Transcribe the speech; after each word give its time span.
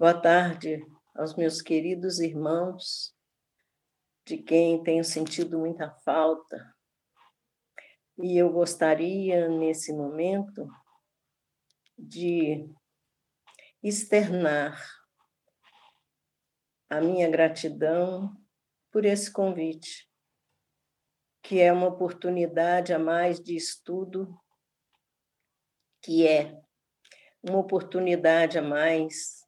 Boa 0.00 0.18
tarde 0.18 0.82
aos 1.14 1.36
meus 1.36 1.60
queridos 1.60 2.20
irmãos, 2.20 3.14
de 4.24 4.38
quem 4.38 4.82
tenho 4.82 5.04
sentido 5.04 5.58
muita 5.58 5.90
falta. 5.90 6.74
E 8.16 8.34
eu 8.38 8.50
gostaria, 8.50 9.46
nesse 9.50 9.92
momento, 9.92 10.66
de 11.98 12.66
externar 13.82 14.82
a 16.88 16.98
minha 17.02 17.28
gratidão 17.28 18.34
por 18.90 19.04
esse 19.04 19.30
convite, 19.30 20.10
que 21.42 21.60
é 21.60 21.70
uma 21.70 21.88
oportunidade 21.88 22.94
a 22.94 22.98
mais 22.98 23.38
de 23.38 23.54
estudo, 23.54 24.34
que 26.02 26.26
é 26.26 26.58
uma 27.42 27.58
oportunidade 27.58 28.56
a 28.56 28.62
mais 28.62 29.39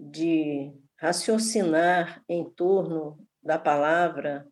de 0.00 0.72
raciocinar 0.96 2.24
em 2.26 2.48
torno 2.48 3.28
da 3.42 3.58
palavra 3.58 4.50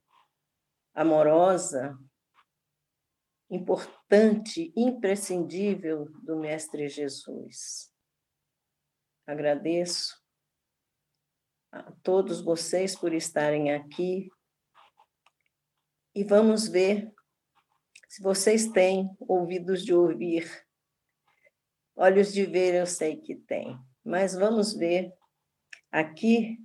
amorosa, 0.94 1.98
importante, 3.50 4.72
imprescindível 4.76 6.04
do 6.22 6.36
Mestre 6.36 6.88
Jesus. 6.88 7.90
Agradeço 9.26 10.22
a 11.72 11.92
todos 12.02 12.42
vocês 12.42 12.94
por 12.94 13.14
estarem 13.14 13.72
aqui 13.72 14.30
e 16.14 16.24
vamos 16.24 16.68
ver 16.68 17.10
se 18.08 18.22
vocês 18.22 18.68
têm 18.68 19.08
ouvidos 19.20 19.82
de 19.82 19.94
ouvir. 19.94 20.66
Olhos 21.94 22.32
de 22.32 22.44
ver 22.44 22.74
eu 22.74 22.86
sei 22.86 23.16
que 23.16 23.34
tem, 23.34 23.78
mas 24.04 24.34
vamos 24.34 24.74
ver 24.74 25.17
aqui 25.90 26.58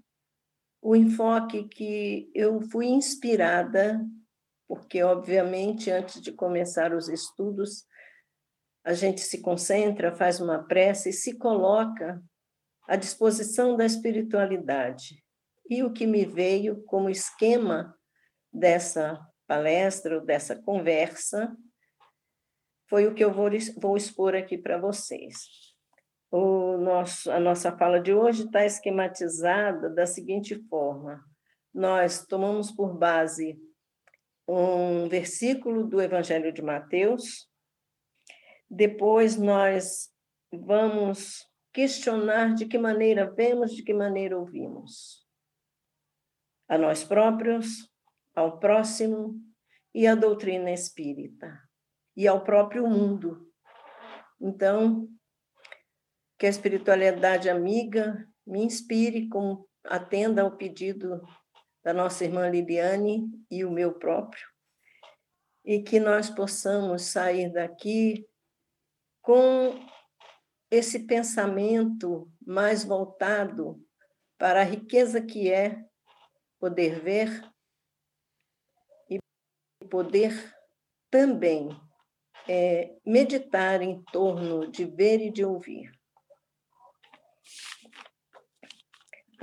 o 0.81 0.95
enfoque 0.95 1.63
que 1.69 2.29
eu 2.35 2.61
fui 2.61 2.87
inspirada, 2.87 4.05
porque, 4.67 5.01
obviamente, 5.01 5.89
antes 5.89 6.21
de 6.21 6.31
começar 6.31 6.93
os 6.93 7.07
estudos, 7.07 7.85
a 8.83 8.93
gente 8.93 9.21
se 9.21 9.41
concentra, 9.41 10.15
faz 10.15 10.41
uma 10.41 10.61
prece 10.61 11.09
e 11.09 11.13
se 11.13 11.37
coloca 11.37 12.21
à 12.85 12.97
disposição 12.97 13.77
da 13.77 13.85
espiritualidade. 13.85 15.23
E 15.69 15.83
o 15.83 15.93
que 15.93 16.05
me 16.05 16.25
veio 16.25 16.83
como 16.83 17.09
esquema 17.09 17.97
dessa 18.51 19.25
palestra, 19.47 20.19
dessa 20.19 20.61
conversa, 20.61 21.55
foi 22.89 23.07
o 23.07 23.15
que 23.15 23.23
eu 23.23 23.33
vou, 23.33 23.49
vou 23.77 23.95
expor 23.95 24.35
aqui 24.35 24.57
para 24.57 24.77
vocês 24.77 25.72
o 26.35 26.77
nosso, 26.77 27.31
a 27.31 27.39
nossa 27.39 27.77
fala 27.77 27.99
de 27.99 28.11
hoje 28.11 28.45
está 28.45 28.65
esquematizada 28.65 29.87
da 29.87 30.07
seguinte 30.07 30.55
forma: 30.67 31.23
nós 31.71 32.25
tomamos 32.25 32.71
por 32.71 32.97
base 32.97 33.61
um 34.47 35.07
versículo 35.07 35.85
do 35.85 36.01
Evangelho 36.01 36.51
de 36.51 36.59
Mateus, 36.63 37.47
depois 38.67 39.37
nós 39.37 40.09
vamos 40.51 41.47
questionar 41.71 42.55
de 42.55 42.65
que 42.65 42.79
maneira 42.79 43.31
vemos, 43.31 43.75
de 43.75 43.83
que 43.83 43.93
maneira 43.93 44.35
ouvimos. 44.35 45.23
A 46.67 46.79
nós 46.79 47.03
próprios, 47.03 47.91
ao 48.33 48.57
próximo 48.57 49.39
e 49.93 50.07
à 50.07 50.15
doutrina 50.15 50.71
espírita, 50.71 51.61
e 52.17 52.27
ao 52.27 52.43
próprio 52.43 52.87
mundo. 52.87 53.47
Então, 54.41 55.07
que 56.43 56.47
a 56.47 56.49
espiritualidade 56.49 57.49
amiga 57.49 58.29
me 58.45 58.65
inspire, 58.65 59.29
como 59.29 59.65
atenda 59.85 60.41
ao 60.41 60.57
pedido 60.57 61.25
da 61.81 61.93
nossa 61.93 62.25
irmã 62.25 62.49
Liliane 62.49 63.31
e 63.49 63.63
o 63.63 63.71
meu 63.71 63.93
próprio, 63.93 64.45
e 65.63 65.81
que 65.81 66.01
nós 66.01 66.29
possamos 66.29 67.03
sair 67.03 67.49
daqui 67.49 68.27
com 69.21 69.73
esse 70.69 71.07
pensamento 71.07 72.29
mais 72.45 72.83
voltado 72.83 73.81
para 74.37 74.59
a 74.59 74.65
riqueza 74.65 75.21
que 75.21 75.49
é 75.49 75.81
poder 76.59 76.99
ver 76.99 77.49
e 79.09 79.17
poder 79.89 80.53
também 81.09 81.69
é, 82.49 82.97
meditar 83.05 83.81
em 83.81 84.03
torno 84.11 84.69
de 84.69 84.83
ver 84.83 85.21
e 85.21 85.31
de 85.31 85.45
ouvir. 85.45 86.02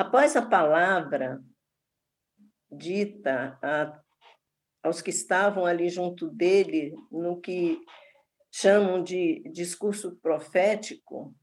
Após 0.01 0.35
a 0.35 0.41
palavra 0.41 1.45
dita 2.73 3.59
a, 3.61 4.01
aos 4.83 5.03
que 5.03 5.11
estavam 5.11 5.67
ali 5.67 5.91
junto 5.91 6.27
dele, 6.27 6.95
no 7.13 7.39
que 7.39 7.79
chamam 8.51 9.03
de 9.03 9.43
discurso 9.53 10.17
profético, 10.23 11.35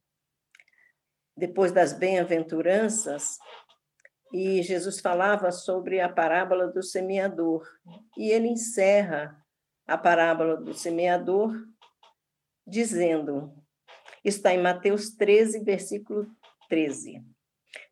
depois 1.37 1.71
das 1.71 1.93
bem-aventuranças, 1.93 3.37
e 4.33 4.63
Jesus 4.63 4.99
falava 4.99 5.51
sobre 5.51 6.01
a 6.01 6.09
parábola 6.09 6.67
do 6.67 6.81
semeador. 6.81 7.63
E 8.17 8.31
ele 8.31 8.47
encerra 8.47 9.39
a 9.85 9.99
parábola 9.99 10.57
do 10.57 10.73
semeador 10.73 11.53
dizendo, 12.65 13.53
está 14.25 14.51
em 14.51 14.63
Mateus 14.63 15.11
13, 15.11 15.63
versículo 15.63 16.25
13. 16.69 17.36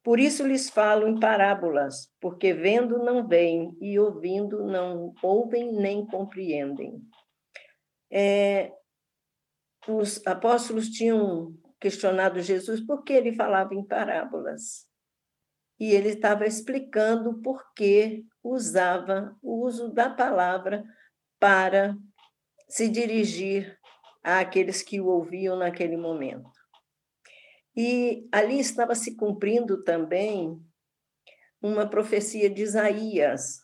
Por 0.05 0.19
isso 0.19 0.45
lhes 0.45 0.69
falo 0.69 1.07
em 1.07 1.19
parábolas, 1.19 2.13
porque 2.21 2.53
vendo 2.53 2.99
não 2.99 3.27
veem 3.27 3.75
e 3.81 3.97
ouvindo 3.97 4.63
não 4.63 5.15
ouvem 5.19 5.73
nem 5.73 6.05
compreendem. 6.05 7.01
É, 8.11 8.71
os 9.87 10.21
apóstolos 10.27 10.89
tinham 10.89 11.57
questionado 11.79 12.39
Jesus 12.39 12.85
por 12.85 13.03
que 13.03 13.13
ele 13.13 13.33
falava 13.33 13.73
em 13.73 13.83
parábolas. 13.83 14.87
E 15.79 15.91
ele 15.91 16.09
estava 16.09 16.45
explicando 16.45 17.41
por 17.41 17.73
que 17.73 18.23
usava 18.43 19.35
o 19.41 19.65
uso 19.65 19.91
da 19.91 20.07
palavra 20.07 20.83
para 21.39 21.97
se 22.69 22.87
dirigir 22.87 23.75
àqueles 24.23 24.83
que 24.83 25.01
o 25.01 25.07
ouviam 25.07 25.57
naquele 25.57 25.97
momento. 25.97 26.64
E 27.75 28.27
ali 28.31 28.59
estava 28.59 28.95
se 28.95 29.15
cumprindo 29.15 29.83
também 29.83 30.59
uma 31.61 31.87
profecia 31.87 32.49
de 32.49 32.61
Isaías, 32.61 33.59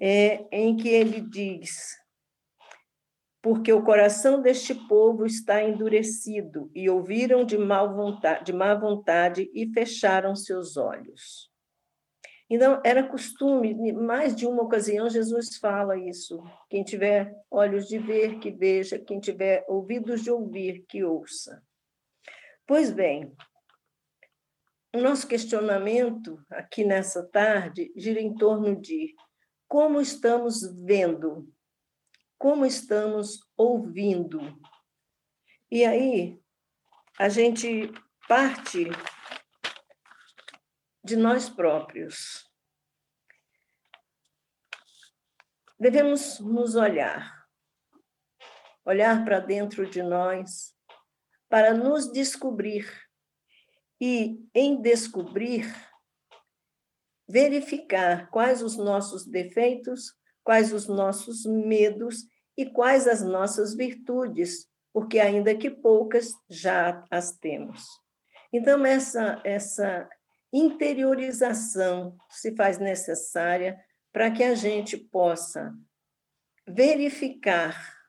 é, 0.00 0.46
em 0.50 0.76
que 0.76 0.88
ele 0.88 1.20
diz: 1.20 1.96
Porque 3.42 3.72
o 3.72 3.82
coração 3.82 4.40
deste 4.40 4.74
povo 4.74 5.26
está 5.26 5.62
endurecido, 5.62 6.70
e 6.74 6.88
ouviram 6.88 7.44
de, 7.44 7.58
mal 7.58 7.94
vontade, 7.94 8.44
de 8.44 8.52
má 8.52 8.74
vontade 8.74 9.50
e 9.54 9.70
fecharam 9.72 10.34
seus 10.34 10.76
olhos. 10.76 11.50
Então, 12.48 12.80
era 12.84 13.06
costume, 13.06 13.92
mais 13.92 14.34
de 14.34 14.44
uma 14.44 14.62
ocasião, 14.62 15.08
Jesus 15.08 15.56
fala 15.58 15.96
isso. 15.96 16.42
Quem 16.68 16.82
tiver 16.82 17.32
olhos 17.48 17.86
de 17.86 17.96
ver, 17.96 18.40
que 18.40 18.50
veja, 18.50 18.98
quem 18.98 19.20
tiver 19.20 19.64
ouvidos 19.68 20.22
de 20.22 20.32
ouvir, 20.32 20.84
que 20.88 21.04
ouça. 21.04 21.62
Pois 22.70 22.92
bem, 22.92 23.36
o 24.94 25.00
nosso 25.00 25.26
questionamento 25.26 26.40
aqui 26.48 26.84
nessa 26.84 27.26
tarde 27.26 27.92
gira 27.96 28.20
em 28.20 28.32
torno 28.32 28.80
de 28.80 29.16
como 29.66 30.00
estamos 30.00 30.62
vendo, 30.84 31.52
como 32.38 32.64
estamos 32.64 33.40
ouvindo. 33.56 34.38
E 35.68 35.84
aí, 35.84 36.40
a 37.18 37.28
gente 37.28 37.90
parte 38.28 38.84
de 41.02 41.16
nós 41.16 41.50
próprios. 41.50 42.48
Devemos 45.76 46.38
nos 46.38 46.76
olhar, 46.76 47.48
olhar 48.84 49.24
para 49.24 49.40
dentro 49.40 49.90
de 49.90 50.04
nós 50.04 50.78
para 51.50 51.74
nos 51.74 52.10
descobrir 52.10 52.88
e, 54.00 54.40
em 54.54 54.80
descobrir, 54.80 55.66
verificar 57.28 58.30
quais 58.30 58.62
os 58.62 58.76
nossos 58.76 59.26
defeitos, 59.26 60.14
quais 60.42 60.72
os 60.72 60.86
nossos 60.86 61.44
medos 61.44 62.24
e 62.56 62.64
quais 62.64 63.06
as 63.06 63.22
nossas 63.22 63.74
virtudes, 63.74 64.68
porque 64.92 65.18
ainda 65.18 65.54
que 65.54 65.68
poucas 65.68 66.32
já 66.48 67.04
as 67.10 67.32
temos. 67.32 67.84
Então 68.52 68.86
essa 68.86 69.40
essa 69.44 70.08
interiorização 70.52 72.16
se 72.28 72.54
faz 72.56 72.78
necessária 72.78 73.78
para 74.12 74.30
que 74.30 74.42
a 74.42 74.54
gente 74.54 74.96
possa 74.96 75.72
verificar 76.66 77.99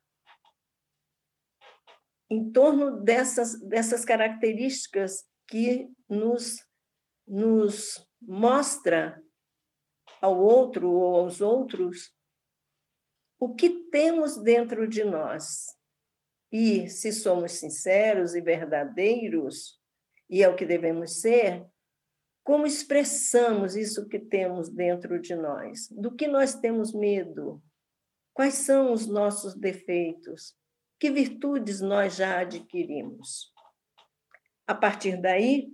em 2.32 2.50
torno 2.50 3.02
dessas, 3.04 3.60
dessas 3.60 4.06
características 4.06 5.26
que 5.48 5.90
nos 6.10 6.66
nos 7.28 8.06
mostra 8.22 9.22
ao 10.22 10.38
outro 10.40 10.92
ou 10.92 11.16
aos 11.16 11.40
outros 11.40 12.14
o 13.40 13.54
que 13.56 13.70
temos 13.90 14.38
dentro 14.38 14.88
de 14.88 15.04
nós. 15.04 15.66
E 16.52 16.90
se 16.90 17.12
somos 17.12 17.54
sinceros 17.54 18.36
e 18.36 18.42
verdadeiros, 18.42 19.80
e 20.30 20.44
é 20.44 20.50
o 20.50 20.56
que 20.56 20.66
devemos 20.66 21.22
ser, 21.22 21.66
como 22.44 22.66
expressamos 22.66 23.76
isso 23.76 24.08
que 24.08 24.20
temos 24.20 24.70
dentro 24.70 25.20
de 25.20 25.36
nós? 25.36 25.88
Do 25.90 26.14
que 26.14 26.28
nós 26.28 26.56
temos 26.56 26.94
medo? 26.94 27.62
Quais 28.34 28.56
são 28.56 28.92
os 28.92 29.08
nossos 29.08 29.56
defeitos? 29.56 30.56
Que 31.02 31.10
virtudes 31.10 31.82
nós 31.82 32.16
já 32.16 32.42
adquirimos? 32.42 33.52
A 34.68 34.76
partir 34.76 35.20
daí, 35.20 35.74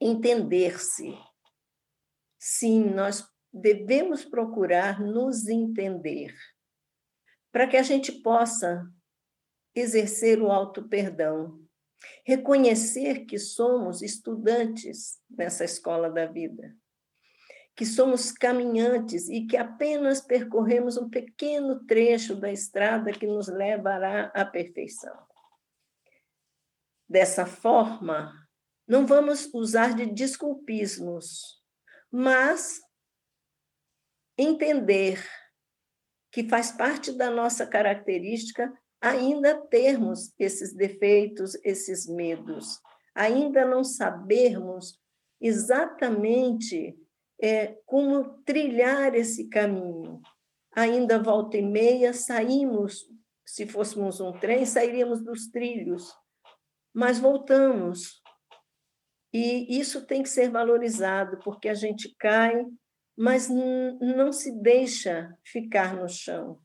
entender-se. 0.00 1.12
Sim, 2.38 2.84
nós 2.84 3.28
devemos 3.52 4.24
procurar 4.24 5.00
nos 5.00 5.48
entender, 5.48 6.32
para 7.50 7.66
que 7.66 7.76
a 7.76 7.82
gente 7.82 8.12
possa 8.22 8.88
exercer 9.74 10.40
o 10.40 10.52
auto-perdão, 10.52 11.60
reconhecer 12.24 13.24
que 13.24 13.40
somos 13.40 14.02
estudantes 14.02 15.20
nessa 15.28 15.64
escola 15.64 16.08
da 16.08 16.26
vida, 16.26 16.76
que 17.76 17.84
somos 17.84 18.32
caminhantes 18.32 19.28
e 19.28 19.46
que 19.46 19.56
apenas 19.56 20.22
percorremos 20.22 20.96
um 20.96 21.10
pequeno 21.10 21.84
trecho 21.84 22.34
da 22.34 22.50
estrada 22.50 23.12
que 23.12 23.26
nos 23.26 23.48
levará 23.48 24.32
à 24.34 24.46
perfeição. 24.46 25.14
Dessa 27.06 27.44
forma, 27.44 28.32
não 28.88 29.06
vamos 29.06 29.52
usar 29.52 29.94
de 29.94 30.06
desculpismos, 30.06 31.62
mas 32.10 32.80
entender 34.38 35.22
que 36.32 36.48
faz 36.48 36.72
parte 36.72 37.12
da 37.12 37.30
nossa 37.30 37.66
característica 37.66 38.72
ainda 39.00 39.66
termos 39.66 40.32
esses 40.38 40.74
defeitos, 40.74 41.54
esses 41.62 42.06
medos, 42.06 42.80
ainda 43.14 43.66
não 43.66 43.84
sabermos 43.84 44.98
exatamente 45.38 46.98
é, 47.40 47.78
como 47.84 48.42
trilhar 48.44 49.14
esse 49.14 49.48
caminho. 49.48 50.20
Ainda 50.74 51.22
volta 51.22 51.56
e 51.56 51.62
meia 51.62 52.12
saímos, 52.12 53.06
se 53.44 53.66
fôssemos 53.66 54.20
um 54.20 54.32
trem, 54.32 54.66
sairíamos 54.66 55.22
dos 55.22 55.48
trilhos, 55.48 56.12
mas 56.92 57.18
voltamos. 57.18 58.22
E 59.32 59.78
isso 59.78 60.06
tem 60.06 60.22
que 60.22 60.28
ser 60.28 60.50
valorizado, 60.50 61.38
porque 61.44 61.68
a 61.68 61.74
gente 61.74 62.14
cai, 62.18 62.64
mas 63.16 63.48
não 63.48 64.32
se 64.32 64.52
deixa 64.60 65.34
ficar 65.44 65.94
no 65.94 66.08
chão. 66.08 66.58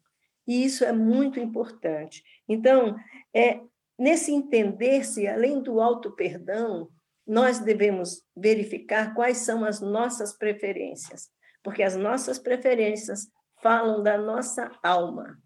E 0.47 0.65
isso 0.65 0.83
é 0.83 0.91
muito 0.91 1.39
importante. 1.39 2.23
Então, 2.47 2.95
é 3.33 3.61
nesse 3.97 4.31
entender-se, 4.31 5.27
além 5.27 5.61
do 5.61 5.79
auto-perdão, 5.79 6.89
nós 7.25 7.59
devemos 7.59 8.23
verificar 8.35 9.13
quais 9.13 9.39
são 9.39 9.63
as 9.63 9.79
nossas 9.79 10.33
preferências, 10.33 11.29
porque 11.63 11.83
as 11.83 11.95
nossas 11.95 12.39
preferências 12.39 13.31
falam 13.61 14.01
da 14.01 14.17
nossa 14.17 14.71
alma. 14.83 15.41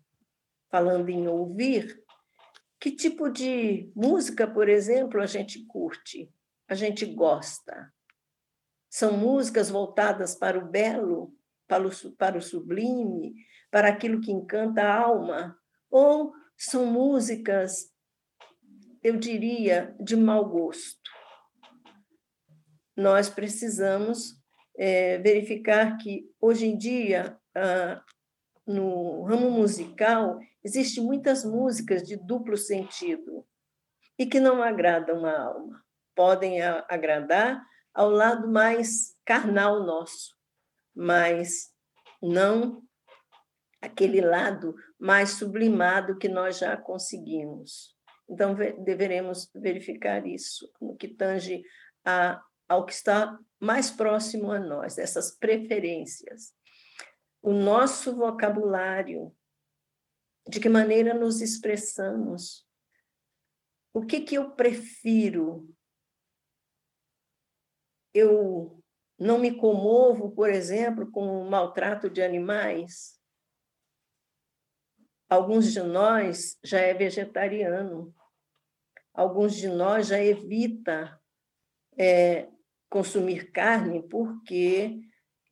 Falando 0.69 1.09
em 1.09 1.27
ouvir, 1.27 2.03
que 2.79 2.91
tipo 2.91 3.29
de 3.29 3.91
música, 3.95 4.47
por 4.47 4.69
exemplo, 4.69 5.21
a 5.21 5.25
gente 5.25 5.65
curte, 5.65 6.31
a 6.67 6.75
gente 6.75 7.05
gosta? 7.05 7.93
São 8.89 9.17
músicas 9.17 9.69
voltadas 9.69 10.35
para 10.35 10.57
o 10.57 10.65
belo, 10.65 11.33
para 11.67 11.87
o, 11.87 12.11
para 12.17 12.37
o 12.37 12.41
sublime, 12.41 13.35
para 13.69 13.89
aquilo 13.89 14.21
que 14.21 14.31
encanta 14.31 14.81
a 14.81 15.01
alma? 15.01 15.57
Ou 15.89 16.33
são 16.57 16.85
músicas, 16.85 17.91
eu 19.03 19.17
diria, 19.17 19.95
de 19.99 20.15
mau 20.15 20.47
gosto? 20.47 21.04
Nós 22.95 23.29
precisamos 23.29 24.35
é, 24.77 25.17
verificar 25.19 25.97
que, 25.97 26.29
hoje 26.39 26.67
em 26.67 26.77
dia, 26.77 27.37
no 28.65 29.23
ramo 29.23 29.49
musical, 29.49 30.39
existem 30.63 31.03
muitas 31.03 31.45
músicas 31.45 32.03
de 32.03 32.15
duplo 32.15 32.57
sentido 32.57 33.45
e 34.17 34.25
que 34.25 34.39
não 34.39 34.63
agradam 34.63 35.25
a 35.25 35.37
alma. 35.37 35.83
Podem 36.15 36.61
agradar 36.61 37.63
ao 37.93 38.09
lado 38.09 38.47
mais 38.47 39.15
carnal 39.25 39.83
nosso, 39.83 40.35
mas 40.95 41.71
não 42.21 42.81
aquele 43.81 44.21
lado 44.21 44.75
mais 44.99 45.31
sublimado 45.31 46.17
que 46.17 46.27
nós 46.27 46.57
já 46.57 46.75
conseguimos. 46.75 47.95
Então, 48.27 48.55
deveremos 48.83 49.49
verificar 49.53 50.25
isso 50.25 50.71
no 50.81 50.95
que 50.95 51.07
tange 51.07 51.63
a, 52.03 52.41
ao 52.67 52.85
que 52.85 52.93
está 52.93 53.39
mais 53.59 53.89
próximo 53.91 54.51
a 54.51 54.59
nós, 54.59 54.97
essas 54.97 55.31
preferências. 55.31 56.53
O 57.41 57.53
nosso 57.53 58.15
vocabulário, 58.15 59.35
de 60.47 60.59
que 60.59 60.69
maneira 60.69 61.13
nos 61.13 61.41
expressamos, 61.41 62.67
o 63.93 64.05
que, 64.05 64.21
que 64.21 64.35
eu 64.35 64.51
prefiro? 64.51 65.73
Eu 68.13 68.83
não 69.17 69.39
me 69.39 69.55
comovo, 69.55 70.31
por 70.31 70.49
exemplo, 70.49 71.09
com 71.11 71.41
o 71.41 71.49
maltrato 71.49 72.09
de 72.09 72.21
animais? 72.21 73.19
Alguns 75.29 75.71
de 75.71 75.81
nós 75.81 76.57
já 76.63 76.79
é 76.79 76.93
vegetariano, 76.93 78.13
alguns 79.13 79.55
de 79.55 79.67
nós 79.67 80.07
já 80.07 80.21
evita 80.21 81.19
é, 81.97 82.49
consumir 82.95 83.51
carne 83.51 84.01
porque 84.07 85.01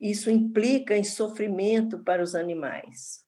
isso 0.00 0.30
implica 0.30 0.96
em 0.96 1.04
sofrimento 1.04 2.02
para 2.02 2.22
os 2.22 2.34
animais. 2.34 3.22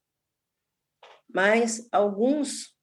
Mas 1.28 1.86
alguns, 1.92 2.74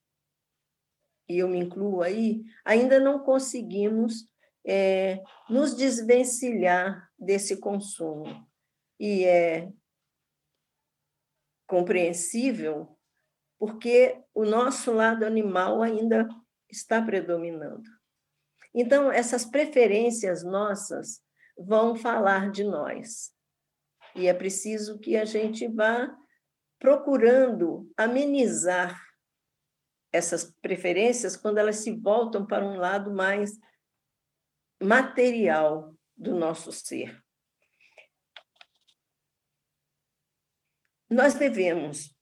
e 1.28 1.40
eu 1.40 1.48
me 1.48 1.58
incluo 1.58 2.04
aí, 2.04 2.44
ainda 2.64 3.00
não 3.00 3.18
conseguimos 3.18 4.30
é, 4.64 5.24
nos 5.50 5.74
desvencilhar 5.76 7.12
desse 7.18 7.58
consumo. 7.58 8.48
E 9.00 9.26
é 9.26 9.74
compreensível 11.66 12.96
porque 13.58 14.24
o 14.36 14.46
nosso 14.46 14.94
lado 14.94 15.26
animal 15.26 15.82
ainda 15.82 16.28
está 16.70 17.02
predominando. 17.02 17.90
Então, 18.72 19.12
essas 19.12 19.44
preferências 19.46 20.44
nossas 20.44 21.23
vão 21.58 21.96
falar 21.96 22.52
de 22.52 22.64
nós. 22.64 23.34
E 24.16 24.28
é 24.28 24.34
preciso 24.34 25.00
que 25.00 25.16
a 25.18 25.26
gente 25.26 25.68
vá 25.68 26.16
procurando 26.80 27.92
amenizar 27.98 29.02
essas 30.12 30.54
preferências 30.62 31.36
quando 31.36 31.58
elas 31.58 31.78
se 31.78 31.92
voltam 31.92 32.46
para 32.46 32.66
um 32.66 32.76
lado 32.76 33.12
mais 33.12 33.58
material 34.82 35.96
do 36.16 36.36
nosso 36.36 36.72
ser. 36.72 37.24
Nós 41.10 41.34
devemos 41.34 42.16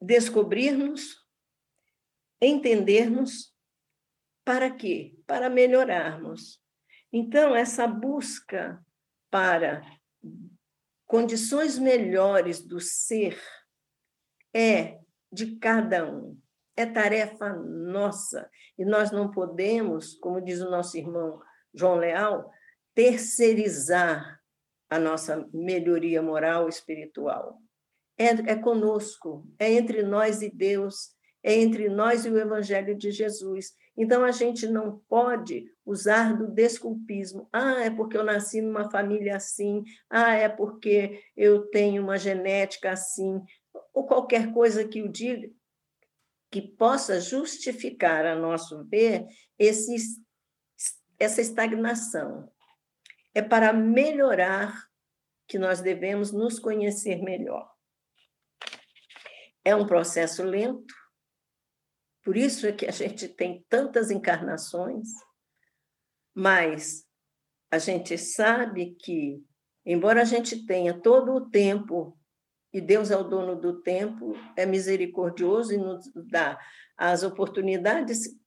descobrirmos, 0.00 1.16
entendermos, 2.40 3.54
para 4.44 4.70
quê? 4.70 5.18
Para 5.26 5.50
melhorarmos. 5.50 6.62
Então, 7.12 7.54
essa 7.54 7.86
busca 7.86 8.84
para 9.30 9.82
condições 11.06 11.78
melhores 11.78 12.64
do 12.64 12.80
ser 12.80 13.40
é 14.54 14.98
de 15.32 15.56
cada 15.56 16.10
um, 16.10 16.38
é 16.76 16.86
tarefa 16.86 17.54
nossa, 17.54 18.50
e 18.78 18.84
nós 18.84 19.10
não 19.10 19.30
podemos, 19.30 20.14
como 20.14 20.40
diz 20.40 20.60
o 20.60 20.70
nosso 20.70 20.96
irmão 20.96 21.40
João 21.74 21.96
Leal, 21.96 22.50
terceirizar 22.94 24.40
a 24.90 24.98
nossa 24.98 25.48
melhoria 25.52 26.22
moral 26.22 26.68
espiritual 26.68 27.60
é, 28.18 28.52
é 28.52 28.56
conosco, 28.56 29.46
é 29.58 29.72
entre 29.72 30.02
nós 30.02 30.42
e 30.42 30.50
Deus, 30.50 31.10
é 31.42 31.54
entre 31.54 31.88
nós 31.88 32.26
e 32.26 32.30
o 32.30 32.36
Evangelho 32.36 32.96
de 32.96 33.12
Jesus. 33.12 33.72
Então, 33.96 34.24
a 34.24 34.32
gente 34.32 34.66
não 34.66 34.98
pode 35.08 35.72
usar 35.88 36.36
do 36.36 36.46
desculpismo. 36.46 37.48
Ah, 37.52 37.84
é 37.84 37.90
porque 37.90 38.16
eu 38.16 38.22
nasci 38.22 38.60
numa 38.60 38.90
família 38.90 39.36
assim. 39.36 39.82
Ah, 40.10 40.34
é 40.34 40.48
porque 40.48 41.22
eu 41.36 41.66
tenho 41.70 42.02
uma 42.02 42.18
genética 42.18 42.92
assim. 42.92 43.42
Ou 43.94 44.06
qualquer 44.06 44.52
coisa 44.52 44.86
que 44.86 45.02
o 45.02 45.08
diga, 45.08 45.50
que 46.50 46.60
possa 46.60 47.20
justificar, 47.20 48.26
a 48.26 48.34
nosso 48.34 48.84
ver, 48.84 49.26
esse, 49.58 49.96
essa 51.18 51.40
estagnação. 51.40 52.50
é 53.34 53.42
para 53.42 53.72
melhorar 53.72 54.88
que 55.46 55.58
nós 55.58 55.80
devemos 55.80 56.32
nos 56.32 56.58
conhecer 56.58 57.22
melhor. 57.22 57.70
É 59.64 59.74
um 59.74 59.86
processo 59.86 60.42
lento, 60.42 60.94
por 62.22 62.36
isso 62.36 62.66
é 62.66 62.72
que 62.72 62.86
a 62.86 62.90
gente 62.90 63.28
tem 63.28 63.64
tantas 63.68 64.10
encarnações, 64.10 65.08
mas 66.38 67.04
a 67.68 67.78
gente 67.78 68.16
sabe 68.16 68.94
que, 68.94 69.44
embora 69.84 70.22
a 70.22 70.24
gente 70.24 70.64
tenha 70.66 70.96
todo 70.96 71.32
o 71.32 71.50
tempo, 71.50 72.16
e 72.72 72.80
Deus 72.80 73.10
é 73.10 73.16
o 73.16 73.24
dono 73.24 73.56
do 73.56 73.82
tempo, 73.82 74.36
é 74.56 74.64
misericordioso 74.64 75.74
e 75.74 75.76
nos 75.76 76.08
dá 76.14 76.56
as 76.96 77.24
oportunidades 77.24 78.38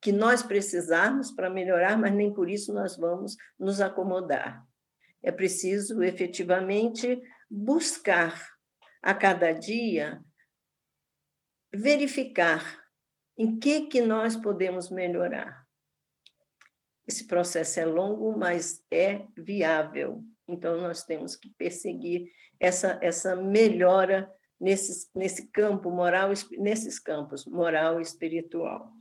que 0.00 0.10
nós 0.10 0.42
precisarmos 0.42 1.30
para 1.30 1.50
melhorar, 1.50 1.98
mas 1.98 2.14
nem 2.14 2.32
por 2.32 2.48
isso 2.48 2.72
nós 2.72 2.96
vamos 2.96 3.36
nos 3.58 3.82
acomodar. 3.82 4.66
É 5.22 5.30
preciso 5.30 6.02
efetivamente 6.02 7.20
buscar 7.50 8.56
a 9.02 9.14
cada 9.14 9.52
dia 9.52 10.24
verificar 11.70 12.82
em 13.36 13.58
que 13.58 13.82
que 13.82 14.00
nós 14.00 14.34
podemos 14.34 14.88
melhorar. 14.88 15.67
Esse 17.08 17.26
processo 17.26 17.80
é 17.80 17.86
longo, 17.86 18.36
mas 18.38 18.84
é 18.90 19.24
viável. 19.34 20.22
Então 20.46 20.78
nós 20.78 21.04
temos 21.04 21.34
que 21.34 21.48
perseguir 21.56 22.30
essa 22.60 22.98
essa 23.00 23.34
melhora 23.34 24.30
nesse 24.60 25.08
nesse 25.14 25.48
campo 25.50 25.90
moral, 25.90 26.30
nesses 26.58 26.98
campos 26.98 27.46
moral 27.46 27.98
e 27.98 28.02
espiritual. 28.02 28.92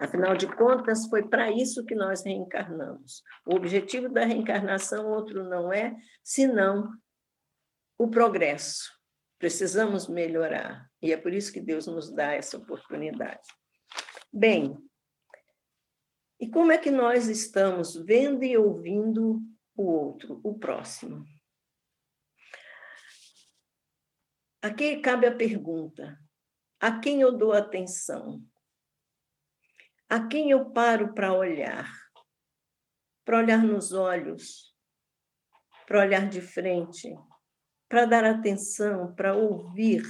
Afinal 0.00 0.36
de 0.36 0.46
contas, 0.46 1.06
foi 1.06 1.28
para 1.28 1.50
isso 1.50 1.84
que 1.84 1.94
nós 1.94 2.24
reencarnamos. 2.24 3.22
O 3.46 3.54
objetivo 3.54 4.08
da 4.08 4.24
reencarnação 4.24 5.06
outro 5.06 5.44
não 5.44 5.72
é 5.72 5.96
senão 6.22 6.92
o 7.96 8.08
progresso. 8.08 8.92
Precisamos 9.38 10.08
melhorar. 10.08 10.88
E 11.02 11.12
é 11.12 11.16
por 11.16 11.32
isso 11.32 11.52
que 11.52 11.60
Deus 11.60 11.86
nos 11.86 12.12
dá 12.12 12.32
essa 12.32 12.56
oportunidade. 12.56 13.42
Bem, 14.32 14.76
e 16.40 16.48
como 16.48 16.70
é 16.70 16.78
que 16.78 16.90
nós 16.90 17.26
estamos 17.26 17.96
vendo 17.96 18.44
e 18.44 18.56
ouvindo 18.56 19.40
o 19.76 19.82
outro, 19.82 20.40
o 20.44 20.56
próximo? 20.56 21.24
Aqui 24.62 25.00
cabe 25.00 25.26
a 25.26 25.34
pergunta: 25.34 26.16
a 26.80 27.00
quem 27.00 27.20
eu 27.20 27.36
dou 27.36 27.52
atenção? 27.52 28.40
A 30.08 30.26
quem 30.26 30.50
eu 30.50 30.70
paro 30.70 31.12
para 31.12 31.32
olhar? 31.32 31.92
Para 33.24 33.38
olhar 33.38 33.62
nos 33.62 33.92
olhos, 33.92 34.74
para 35.86 36.00
olhar 36.00 36.28
de 36.28 36.40
frente, 36.40 37.14
para 37.88 38.06
dar 38.06 38.24
atenção, 38.24 39.14
para 39.14 39.34
ouvir. 39.34 40.02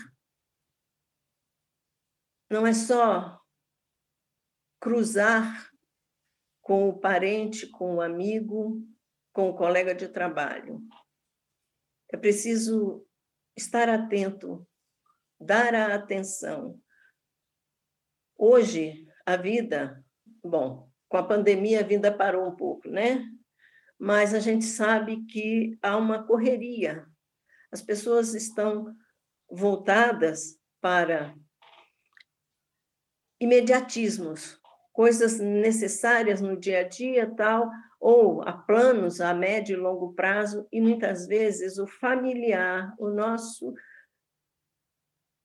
Não 2.50 2.66
é 2.66 2.72
só 2.72 3.40
cruzar 4.80 5.67
com 6.68 6.86
o 6.86 6.98
parente, 6.98 7.66
com 7.66 7.94
o 7.94 8.00
amigo, 8.02 8.86
com 9.32 9.48
o 9.48 9.56
colega 9.56 9.94
de 9.94 10.06
trabalho. 10.06 10.86
É 12.12 12.16
preciso 12.18 13.06
estar 13.56 13.88
atento, 13.88 14.68
dar 15.40 15.74
a 15.74 15.94
atenção. 15.94 16.78
Hoje, 18.36 19.08
a 19.24 19.34
vida, 19.34 20.04
bom, 20.44 20.90
com 21.08 21.16
a 21.16 21.26
pandemia 21.26 21.80
a 21.80 21.82
vida 21.82 22.14
parou 22.14 22.46
um 22.46 22.54
pouco, 22.54 22.86
né? 22.86 23.24
Mas 23.98 24.34
a 24.34 24.38
gente 24.38 24.66
sabe 24.66 25.24
que 25.24 25.78
há 25.80 25.96
uma 25.96 26.26
correria. 26.26 27.06
As 27.72 27.80
pessoas 27.80 28.34
estão 28.34 28.94
voltadas 29.50 30.60
para 30.82 31.34
imediatismos, 33.40 34.57
coisas 34.98 35.38
necessárias 35.38 36.40
no 36.40 36.58
dia 36.58 36.80
a 36.80 36.82
dia, 36.82 37.32
tal, 37.36 37.70
ou 38.00 38.42
a 38.42 38.52
planos 38.52 39.20
a 39.20 39.32
médio 39.32 39.74
e 39.74 39.80
longo 39.80 40.12
prazo, 40.12 40.66
e 40.72 40.80
muitas 40.80 41.28
vezes 41.28 41.78
o 41.78 41.86
familiar, 41.86 42.92
o 42.98 43.08
nosso 43.08 43.72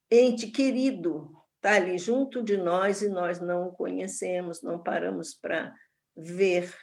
ente 0.09 0.47
querido, 0.47 1.37
está 1.57 1.75
ali 1.75 1.99
junto 1.99 2.41
de 2.41 2.57
nós 2.57 3.03
e 3.03 3.09
nós 3.09 3.39
não 3.39 3.67
o 3.67 3.71
conhecemos, 3.71 4.63
não 4.63 4.81
paramos 4.81 5.35
para 5.35 5.71
ver, 6.17 6.75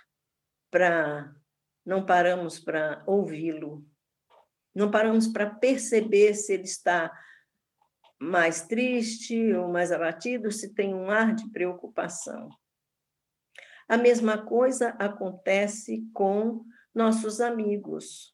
para 0.70 1.34
não 1.84 2.06
paramos 2.06 2.60
para 2.60 3.02
ouvi-lo, 3.04 3.84
não 4.72 4.92
paramos 4.92 5.26
para 5.26 5.50
perceber 5.50 6.34
se 6.34 6.52
ele 6.52 6.62
está 6.62 7.10
mais 8.16 8.62
triste 8.62 9.52
ou 9.54 9.66
mais 9.66 9.90
abatido, 9.90 10.52
se 10.52 10.72
tem 10.72 10.94
um 10.94 11.10
ar 11.10 11.34
de 11.34 11.50
preocupação. 11.50 12.59
A 13.90 13.96
mesma 13.96 14.38
coisa 14.38 14.90
acontece 15.00 16.08
com 16.14 16.64
nossos 16.94 17.40
amigos. 17.40 18.32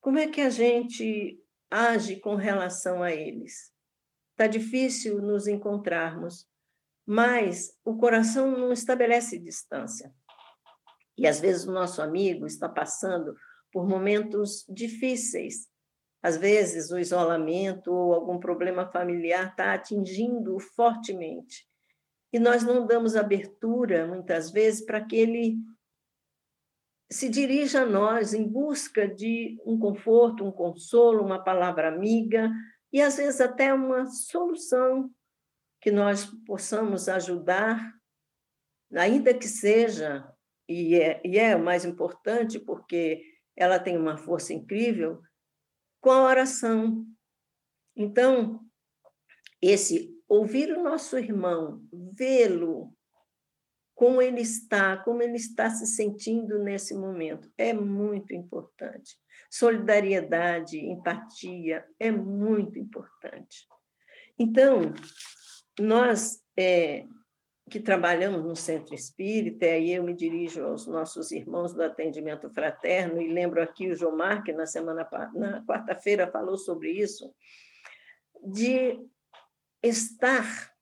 Como 0.00 0.18
é 0.18 0.26
que 0.26 0.40
a 0.40 0.48
gente 0.48 1.38
age 1.70 2.16
com 2.16 2.34
relação 2.34 3.02
a 3.02 3.12
eles? 3.12 3.70
Está 4.30 4.46
difícil 4.46 5.20
nos 5.20 5.46
encontrarmos, 5.46 6.48
mas 7.04 7.78
o 7.84 7.98
coração 7.98 8.50
não 8.50 8.72
estabelece 8.72 9.38
distância. 9.38 10.14
E 11.18 11.26
às 11.26 11.38
vezes 11.40 11.66
o 11.66 11.72
nosso 11.72 12.00
amigo 12.00 12.46
está 12.46 12.70
passando 12.70 13.36
por 13.70 13.86
momentos 13.86 14.64
difíceis. 14.66 15.68
Às 16.22 16.38
vezes 16.38 16.90
o 16.90 16.98
isolamento 16.98 17.92
ou 17.92 18.14
algum 18.14 18.40
problema 18.40 18.90
familiar 18.90 19.50
está 19.50 19.74
atingindo 19.74 20.58
fortemente. 20.58 21.68
E 22.32 22.38
nós 22.38 22.62
não 22.62 22.86
damos 22.86 23.16
abertura, 23.16 24.06
muitas 24.06 24.50
vezes, 24.50 24.84
para 24.84 25.04
que 25.04 25.16
ele 25.16 25.56
se 27.10 27.28
dirija 27.28 27.82
a 27.82 27.86
nós 27.86 28.34
em 28.34 28.46
busca 28.46 29.08
de 29.08 29.58
um 29.64 29.78
conforto, 29.78 30.44
um 30.44 30.52
consolo, 30.52 31.24
uma 31.24 31.42
palavra 31.42 31.88
amiga, 31.88 32.50
e 32.92 33.00
às 33.00 33.16
vezes 33.16 33.40
até 33.40 33.72
uma 33.72 34.06
solução 34.06 35.10
que 35.80 35.90
nós 35.90 36.26
possamos 36.46 37.08
ajudar, 37.08 37.94
ainda 38.94 39.32
que 39.32 39.48
seja, 39.48 40.30
e 40.68 40.96
é, 40.96 41.20
e 41.24 41.38
é 41.38 41.56
o 41.56 41.64
mais 41.64 41.84
importante, 41.84 42.58
porque 42.58 43.22
ela 43.56 43.78
tem 43.78 43.96
uma 43.96 44.18
força 44.18 44.52
incrível, 44.52 45.22
com 46.00 46.10
a 46.10 46.24
oração. 46.24 47.06
Então, 47.96 48.60
esse 49.60 50.17
ouvir 50.28 50.70
o 50.72 50.82
nosso 50.82 51.18
irmão, 51.18 51.82
vê-lo, 51.92 52.92
como 53.94 54.22
ele 54.22 54.42
está, 54.42 54.96
como 54.98 55.22
ele 55.22 55.36
está 55.36 55.70
se 55.70 55.86
sentindo 55.86 56.58
nesse 56.58 56.94
momento, 56.94 57.50
é 57.56 57.72
muito 57.72 58.32
importante. 58.32 59.16
Solidariedade, 59.50 60.78
empatia 60.78 61.84
é 61.98 62.10
muito 62.10 62.78
importante. 62.78 63.66
Então, 64.38 64.92
nós 65.80 66.40
é, 66.56 67.06
que 67.68 67.80
trabalhamos 67.80 68.44
no 68.44 68.56
centro 68.56 68.94
espírita, 68.94 69.66
e 69.66 69.70
aí 69.70 69.92
eu 69.94 70.02
me 70.02 70.14
dirijo 70.14 70.64
aos 70.64 70.86
nossos 70.86 71.30
irmãos 71.32 71.74
do 71.74 71.82
atendimento 71.82 72.48
fraterno, 72.50 73.20
e 73.20 73.28
lembro 73.32 73.62
aqui 73.62 73.90
o 73.90 73.94
Jomar, 73.94 74.42
que 74.42 74.52
na 74.52 74.66
semana 74.66 75.08
na 75.34 75.64
quarta-feira 75.64 76.30
falou 76.30 76.56
sobre 76.56 76.92
isso, 76.92 77.34
de 78.44 78.98
estar 79.82 80.72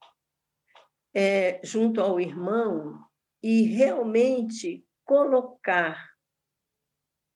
é, 1.14 1.60
junto 1.64 2.00
ao 2.00 2.20
irmão 2.20 2.98
e 3.42 3.62
realmente 3.62 4.86
colocar 5.04 6.10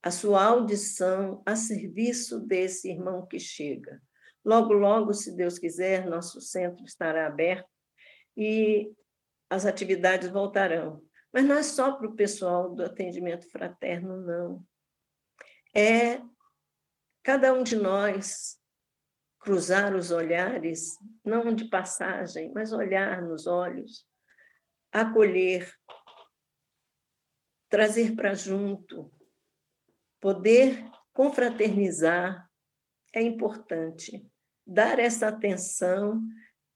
a 0.03 0.11
sua 0.11 0.45
audição 0.45 1.43
a 1.45 1.55
serviço 1.55 2.41
desse 2.41 2.91
irmão 2.91 3.27
que 3.27 3.39
chega. 3.39 4.01
Logo, 4.45 4.73
logo, 4.73 5.13
se 5.13 5.37
Deus 5.37 5.59
quiser, 5.59 6.07
nosso 6.07 6.41
centro 6.41 6.85
estará 6.85 7.27
aberto 7.27 7.69
e 8.37 8.93
as 9.49 9.67
atividades 9.67 10.31
voltarão. 10.31 11.03
Mas 11.33 11.45
não 11.45 11.57
é 11.57 11.63
só 11.63 11.93
para 11.93 12.09
o 12.09 12.15
pessoal 12.15 12.75
do 12.75 12.83
atendimento 12.83 13.49
fraterno, 13.51 14.17
não. 14.17 14.65
É 15.75 16.21
cada 17.23 17.53
um 17.53 17.63
de 17.63 17.77
nós 17.77 18.60
cruzar 19.41 19.95
os 19.97 20.11
olhares, 20.11 20.97
não 21.25 21.55
de 21.55 21.69
passagem, 21.69 22.53
mas 22.55 22.73
olhar 22.73 23.23
nos 23.23 23.47
olhos, 23.47 24.07
acolher, 24.93 25.73
trazer 27.69 28.15
para 28.15 28.35
junto, 28.35 29.11
Poder 30.21 30.85
confraternizar 31.15 32.47
é 33.15 33.23
importante. 33.23 34.23
Dar 34.67 34.99
essa 34.99 35.29
atenção 35.29 36.23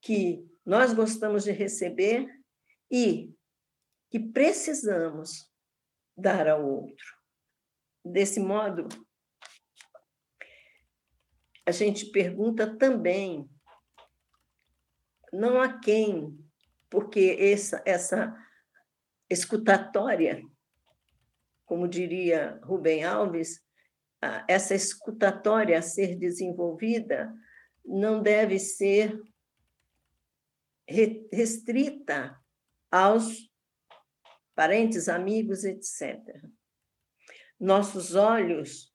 que 0.00 0.42
nós 0.64 0.94
gostamos 0.94 1.44
de 1.44 1.52
receber 1.52 2.26
e 2.90 3.32
que 4.10 4.18
precisamos 4.18 5.46
dar 6.16 6.48
ao 6.48 6.66
outro. 6.66 7.14
Desse 8.02 8.40
modo, 8.40 8.88
a 11.66 11.70
gente 11.70 12.06
pergunta 12.06 12.76
também, 12.76 13.48
não 15.32 15.60
a 15.60 15.78
quem, 15.78 16.38
porque 16.88 17.36
essa, 17.40 17.82
essa 17.84 18.36
escutatória, 19.28 20.42
como 21.64 21.88
diria 21.88 22.60
Rubem 22.62 23.04
Alves, 23.04 23.62
essa 24.48 24.74
escutatória 24.74 25.78
a 25.78 25.82
ser 25.82 26.16
desenvolvida 26.16 27.34
não 27.84 28.22
deve 28.22 28.58
ser 28.58 29.20
restrita 31.32 32.38
aos 32.90 33.50
parentes, 34.54 35.08
amigos, 35.08 35.64
etc. 35.64 36.20
Nossos 37.58 38.14
olhos 38.14 38.93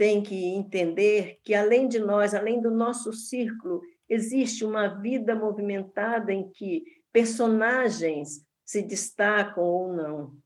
têm 0.00 0.22
que 0.22 0.46
entender 0.46 1.38
que, 1.44 1.54
além 1.54 1.86
de 1.86 1.98
nós, 1.98 2.32
além 2.32 2.58
do 2.58 2.70
nosso 2.70 3.12
círculo, 3.12 3.82
existe 4.08 4.64
uma 4.64 4.88
vida 4.88 5.34
movimentada 5.34 6.32
em 6.32 6.50
que 6.50 6.84
personagens 7.12 8.42
se 8.64 8.80
destacam 8.80 9.62
ou 9.62 9.92
não. 9.92 10.38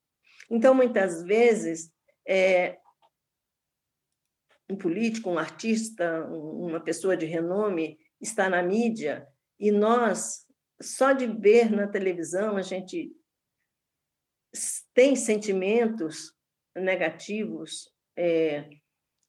Então, 0.51 0.75
muitas 0.75 1.23
vezes, 1.23 1.89
é, 2.27 2.81
um 4.69 4.75
político, 4.77 5.31
um 5.31 5.39
artista, 5.39 6.25
uma 6.27 6.81
pessoa 6.81 7.17
de 7.17 7.25
renome 7.25 7.97
está 8.21 8.51
na 8.51 8.61
mídia 8.61 9.25
e 9.57 9.71
nós, 9.71 10.49
só 10.83 11.13
de 11.13 11.29
ver 11.29 11.71
na 11.71 11.87
televisão, 11.87 12.57
a 12.57 12.63
gente 12.63 13.13
tem 14.93 15.15
sentimentos 15.15 16.35
negativos, 16.75 17.89
é, 18.17 18.69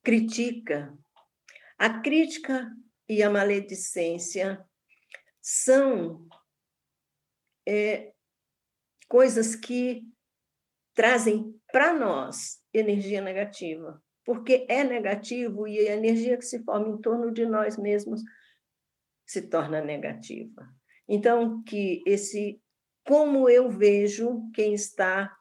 critica. 0.06 0.96
A 1.78 2.00
crítica 2.00 2.72
e 3.10 3.24
a 3.24 3.30
maledicência 3.30 4.64
são 5.42 6.26
é, 7.68 8.14
coisas 9.10 9.56
que 9.56 10.08
trazem 10.94 11.60
para 11.72 11.94
nós 11.94 12.62
energia 12.72 13.20
negativa, 13.20 14.02
porque 14.24 14.66
é 14.70 14.84
negativo 14.84 15.68
e 15.68 15.80
a 15.90 15.96
energia 15.96 16.38
que 16.38 16.46
se 16.46 16.64
forma 16.64 16.88
em 16.88 17.02
torno 17.02 17.32
de 17.32 17.46
nós 17.46 17.78
mesmos 17.78 18.22
se 19.26 19.42
torna 19.42 19.82
negativa. 19.82 20.70
Então, 21.08 21.64
que 21.64 22.04
esse 22.06 22.62
como 23.04 23.50
eu 23.50 23.70
vejo 23.70 24.50
quem 24.54 24.74
está, 24.74 25.36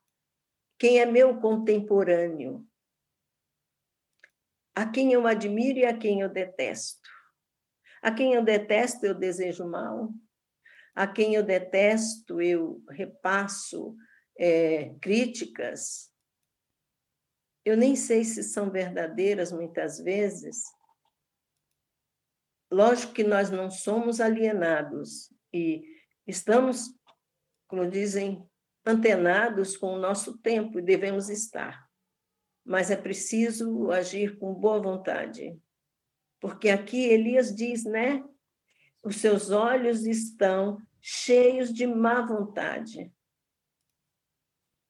quem 0.78 1.00
é 1.00 1.06
meu 1.06 1.40
contemporâneo, 1.40 2.66
a 4.74 4.86
quem 4.86 5.12
eu 5.12 5.26
admiro 5.26 5.78
e 5.78 5.84
a 5.84 5.96
quem 5.96 6.20
eu 6.20 6.28
detesto. 6.28 7.08
A 8.02 8.12
quem 8.12 8.34
eu 8.34 8.44
detesto, 8.44 9.06
eu 9.06 9.14
desejo 9.14 9.66
mal. 9.66 10.12
A 10.94 11.06
quem 11.06 11.34
eu 11.34 11.42
detesto, 11.42 12.40
eu 12.40 12.82
repasso 12.90 13.96
é, 14.38 14.94
críticas. 15.00 16.12
Eu 17.64 17.76
nem 17.76 17.96
sei 17.96 18.24
se 18.24 18.42
são 18.42 18.70
verdadeiras 18.70 19.50
muitas 19.50 19.98
vezes. 19.98 20.62
Lógico 22.70 23.12
que 23.12 23.24
nós 23.24 23.50
não 23.50 23.70
somos 23.70 24.20
alienados 24.20 25.32
e 25.52 25.82
estamos 26.26 26.94
como 27.74 27.90
dizem, 27.90 28.48
antenados 28.86 29.76
com 29.76 29.94
o 29.94 29.98
nosso 29.98 30.38
tempo 30.38 30.78
e 30.78 30.82
devemos 30.82 31.28
estar. 31.28 31.83
Mas 32.64 32.90
é 32.90 32.96
preciso 32.96 33.90
agir 33.90 34.38
com 34.38 34.54
boa 34.54 34.80
vontade. 34.80 35.60
Porque 36.40 36.70
aqui 36.70 37.04
Elias 37.04 37.54
diz, 37.54 37.84
né? 37.84 38.24
Os 39.02 39.16
seus 39.16 39.50
olhos 39.50 40.06
estão 40.06 40.80
cheios 41.00 41.72
de 41.72 41.86
má 41.86 42.22
vontade. 42.22 43.12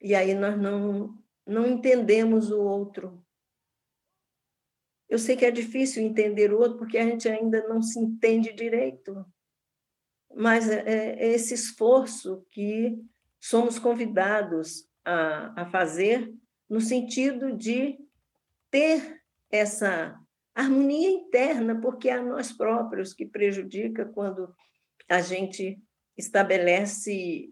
E 0.01 0.14
aí 0.14 0.35
nós 0.35 0.61
não, 0.61 1.18
não 1.46 1.66
entendemos 1.66 2.51
o 2.51 2.61
outro. 2.61 3.25
Eu 5.09 5.18
sei 5.18 5.37
que 5.37 5.44
é 5.44 5.51
difícil 5.51 6.03
entender 6.03 6.53
o 6.53 6.59
outro 6.59 6.79
porque 6.79 6.98
a 6.98 7.05
gente 7.05 7.29
ainda 7.29 7.66
não 7.66 7.83
se 7.83 7.98
entende 7.98 8.53
direito 8.53 9.27
mas 10.37 10.68
é, 10.68 10.83
é 10.87 11.33
esse 11.33 11.55
esforço 11.55 12.44
que 12.51 12.98
somos 13.40 13.79
convidados 13.79 14.88
a, 15.05 15.62
a 15.62 15.66
fazer 15.66 16.33
no 16.68 16.81
sentido 16.81 17.57
de 17.57 17.98
ter 18.70 19.22
essa 19.50 20.18
harmonia 20.55 21.11
interna, 21.11 21.81
porque 21.81 22.09
é 22.09 22.14
a 22.14 22.22
nós 22.22 22.53
próprios 22.53 23.12
que 23.12 23.27
prejudica 23.27 24.05
quando 24.07 24.55
a 25.09 25.20
gente 25.20 25.81
estabelece 26.16 27.50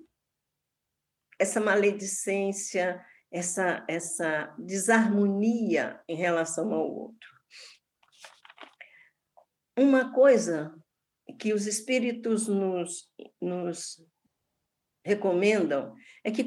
essa 1.39 1.61
maledicência, 1.61 3.05
essa, 3.31 3.85
essa 3.89 4.55
desarmonia 4.59 6.01
em 6.09 6.15
relação 6.15 6.73
ao 6.73 6.89
outro. 6.89 7.33
Uma 9.77 10.13
coisa 10.13 10.75
que 11.39 11.53
os 11.53 11.67
espíritos 11.67 12.47
nos, 12.47 13.11
nos 13.41 14.05
recomendam 15.05 15.95
é 16.23 16.31
que 16.31 16.47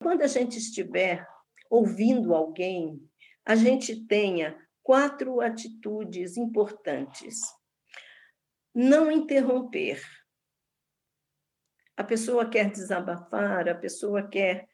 quando 0.00 0.22
a 0.22 0.26
gente 0.26 0.58
estiver 0.58 1.26
ouvindo 1.72 2.34
alguém, 2.34 3.00
a 3.46 3.56
gente 3.56 4.04
tenha 4.06 4.54
quatro 4.82 5.40
atitudes 5.40 6.36
importantes. 6.36 7.40
Não 8.74 9.10
interromper. 9.10 10.02
A 11.96 12.04
pessoa 12.04 12.46
quer 12.46 12.70
desabafar, 12.70 13.70
a 13.70 13.74
pessoa 13.74 14.28
quer 14.28 14.68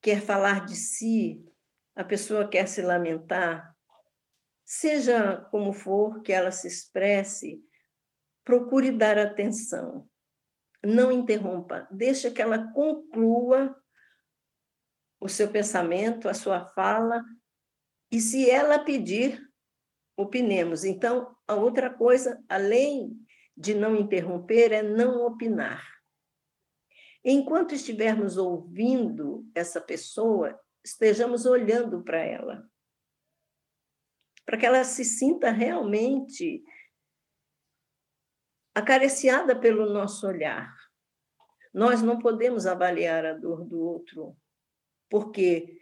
quer 0.00 0.20
falar 0.20 0.66
de 0.66 0.74
si, 0.74 1.46
a 1.94 2.02
pessoa 2.02 2.48
quer 2.48 2.66
se 2.66 2.82
lamentar. 2.82 3.72
Seja 4.64 5.36
como 5.52 5.72
for 5.72 6.22
que 6.22 6.32
ela 6.32 6.50
se 6.50 6.66
expresse, 6.66 7.64
procure 8.44 8.90
dar 8.90 9.16
atenção. 9.16 10.10
Não 10.84 11.12
interrompa, 11.12 11.86
deixa 11.88 12.32
que 12.32 12.42
ela 12.42 12.72
conclua 12.72 13.80
o 15.22 15.28
seu 15.28 15.48
pensamento, 15.48 16.28
a 16.28 16.34
sua 16.34 16.66
fala, 16.66 17.24
e 18.10 18.20
se 18.20 18.50
ela 18.50 18.80
pedir, 18.80 19.40
opinemos. 20.16 20.82
Então, 20.82 21.36
a 21.46 21.54
outra 21.54 21.88
coisa, 21.88 22.42
além 22.48 23.16
de 23.56 23.72
não 23.72 23.94
interromper, 23.94 24.72
é 24.72 24.82
não 24.82 25.24
opinar. 25.24 25.86
Enquanto 27.24 27.72
estivermos 27.72 28.36
ouvindo 28.36 29.48
essa 29.54 29.80
pessoa, 29.80 30.60
estejamos 30.84 31.46
olhando 31.46 32.02
para 32.02 32.18
ela, 32.18 32.68
para 34.44 34.58
que 34.58 34.66
ela 34.66 34.82
se 34.82 35.04
sinta 35.04 35.52
realmente 35.52 36.64
acariciada 38.74 39.54
pelo 39.54 39.92
nosso 39.92 40.26
olhar. 40.26 40.74
Nós 41.72 42.02
não 42.02 42.18
podemos 42.18 42.66
avaliar 42.66 43.24
a 43.24 43.34
dor 43.34 43.64
do 43.64 43.78
outro, 43.78 44.36
porque, 45.12 45.78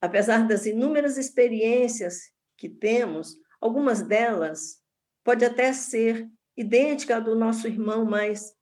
apesar 0.00 0.46
das 0.46 0.64
inúmeras 0.64 1.18
experiências 1.18 2.30
que 2.56 2.68
temos, 2.68 3.36
algumas 3.60 4.02
delas 4.02 4.80
pode 5.24 5.44
até 5.44 5.72
ser 5.72 6.30
idêntica 6.56 7.16
à 7.16 7.20
do 7.20 7.34
nosso 7.34 7.66
irmão, 7.66 8.04
mas 8.04 8.54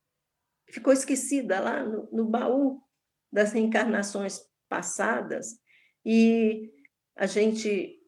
ficou 0.70 0.90
esquecida 0.90 1.60
lá 1.60 1.84
no, 1.84 2.08
no 2.10 2.24
baú 2.24 2.80
das 3.30 3.52
reencarnações 3.52 4.40
passadas 4.70 5.60
e 6.02 6.72
a 7.14 7.26
gente 7.26 8.00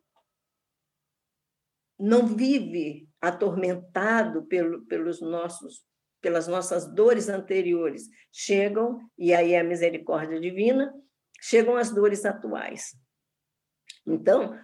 não 1.98 2.26
vive 2.26 3.06
atormentado 3.20 4.46
pelo, 4.46 4.86
pelos 4.86 5.20
nossos, 5.20 5.84
pelas 6.22 6.48
nossas 6.48 6.86
dores 6.86 7.28
anteriores, 7.28 8.08
chegam, 8.32 8.98
e 9.18 9.34
aí 9.34 9.52
é 9.52 9.60
a 9.60 9.64
misericórdia 9.64 10.40
divina, 10.40 10.90
chegam 11.40 11.76
as 11.76 11.90
dores 11.90 12.24
atuais. 12.24 12.96
Então, 14.06 14.58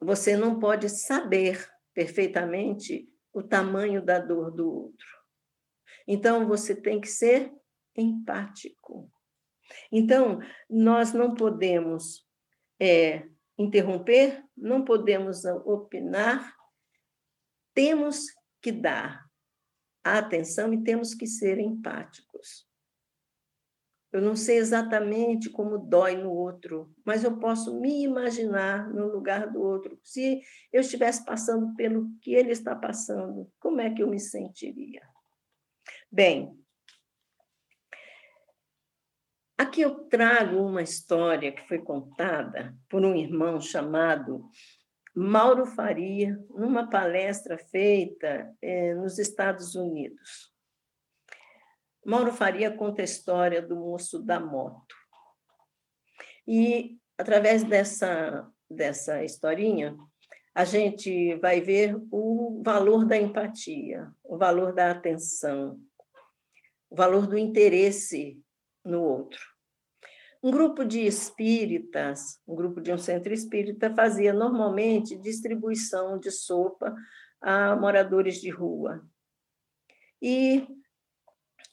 você 0.00 0.36
não 0.36 0.58
pode 0.58 0.88
saber 0.88 1.68
perfeitamente 1.92 3.08
o 3.32 3.42
tamanho 3.42 4.04
da 4.04 4.18
dor 4.18 4.50
do 4.50 4.70
outro. 4.70 5.06
Então, 6.06 6.46
você 6.46 6.74
tem 6.74 7.00
que 7.00 7.08
ser 7.08 7.52
empático. 7.96 9.10
Então, 9.92 10.40
nós 10.68 11.12
não 11.12 11.34
podemos 11.34 12.26
é, 12.80 13.28
interromper, 13.58 14.42
não 14.56 14.84
podemos 14.84 15.44
opinar, 15.44 16.54
temos 17.74 18.26
que 18.62 18.72
dar 18.72 19.26
atenção 20.02 20.72
e 20.72 20.82
temos 20.82 21.14
que 21.14 21.26
ser 21.26 21.58
empáticos. 21.58 22.67
Eu 24.10 24.22
não 24.22 24.34
sei 24.34 24.56
exatamente 24.56 25.50
como 25.50 25.76
dói 25.76 26.16
no 26.16 26.32
outro, 26.32 26.90
mas 27.04 27.24
eu 27.24 27.38
posso 27.38 27.78
me 27.78 28.04
imaginar 28.04 28.88
no 28.88 29.06
lugar 29.06 29.50
do 29.50 29.60
outro. 29.60 29.98
Se 30.02 30.40
eu 30.72 30.80
estivesse 30.80 31.24
passando 31.24 31.74
pelo 31.74 32.08
que 32.22 32.32
ele 32.32 32.50
está 32.50 32.74
passando, 32.74 33.52
como 33.60 33.80
é 33.80 33.90
que 33.90 34.02
eu 34.02 34.08
me 34.08 34.18
sentiria? 34.18 35.02
Bem, 36.10 36.58
aqui 39.58 39.82
eu 39.82 40.04
trago 40.06 40.56
uma 40.56 40.80
história 40.82 41.52
que 41.52 41.68
foi 41.68 41.78
contada 41.78 42.74
por 42.88 43.04
um 43.04 43.14
irmão 43.14 43.60
chamado 43.60 44.48
Mauro 45.14 45.66
Faria, 45.66 46.38
numa 46.48 46.88
palestra 46.88 47.58
feita 47.58 48.54
eh, 48.62 48.94
nos 48.94 49.18
Estados 49.18 49.74
Unidos. 49.74 50.56
Mauro 52.04 52.32
Faria 52.32 52.70
conta 52.70 53.02
a 53.02 53.04
história 53.04 53.60
do 53.60 53.76
moço 53.76 54.22
da 54.22 54.40
moto. 54.40 54.94
E, 56.46 56.98
através 57.18 57.64
dessa, 57.64 58.48
dessa 58.70 59.22
historinha, 59.22 59.96
a 60.54 60.64
gente 60.64 61.36
vai 61.36 61.60
ver 61.60 61.96
o 62.10 62.62
valor 62.64 63.04
da 63.04 63.16
empatia, 63.16 64.10
o 64.24 64.36
valor 64.36 64.72
da 64.72 64.90
atenção, 64.90 65.80
o 66.90 66.96
valor 66.96 67.26
do 67.26 67.36
interesse 67.36 68.42
no 68.84 69.02
outro. 69.02 69.40
Um 70.42 70.50
grupo 70.50 70.84
de 70.84 71.00
espíritas, 71.04 72.40
um 72.46 72.54
grupo 72.54 72.80
de 72.80 72.92
um 72.92 72.98
centro 72.98 73.32
espírita, 73.34 73.94
fazia 73.94 74.32
normalmente 74.32 75.16
distribuição 75.16 76.18
de 76.18 76.30
sopa 76.30 76.94
a 77.40 77.76
moradores 77.76 78.40
de 78.40 78.48
rua. 78.48 79.04
E 80.22 80.66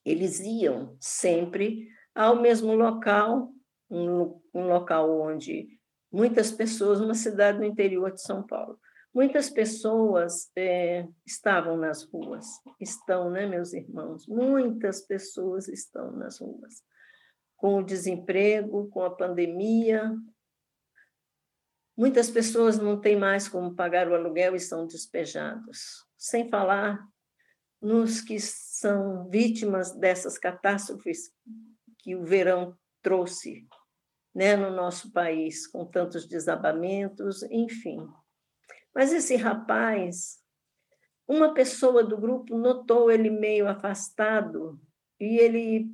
eles 0.06 0.40
iam 0.40 0.96
sempre 1.02 1.90
ao 2.14 2.42
mesmo 2.42 2.74
local, 2.76 3.52
um, 3.90 4.40
um 4.54 4.68
local 4.68 5.20
onde 5.20 5.68
muitas 6.12 6.52
pessoas, 6.52 7.02
uma 7.02 7.16
cidade 7.16 7.58
no 7.58 7.66
interior 7.66 8.12
de 8.12 8.22
São 8.22 8.42
Paulo, 8.42 8.80
muitas 9.14 9.50
pessoas 9.50 10.50
é, 10.56 11.08
estavam 11.26 11.76
nas 11.76 12.04
ruas, 12.04 12.46
estão, 12.80 13.30
né, 13.30 13.46
meus 13.46 13.74
irmãos? 13.74 14.28
Muitas 14.28 15.02
pessoas 15.02 15.68
estão 15.68 16.12
nas 16.12 16.40
ruas, 16.40 16.84
com 17.58 17.80
o 17.80 17.84
desemprego, 17.84 18.88
com 18.90 19.02
a 19.02 19.10
pandemia. 19.10 20.16
Muitas 21.98 22.30
pessoas 22.30 22.78
não 22.78 23.00
têm 23.00 23.18
mais 23.18 23.48
como 23.48 23.76
pagar 23.76 24.08
o 24.08 24.16
aluguel 24.16 24.56
e 24.56 24.60
são 24.60 24.86
despejados. 24.86 26.06
Sem 26.18 26.50
falar 26.50 27.00
nos 27.82 28.22
que 28.22 28.38
são 28.80 29.30
vítimas 29.30 29.96
dessas 29.96 30.38
catástrofes 30.38 31.32
que 32.00 32.14
o 32.14 32.26
verão 32.26 32.78
trouxe 33.02 33.66
né, 34.34 34.58
no 34.58 34.70
nosso 34.70 35.14
país, 35.14 35.66
com 35.66 35.86
tantos 35.86 36.28
desabamentos, 36.28 37.42
enfim. 37.44 38.06
Mas 38.94 39.14
esse 39.14 39.38
rapaz, 39.38 40.40
uma 41.26 41.54
pessoa 41.54 42.04
do 42.04 42.18
grupo 42.18 42.58
notou 42.58 43.10
ele 43.10 43.30
meio 43.30 43.66
afastado 43.66 44.78
e 45.22 45.38
ele 45.38 45.90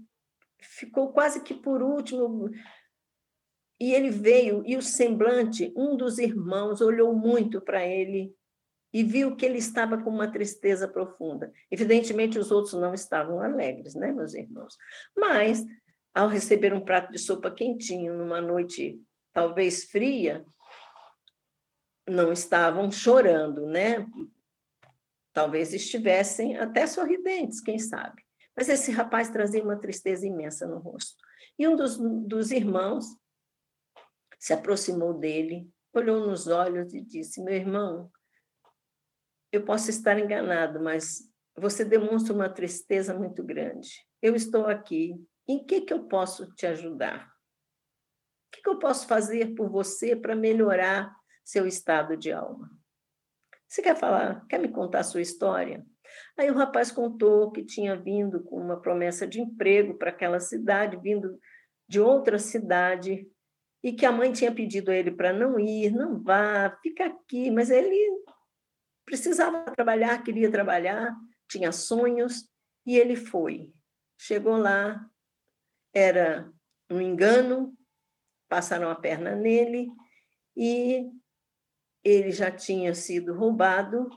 ficou 0.60 1.14
quase 1.14 1.44
que 1.44 1.54
por 1.54 1.84
último. 1.84 2.50
E 3.80 3.94
ele 3.94 4.10
veio, 4.10 4.64
e 4.66 4.76
o 4.76 4.82
semblante, 4.82 5.72
um 5.78 5.96
dos 5.96 6.18
irmãos 6.18 6.82
olhou 6.82 7.14
muito 7.14 7.62
para 7.62 7.86
ele 7.86 8.36
e 8.94 9.04
viu 9.04 9.36
que 9.36 9.46
ele 9.46 9.58
estava 9.58 9.98
com 9.98 10.10
uma 10.10 10.32
tristeza 10.32 10.88
profunda. 10.88 11.52
Evidentemente, 11.70 12.38
os 12.38 12.52
outros 12.52 12.74
não 12.74 12.94
estavam 12.94 13.42
alegres, 13.42 13.96
né, 13.96 14.12
meus 14.12 14.34
irmãos? 14.34 14.76
Mas, 15.16 15.66
ao 16.14 16.28
receber 16.28 16.74
um 16.74 16.84
prato 16.84 17.12
de 17.12 17.20
sopa 17.20 17.50
quentinho 17.50 18.14
numa 18.18 18.42
noite 18.42 19.02
talvez 19.34 19.86
fria, 19.86 20.46
não 22.08 22.32
estavam 22.32 22.92
chorando, 22.92 23.66
né? 23.66 24.06
Talvez 25.34 25.74
estivessem 25.74 26.58
até 26.58 26.86
sorridentes, 26.86 27.62
quem 27.62 27.80
sabe. 27.80 28.22
Mas 28.56 28.68
esse 28.68 28.92
rapaz 28.92 29.30
trazia 29.30 29.64
uma 29.64 29.80
tristeza 29.80 30.28
imensa 30.28 30.68
no 30.68 30.80
rosto. 30.80 31.16
E 31.58 31.68
um 31.68 31.76
dos, 31.76 31.98
dos 31.98 32.52
irmãos 32.52 33.06
se 34.38 34.52
aproximou 34.52 35.14
dele, 35.14 35.70
olhou 35.94 36.28
nos 36.28 36.48
olhos 36.48 36.94
e 36.94 37.02
disse: 37.02 37.42
Meu 37.42 37.54
irmão, 37.54 38.12
eu 39.52 39.64
posso 39.64 39.90
estar 39.90 40.18
enganado, 40.18 40.82
mas 40.82 41.30
você 41.58 41.84
demonstra 41.84 42.34
uma 42.34 42.50
tristeza 42.50 43.14
muito 43.14 43.44
grande. 43.44 43.90
Eu 44.22 44.36
estou 44.36 44.66
aqui. 44.68 45.16
Em 45.48 45.66
que, 45.66 45.82
que 45.82 45.94
eu 45.94 46.04
posso 46.04 46.54
te 46.54 46.66
ajudar? 46.66 47.26
O 47.26 48.56
que, 48.56 48.62
que 48.62 48.70
eu 48.70 48.80
posso 48.80 49.08
fazer 49.08 49.54
por 49.54 49.70
você 49.70 50.16
para 50.16 50.36
melhorar 50.36 51.14
seu 51.44 51.68
estado 51.68 52.16
de 52.16 52.32
alma? 52.32 52.70
Você 53.68 53.82
quer 53.82 53.98
falar? 53.98 54.46
Quer 54.48 54.60
me 54.60 54.70
contar 54.70 55.00
a 55.00 55.04
sua 55.04 55.22
história? 55.22 55.86
Aí 56.38 56.50
o 56.50 56.56
rapaz 56.56 56.92
contou 56.92 57.52
que 57.52 57.64
tinha 57.64 57.96
vindo 57.96 58.44
com 58.44 58.58
uma 58.58 58.82
promessa 58.82 59.26
de 59.26 59.42
emprego 59.42 59.98
para 59.98 60.10
aquela 60.10 60.40
cidade, 60.40 60.98
vindo 60.98 61.40
de 61.88 62.00
outra 62.00 62.38
cidade, 62.38 63.28
e 63.84 63.94
que 63.94 64.06
a 64.06 64.12
mãe 64.12 64.32
tinha 64.32 64.54
pedido 64.54 64.92
a 64.92 64.96
ele 64.96 65.12
para 65.12 65.34
não 65.34 65.60
ir, 65.60 65.92
não 65.92 66.22
vá, 66.22 66.78
fica 66.82 67.06
aqui, 67.06 67.50
mas 67.50 67.70
ele 67.70 67.98
precisava 69.06 69.64
trabalhar, 69.72 70.24
queria 70.24 70.52
trabalhar, 70.52 71.16
tinha 71.48 71.72
sonhos, 71.72 72.50
e 72.86 72.98
ele 72.98 73.16
foi. 73.16 73.72
Chegou 74.18 74.58
lá, 74.58 75.06
era 75.94 76.52
um 76.90 77.02
engano, 77.02 77.78
passaram 78.48 78.90
a 78.90 78.96
perna 78.96 79.36
nele 79.36 79.90
e 80.56 81.10
ele 82.04 82.32
já 82.32 82.52
tinha 82.52 82.94
sido 82.94 83.34
roubado 83.34 84.10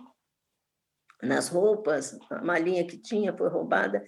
nas 1.23 1.49
roupas, 1.49 2.18
a 2.31 2.42
malinha 2.42 2.87
que 2.87 2.99
tinha 2.99 3.37
foi 3.37 3.49
roubada, 3.49 4.05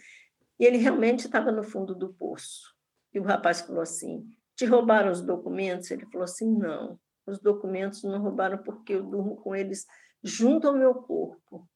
e 0.58 0.64
ele 0.64 0.78
realmente 0.78 1.26
estava 1.26 1.52
no 1.52 1.62
fundo 1.62 1.94
do 1.94 2.12
poço. 2.12 2.74
E 3.12 3.20
o 3.20 3.22
rapaz 3.22 3.62
falou 3.62 3.82
assim: 3.82 4.28
Te 4.54 4.66
roubaram 4.66 5.10
os 5.10 5.20
documentos? 5.20 5.90
Ele 5.90 6.06
falou 6.06 6.24
assim: 6.24 6.50
Não, 6.50 6.98
os 7.26 7.38
documentos 7.38 8.02
não 8.02 8.20
roubaram 8.20 8.58
porque 8.58 8.94
eu 8.94 9.02
durmo 9.02 9.36
com 9.36 9.54
eles 9.54 9.86
junto 10.26 10.66
ao 10.66 10.76
meu 10.76 10.94
corpo. 10.94 11.68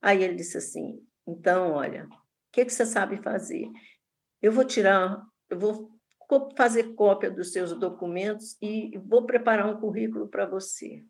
Aí 0.00 0.22
ele 0.22 0.34
disse 0.34 0.58
assim: 0.58 1.06
então, 1.26 1.72
olha, 1.72 2.06
o 2.06 2.18
que, 2.52 2.64
que 2.64 2.72
você 2.72 2.84
sabe 2.84 3.22
fazer? 3.22 3.70
Eu 4.40 4.52
vou 4.52 4.64
tirar, 4.64 5.24
eu 5.48 5.58
vou 5.58 5.92
fazer 6.56 6.94
cópia 6.94 7.30
dos 7.30 7.52
seus 7.52 7.78
documentos 7.78 8.56
e 8.60 8.98
vou 8.98 9.24
preparar 9.24 9.66
um 9.66 9.78
currículo 9.78 10.28
para 10.28 10.46
você. 10.46 11.04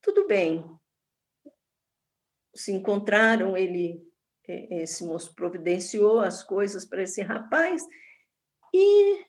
Tudo 0.00 0.26
bem. 0.26 0.64
Se 2.54 2.72
encontraram, 2.72 3.56
ele, 3.56 4.02
esse 4.46 5.04
moço 5.04 5.34
providenciou 5.34 6.20
as 6.20 6.42
coisas 6.42 6.84
para 6.84 7.02
esse 7.02 7.20
rapaz 7.20 7.82
e 8.72 9.24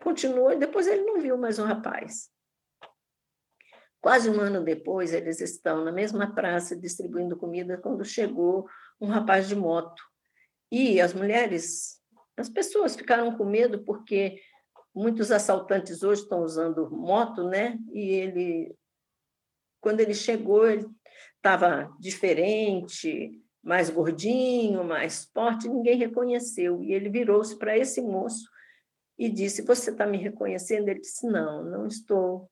continuou. 0.00 0.56
Depois 0.58 0.86
ele 0.86 1.04
não 1.04 1.20
viu 1.20 1.38
mais 1.38 1.58
o 1.58 1.64
rapaz. 1.64 2.30
Quase 4.00 4.30
um 4.30 4.40
ano 4.40 4.62
depois, 4.62 5.12
eles 5.12 5.40
estão 5.40 5.84
na 5.84 5.90
mesma 5.90 6.32
praça 6.32 6.76
distribuindo 6.76 7.36
comida 7.36 7.76
quando 7.76 8.04
chegou 8.04 8.68
um 9.00 9.06
rapaz 9.06 9.48
de 9.48 9.56
moto. 9.56 10.02
E 10.70 11.00
as 11.00 11.12
mulheres, 11.12 12.00
as 12.36 12.48
pessoas 12.48 12.94
ficaram 12.94 13.36
com 13.36 13.44
medo 13.44 13.82
porque 13.84 14.40
muitos 14.94 15.30
assaltantes 15.32 16.02
hoje 16.02 16.22
estão 16.22 16.42
usando 16.42 16.90
moto, 16.90 17.42
né? 17.44 17.78
E 17.92 18.00
ele, 18.10 18.76
quando 19.80 20.00
ele 20.00 20.14
chegou, 20.14 20.68
ele 20.68 20.86
estava 21.36 21.92
diferente, 21.98 23.42
mais 23.62 23.90
gordinho, 23.90 24.84
mais 24.84 25.24
forte, 25.32 25.68
ninguém 25.68 25.98
reconheceu. 25.98 26.82
E 26.82 26.92
ele 26.92 27.08
virou-se 27.08 27.56
para 27.58 27.76
esse 27.76 28.00
moço 28.00 28.48
e 29.18 29.28
disse: 29.28 29.62
Você 29.62 29.90
está 29.90 30.06
me 30.06 30.18
reconhecendo? 30.18 30.88
Ele 30.88 31.00
disse: 31.00 31.26
Não, 31.26 31.64
não 31.64 31.86
estou 31.86 32.50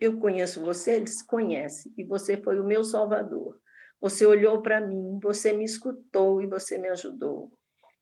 eu 0.00 0.18
conheço 0.18 0.60
você, 0.60 0.96
ele 0.96 1.06
se 1.06 1.26
conhece, 1.26 1.92
e 1.96 2.04
você 2.04 2.36
foi 2.36 2.58
o 2.60 2.64
meu 2.64 2.84
salvador. 2.84 3.58
Você 4.00 4.26
olhou 4.26 4.60
para 4.60 4.80
mim, 4.80 5.18
você 5.22 5.52
me 5.52 5.64
escutou 5.64 6.42
e 6.42 6.46
você 6.46 6.76
me 6.76 6.88
ajudou. 6.88 7.52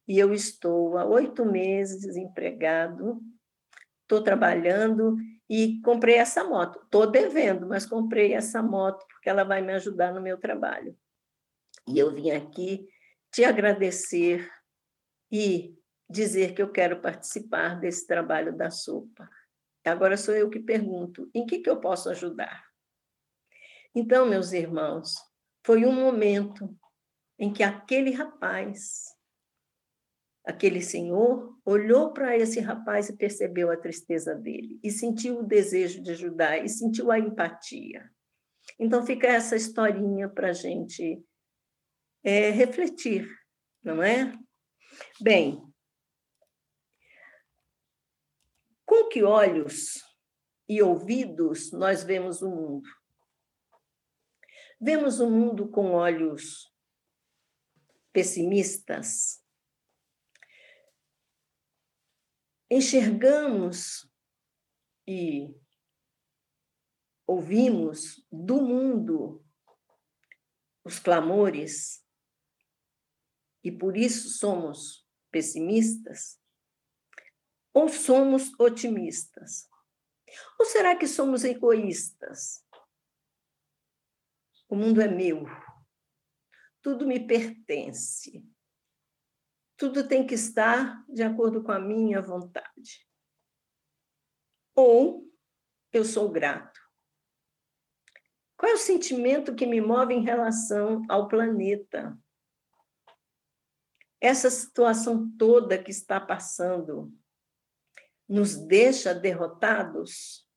E 0.08 0.18
eu 0.18 0.32
estou 0.32 0.98
há 0.98 1.04
oito 1.04 1.44
meses 1.44 2.00
desempregado, 2.00 3.20
estou 4.02 4.22
trabalhando 4.22 5.16
e 5.48 5.80
comprei 5.82 6.16
essa 6.16 6.42
moto. 6.42 6.80
Estou 6.82 7.06
devendo, 7.06 7.68
mas 7.68 7.86
comprei 7.86 8.34
essa 8.34 8.62
moto 8.62 9.06
porque 9.08 9.28
ela 9.28 9.44
vai 9.44 9.62
me 9.62 9.72
ajudar 9.74 10.12
no 10.12 10.20
meu 10.20 10.38
trabalho. 10.38 10.96
E 11.86 11.98
eu 11.98 12.12
vim 12.12 12.30
aqui 12.30 12.88
te 13.30 13.44
agradecer 13.44 14.50
e 15.30 15.74
dizer 16.08 16.54
que 16.54 16.60
eu 16.60 16.70
quero 16.70 17.00
participar 17.00 17.80
desse 17.80 18.06
trabalho 18.06 18.56
da 18.56 18.70
sopa. 18.70 19.28
Agora 19.84 20.16
sou 20.16 20.34
eu 20.34 20.48
que 20.48 20.60
pergunto: 20.60 21.30
em 21.34 21.46
que, 21.46 21.60
que 21.60 21.70
eu 21.70 21.80
posso 21.80 22.08
ajudar? 22.10 22.64
Então, 23.94 24.26
meus 24.26 24.52
irmãos, 24.52 25.14
foi 25.64 25.84
um 25.84 25.92
momento 25.92 26.74
em 27.38 27.52
que 27.52 27.62
aquele 27.62 28.10
rapaz 28.10 29.12
aquele 30.44 30.82
senhor 30.82 31.56
olhou 31.64 32.12
para 32.12 32.36
esse 32.36 32.60
rapaz 32.60 33.08
e 33.08 33.16
percebeu 33.16 33.70
a 33.70 33.76
tristeza 33.76 34.34
dele, 34.34 34.78
e 34.82 34.90
sentiu 34.90 35.40
o 35.40 35.46
desejo 35.46 36.02
de 36.02 36.10
ajudar, 36.10 36.58
e 36.58 36.68
sentiu 36.68 37.10
a 37.10 37.18
empatia. 37.18 38.10
Então, 38.78 39.04
fica 39.06 39.26
essa 39.26 39.56
historinha 39.56 40.28
para 40.28 40.50
a 40.50 40.52
gente 40.52 41.22
é, 42.24 42.50
refletir, 42.50 43.28
não 43.82 44.02
é? 44.02 44.32
Bem, 45.20 45.62
com 48.84 49.08
que 49.08 49.22
olhos 49.22 50.02
e 50.68 50.82
ouvidos 50.82 51.72
nós 51.72 52.02
vemos 52.02 52.42
o 52.42 52.48
mundo? 52.48 52.88
Vemos 54.80 55.20
o 55.20 55.30
mundo 55.30 55.68
com 55.68 55.92
olhos 55.92 56.72
pessimistas, 58.12 59.42
enxergamos 62.70 64.10
e 65.06 65.54
ouvimos 67.26 68.26
do 68.30 68.60
mundo 68.60 69.44
os 70.84 70.98
clamores 70.98 72.04
e 73.62 73.70
por 73.70 73.96
isso 73.96 74.30
somos 74.30 75.08
pessimistas? 75.30 76.41
Ou 77.74 77.88
somos 77.88 78.52
otimistas? 78.58 79.68
Ou 80.58 80.66
será 80.66 80.96
que 80.96 81.06
somos 81.06 81.44
egoístas? 81.44 82.64
O 84.68 84.76
mundo 84.76 85.00
é 85.00 85.08
meu, 85.08 85.44
tudo 86.80 87.06
me 87.06 87.20
pertence. 87.20 88.44
Tudo 89.76 90.06
tem 90.06 90.26
que 90.26 90.34
estar 90.34 91.04
de 91.08 91.22
acordo 91.22 91.62
com 91.62 91.72
a 91.72 91.78
minha 91.78 92.20
vontade. 92.20 93.06
Ou 94.74 95.28
eu 95.92 96.04
sou 96.04 96.30
grato. 96.30 96.80
Qual 98.56 98.70
é 98.70 98.74
o 98.74 98.78
sentimento 98.78 99.54
que 99.54 99.66
me 99.66 99.80
move 99.80 100.14
em 100.14 100.22
relação 100.22 101.02
ao 101.08 101.28
planeta? 101.28 102.16
Essa 104.20 104.50
situação 104.50 105.30
toda 105.36 105.82
que 105.82 105.90
está 105.90 106.20
passando 106.20 107.12
nos 108.32 108.56
deixa 108.56 109.14
derrotados? 109.14 110.48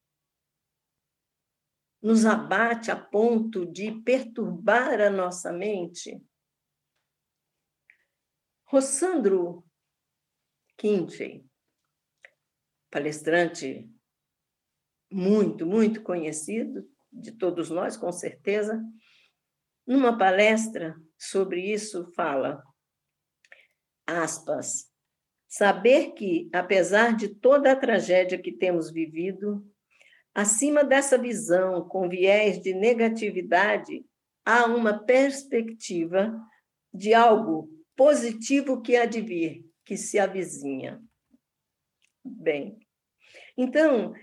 Nos 2.01 2.25
abate 2.25 2.89
a 2.89 2.95
ponto 2.95 3.65
de 3.65 3.91
perturbar 4.01 5.01
a 5.01 5.09
nossa 5.09 5.51
mente? 5.51 6.25
Rossandro 8.63 9.65
Quinte, 10.77 11.45
palestrante 12.89 13.91
muito, 15.11 15.65
muito 15.65 16.01
conhecido 16.01 16.89
de 17.11 17.33
todos 17.33 17.69
nós, 17.69 17.97
com 17.97 18.11
certeza, 18.11 18.81
numa 19.85 20.17
palestra 20.17 20.95
sobre 21.17 21.73
isso 21.73 22.09
fala, 22.13 22.63
aspas, 24.07 24.89
saber 25.47 26.13
que, 26.13 26.49
apesar 26.53 27.15
de 27.15 27.29
toda 27.29 27.71
a 27.71 27.75
tragédia 27.75 28.37
que 28.37 28.51
temos 28.51 28.91
vivido, 28.91 29.65
acima 30.33 30.83
dessa 30.83 31.17
visão 31.17 31.87
com 31.87 32.09
viés 32.09 32.61
de 32.61 32.73
negatividade, 32.73 34.05
há 34.43 34.65
uma 34.65 35.05
perspectiva 35.05 36.35
de 36.93 37.13
algo 37.13 37.69
positivo 37.95 38.81
que 38.81 38.95
há 38.95 39.05
de 39.05 39.21
vir, 39.21 39.65
que 39.85 39.95
se 39.95 40.19
avizinha. 40.19 41.01
Bem, 42.23 42.79
então, 43.57 44.13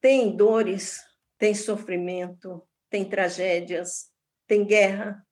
tem 0.00 0.36
dores, 0.36 1.00
tem 1.38 1.54
sofrimento, 1.54 2.66
tem 2.90 3.08
tragédias, 3.08 4.10
tem 4.46 4.66
guerra. 4.66 5.24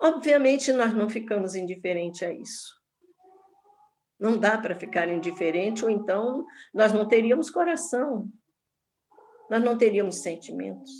Obviamente, 0.00 0.72
nós 0.72 0.92
não 0.92 1.08
ficamos 1.08 1.54
indiferentes 1.54 2.22
a 2.22 2.32
isso. 2.32 2.76
Não 4.18 4.38
dá 4.38 4.56
para 4.58 4.74
ficar 4.74 5.08
indiferente, 5.08 5.84
ou 5.84 5.90
então 5.90 6.46
nós 6.72 6.92
não 6.92 7.06
teríamos 7.06 7.50
coração, 7.50 8.30
nós 9.50 9.62
não 9.62 9.76
teríamos 9.76 10.16
sentimentos. 10.22 10.90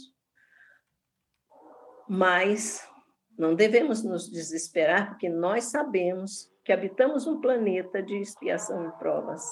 Mas 2.09 2.87
não 3.39 3.55
devemos 3.55 4.03
nos 4.03 4.31
desesperar, 4.31 5.11
porque 5.11 5.29
nós 5.29 5.65
sabemos 5.65 6.51
que 6.65 6.73
habitamos 6.73 7.27
um 7.27 7.41
planeta 7.41 8.03
de 8.03 8.17
expiação 8.17 8.89
e 8.89 8.93
provas. 8.93 9.43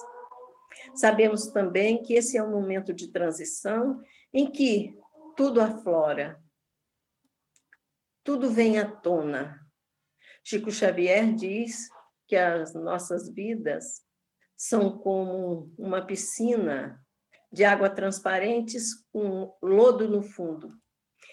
Sabemos 0.95 1.47
também 1.49 2.03
que 2.03 2.15
esse 2.15 2.37
é 2.37 2.43
um 2.43 2.51
momento 2.51 2.93
de 2.93 3.09
transição 3.09 4.03
em 4.33 4.51
que 4.51 4.99
tudo 5.37 5.61
aflora, 5.61 6.43
tudo 8.25 8.51
vem 8.51 8.79
à 8.79 8.91
tona. 8.91 9.61
Chico 10.43 10.71
Xavier 10.71 11.33
diz 11.35 11.89
que 12.27 12.35
as 12.35 12.75
nossas 12.75 13.33
vidas 13.33 14.03
são 14.57 14.99
como 14.99 15.73
uma 15.79 16.05
piscina 16.05 17.01
de 17.53 17.65
água 17.65 17.89
transparentes 17.91 19.07
com 19.13 19.55
lodo 19.63 20.09
no 20.09 20.23
fundo, 20.23 20.77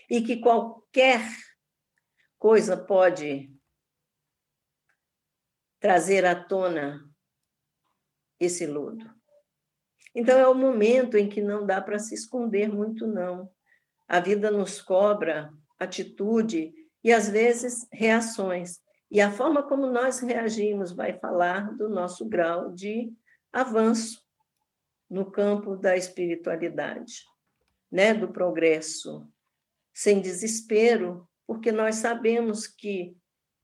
e 0.10 0.22
que 0.22 0.38
qualquer 0.38 1.22
coisa 2.38 2.78
pode 2.78 3.52
trazer 5.80 6.26
à 6.26 6.36
tona 6.36 7.10
esse 8.40 8.68
lodo. 8.68 9.10
Então 10.14 10.38
é 10.38 10.48
o 10.48 10.54
momento 10.54 11.18
em 11.18 11.30
que 11.30 11.42
não 11.42 11.66
dá 11.66 11.82
para 11.82 11.98
se 11.98 12.14
esconder 12.14 12.68
muito 12.68 13.08
não. 13.08 13.50
A 14.08 14.20
vida 14.20 14.52
nos 14.52 14.82
cobra 14.82 15.52
atitude 15.80 16.74
e 17.04 17.12
às 17.12 17.30
vezes 17.30 17.88
reações. 17.92 18.80
E 19.10 19.20
a 19.20 19.32
forma 19.32 19.64
como 19.64 19.88
nós 19.88 20.20
reagimos 20.20 20.92
vai 20.92 21.18
falar 21.20 21.76
do 21.76 21.90
nosso 21.90 22.26
grau 22.26 22.72
de 22.72 23.12
avanço 23.52 24.22
no 25.10 25.30
campo 25.30 25.76
da 25.76 25.98
espiritualidade, 25.98 27.26
né, 27.92 28.14
do 28.14 28.32
progresso, 28.32 29.28
sem 29.94 30.22
desespero, 30.22 31.28
porque 31.46 31.72
nós 31.72 31.96
sabemos 31.96 32.66
que 32.66 33.18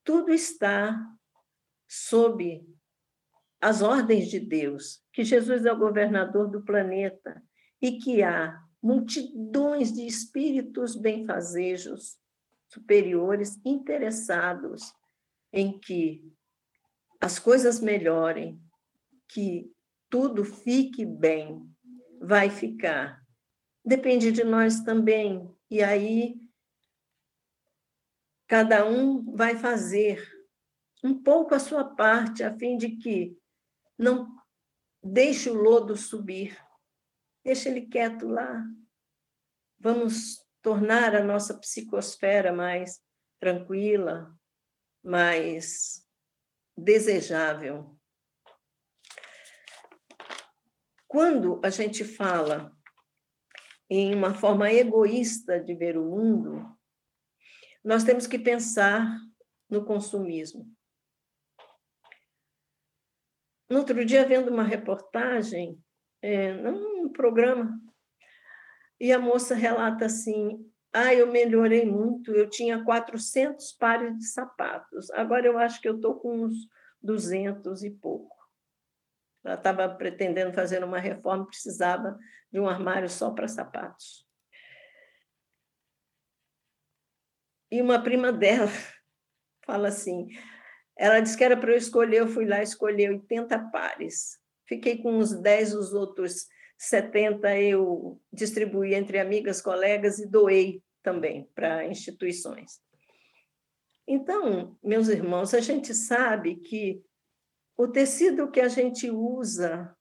tudo 0.04 0.34
está 0.34 1.00
sob 1.88 2.68
as 3.62 3.82
ordens 3.82 4.30
de 4.30 4.40
Deus, 4.40 5.02
que 5.14 5.24
Jesus 5.24 5.66
é 5.66 5.72
o 5.72 5.80
governador 5.80 6.50
do 6.50 6.62
planeta 6.62 7.42
e 7.82 7.98
que 7.98 8.22
há 8.22 8.62
multidões 8.82 9.94
de 9.94 10.06
espíritos 10.06 10.96
benfazejos 10.96 12.18
superiores 12.70 13.60
interessados 13.66 14.94
em 15.52 15.80
que 15.80 16.24
as 17.20 17.40
coisas 17.40 17.80
melhorem, 17.80 18.62
que 19.28 19.72
tudo 20.10 20.44
fique 20.44 21.06
bem, 21.06 21.68
vai 22.20 22.50
ficar. 22.50 23.22
Depende 23.84 24.32
de 24.32 24.44
nós 24.44 24.82
também. 24.82 25.50
E 25.70 25.84
aí 25.84 26.48
Cada 28.48 28.88
um 28.88 29.36
vai 29.36 29.58
fazer 29.58 30.26
um 31.04 31.22
pouco 31.22 31.54
a 31.54 31.60
sua 31.60 31.84
parte, 31.84 32.44
a 32.44 32.58
fim 32.58 32.78
de 32.78 32.96
que 32.96 33.38
não 33.98 34.34
deixe 35.04 35.50
o 35.50 35.54
lodo 35.54 35.98
subir, 35.98 36.58
deixe 37.44 37.68
ele 37.68 37.82
quieto 37.88 38.26
lá. 38.26 38.66
Vamos 39.78 40.47
tornar 40.68 41.16
a 41.16 41.24
nossa 41.24 41.58
psicosfera 41.58 42.52
mais 42.52 43.02
tranquila, 43.40 44.38
mais 45.02 46.06
desejável. 46.78 47.98
Quando 51.08 51.62
a 51.64 51.70
gente 51.70 52.04
fala 52.04 52.76
em 53.90 54.14
uma 54.14 54.34
forma 54.34 54.70
egoísta 54.70 55.58
de 55.58 55.74
ver 55.74 55.98
o 55.98 56.04
mundo, 56.04 56.78
nós 57.82 58.04
temos 58.04 58.28
que 58.28 58.38
pensar 58.38 59.08
no 59.70 59.86
consumismo. 59.86 60.70
No 63.70 63.78
outro 63.78 64.04
dia, 64.04 64.28
vendo 64.28 64.52
uma 64.52 64.64
reportagem, 64.64 65.82
é, 66.22 66.52
num 66.56 67.10
programa, 67.10 67.82
e 69.00 69.12
a 69.12 69.20
moça 69.20 69.56
relata 69.56 70.06
assim: 70.06 70.66
ah, 70.94 71.14
eu 71.14 71.32
melhorei 71.32 71.86
muito, 71.86 72.32
eu 72.32 72.50
tinha 72.50 72.84
400 72.84 73.72
pares 73.74 74.18
de 74.18 74.26
sapatos, 74.26 75.10
agora 75.12 75.46
eu 75.46 75.58
acho 75.58 75.82
que 75.82 75.88
eu 75.88 75.96
estou 75.96 76.20
com 76.20 76.44
uns 76.44 76.56
200 77.02 77.84
e 77.84 77.92
pouco. 77.92 78.36
Ela 79.44 79.56
estava 79.56 79.88
pretendendo 79.88 80.54
fazer 80.54 80.84
uma 80.84 81.00
reforma, 81.00 81.46
precisava 81.46 82.18
de 82.52 82.60
um 82.60 82.68
armário 82.68 83.10
só 83.10 83.32
para 83.32 83.48
sapatos. 83.48 84.26
E 87.72 87.82
uma 87.82 88.02
prima 88.02 88.32
dela 88.32 88.68
fala 89.66 89.90
assim: 89.90 90.28
Ela 90.98 91.20
disse 91.20 91.38
que 91.38 91.44
era 91.44 91.58
para 91.58 91.72
eu 91.72 91.78
escolher, 91.78 92.22
eu 92.22 92.28
fui 92.28 92.46
lá 92.46 92.62
escolher 92.62 93.12
80 93.12 93.70
pares. 93.72 94.40
Fiquei 94.66 95.02
com 95.02 95.18
uns 95.18 95.34
10, 95.34 95.76
os 95.76 95.94
outros 95.94 96.48
70 96.78 97.60
eu 97.60 98.22
distribuí 98.32 98.94
entre 98.94 99.20
amigas, 99.20 99.62
colegas 99.62 100.20
e 100.20 100.28
doei 100.28 100.84
também 101.02 101.50
para 101.56 101.86
instituições. 101.86 102.82
Então, 104.08 104.78
meus 104.84 105.08
irmãos, 105.10 105.54
a 105.54 105.60
gente 105.60 105.94
sabe 105.94 106.56
que 106.58 107.04
o 107.78 107.88
tecido 107.88 108.50
que 108.50 108.62
a 108.62 108.68
gente 108.68 109.10
usa 109.10 109.96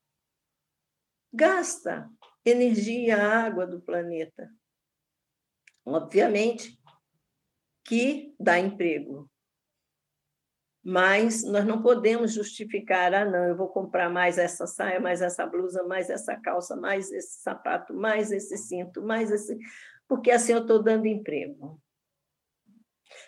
gasta 1.32 2.08
energia, 2.44 3.16
água 3.16 3.66
do 3.66 3.80
planeta. 3.80 4.48
Obviamente 5.84 6.78
que 7.84 8.34
dá 8.38 8.58
emprego. 8.58 9.30
Mas 10.88 11.42
nós 11.42 11.66
não 11.66 11.82
podemos 11.82 12.32
justificar, 12.32 13.12
ah, 13.12 13.24
não, 13.24 13.48
eu 13.48 13.56
vou 13.56 13.68
comprar 13.68 14.08
mais 14.08 14.38
essa 14.38 14.68
saia, 14.68 15.00
mais 15.00 15.20
essa 15.20 15.44
blusa, 15.44 15.82
mais 15.82 16.08
essa 16.08 16.36
calça, 16.36 16.76
mais 16.76 17.10
esse 17.10 17.40
sapato, 17.40 17.92
mais 17.92 18.30
esse 18.30 18.56
cinto, 18.56 19.02
mais 19.02 19.32
esse. 19.32 19.58
Porque 20.06 20.30
assim 20.30 20.52
eu 20.52 20.60
estou 20.60 20.80
dando 20.80 21.08
emprego. 21.08 21.82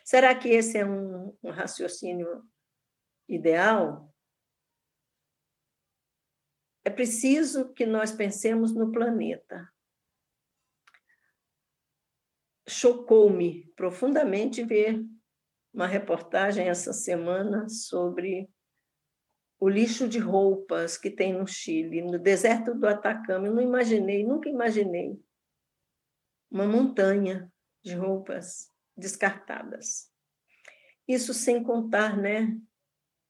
Será 0.04 0.32
que 0.36 0.48
esse 0.50 0.78
é 0.78 0.86
um, 0.86 1.36
um 1.42 1.50
raciocínio 1.50 2.44
ideal? 3.28 4.08
É 6.84 6.90
preciso 6.90 7.72
que 7.72 7.84
nós 7.84 8.12
pensemos 8.12 8.72
no 8.72 8.92
planeta. 8.92 9.68
Chocou-me 12.68 13.64
profundamente 13.74 14.62
ver 14.62 15.04
uma 15.72 15.86
reportagem 15.86 16.68
essa 16.68 16.92
semana 16.92 17.68
sobre 17.68 18.48
o 19.60 19.68
lixo 19.68 20.08
de 20.08 20.18
roupas 20.18 20.96
que 20.96 21.10
tem 21.10 21.32
no 21.32 21.46
Chile, 21.46 22.02
no 22.02 22.18
deserto 22.18 22.74
do 22.74 22.86
Atacama. 22.86 23.46
Eu 23.46 23.54
não 23.54 23.62
imaginei, 23.62 24.24
nunca 24.24 24.48
imaginei 24.48 25.20
uma 26.50 26.66
montanha 26.66 27.52
de 27.82 27.94
roupas 27.94 28.72
descartadas. 28.96 30.10
Isso 31.06 31.34
sem 31.34 31.62
contar, 31.62 32.16
né, 32.16 32.58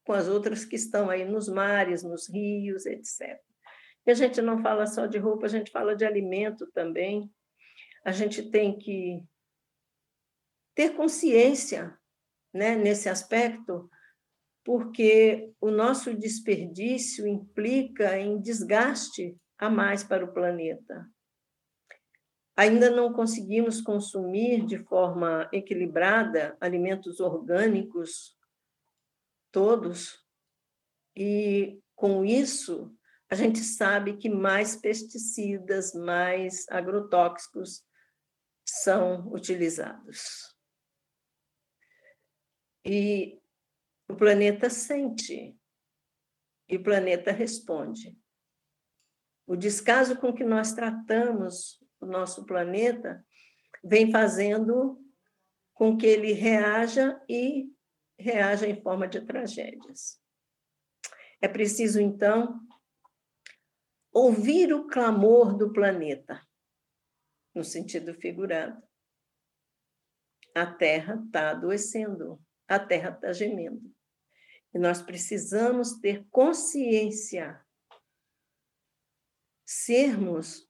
com 0.04 0.12
as 0.12 0.28
outras 0.28 0.64
que 0.64 0.76
estão 0.76 1.10
aí 1.10 1.24
nos 1.24 1.48
mares, 1.48 2.02
nos 2.02 2.28
rios, 2.28 2.86
etc. 2.86 3.40
E 4.06 4.10
a 4.10 4.14
gente 4.14 4.40
não 4.40 4.62
fala 4.62 4.86
só 4.86 5.06
de 5.06 5.18
roupa, 5.18 5.46
a 5.46 5.50
gente 5.50 5.70
fala 5.70 5.94
de 5.94 6.04
alimento 6.04 6.66
também. 6.72 7.30
A 8.04 8.10
gente 8.10 8.50
tem 8.50 8.78
que 8.78 9.22
ter 10.74 10.94
consciência 10.94 11.98
né, 12.52 12.74
nesse 12.74 13.08
aspecto, 13.08 13.90
porque 14.64 15.52
o 15.60 15.70
nosso 15.70 16.14
desperdício 16.14 17.26
implica 17.26 18.18
em 18.18 18.40
desgaste 18.40 19.36
a 19.56 19.70
mais 19.70 20.04
para 20.04 20.24
o 20.24 20.32
planeta. 20.32 21.06
Ainda 22.56 22.90
não 22.90 23.12
conseguimos 23.12 23.80
consumir 23.80 24.66
de 24.66 24.78
forma 24.84 25.48
equilibrada 25.52 26.56
alimentos 26.60 27.20
orgânicos 27.20 28.36
todos, 29.50 30.18
e 31.16 31.80
com 31.94 32.24
isso 32.24 32.94
a 33.30 33.34
gente 33.34 33.58
sabe 33.58 34.16
que 34.16 34.28
mais 34.28 34.76
pesticidas, 34.76 35.92
mais 35.92 36.66
agrotóxicos 36.68 37.84
são 38.64 39.26
utilizados. 39.32 40.56
E 42.84 43.40
o 44.08 44.16
planeta 44.16 44.70
sente, 44.70 45.58
e 46.68 46.76
o 46.76 46.82
planeta 46.82 47.32
responde. 47.32 48.18
O 49.46 49.56
descaso 49.56 50.18
com 50.18 50.32
que 50.32 50.44
nós 50.44 50.72
tratamos 50.72 51.82
o 52.00 52.06
nosso 52.06 52.44
planeta 52.44 53.24
vem 53.82 54.10
fazendo 54.10 55.02
com 55.72 55.96
que 55.96 56.06
ele 56.06 56.32
reaja 56.32 57.20
e 57.28 57.72
reaja 58.18 58.66
em 58.66 58.80
forma 58.82 59.06
de 59.06 59.20
tragédias. 59.24 60.20
É 61.40 61.46
preciso, 61.46 62.00
então, 62.00 62.60
ouvir 64.12 64.72
o 64.72 64.88
clamor 64.88 65.56
do 65.56 65.72
planeta, 65.72 66.44
no 67.54 67.62
sentido 67.62 68.12
figurado. 68.14 68.82
A 70.54 70.66
Terra 70.66 71.22
está 71.24 71.50
adoecendo, 71.50 72.42
a 72.68 72.78
Terra 72.78 73.10
está 73.10 73.32
gemendo. 73.32 73.94
E 74.74 74.78
nós 74.78 75.00
precisamos 75.00 75.98
ter 76.00 76.26
consciência, 76.30 77.64
sermos 79.64 80.68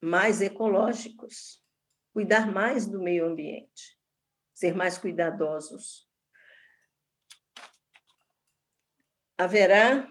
mais 0.00 0.40
ecológicos, 0.40 1.62
cuidar 2.12 2.50
mais 2.50 2.86
do 2.86 3.02
meio 3.02 3.26
ambiente, 3.26 3.98
ser 4.54 4.74
mais 4.74 4.96
cuidadosos. 4.96 6.08
Haverá 9.36 10.06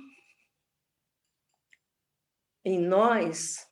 em 2.66 2.80
nós 2.80 3.68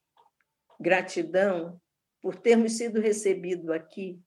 gratidão 0.79 1.81
por 2.21 2.35
termos 2.35 2.77
sido 2.77 2.99
recebidos 2.99 3.69
aqui. 3.69 4.21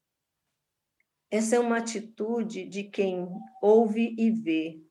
Essa 1.30 1.56
é 1.56 1.58
uma 1.58 1.78
atitude 1.78 2.64
de 2.64 2.84
quem 2.84 3.28
ouve 3.62 4.16
e 4.18 4.30
vê. 4.30 4.82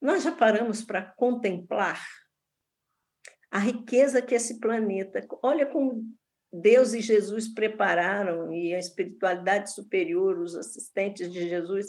Nós 0.00 0.22
já 0.22 0.32
paramos 0.32 0.82
para 0.82 1.02
contemplar 1.02 2.04
a 3.50 3.58
riqueza 3.58 4.20
que 4.20 4.34
esse 4.34 4.58
planeta. 4.58 5.26
Olha 5.42 5.66
como 5.66 6.04
Deus 6.52 6.92
e 6.92 7.00
Jesus 7.00 7.52
prepararam, 7.52 8.52
e 8.52 8.74
a 8.74 8.78
espiritualidade 8.78 9.72
superior, 9.72 10.38
os 10.38 10.54
assistentes 10.56 11.32
de 11.32 11.48
Jesus, 11.48 11.86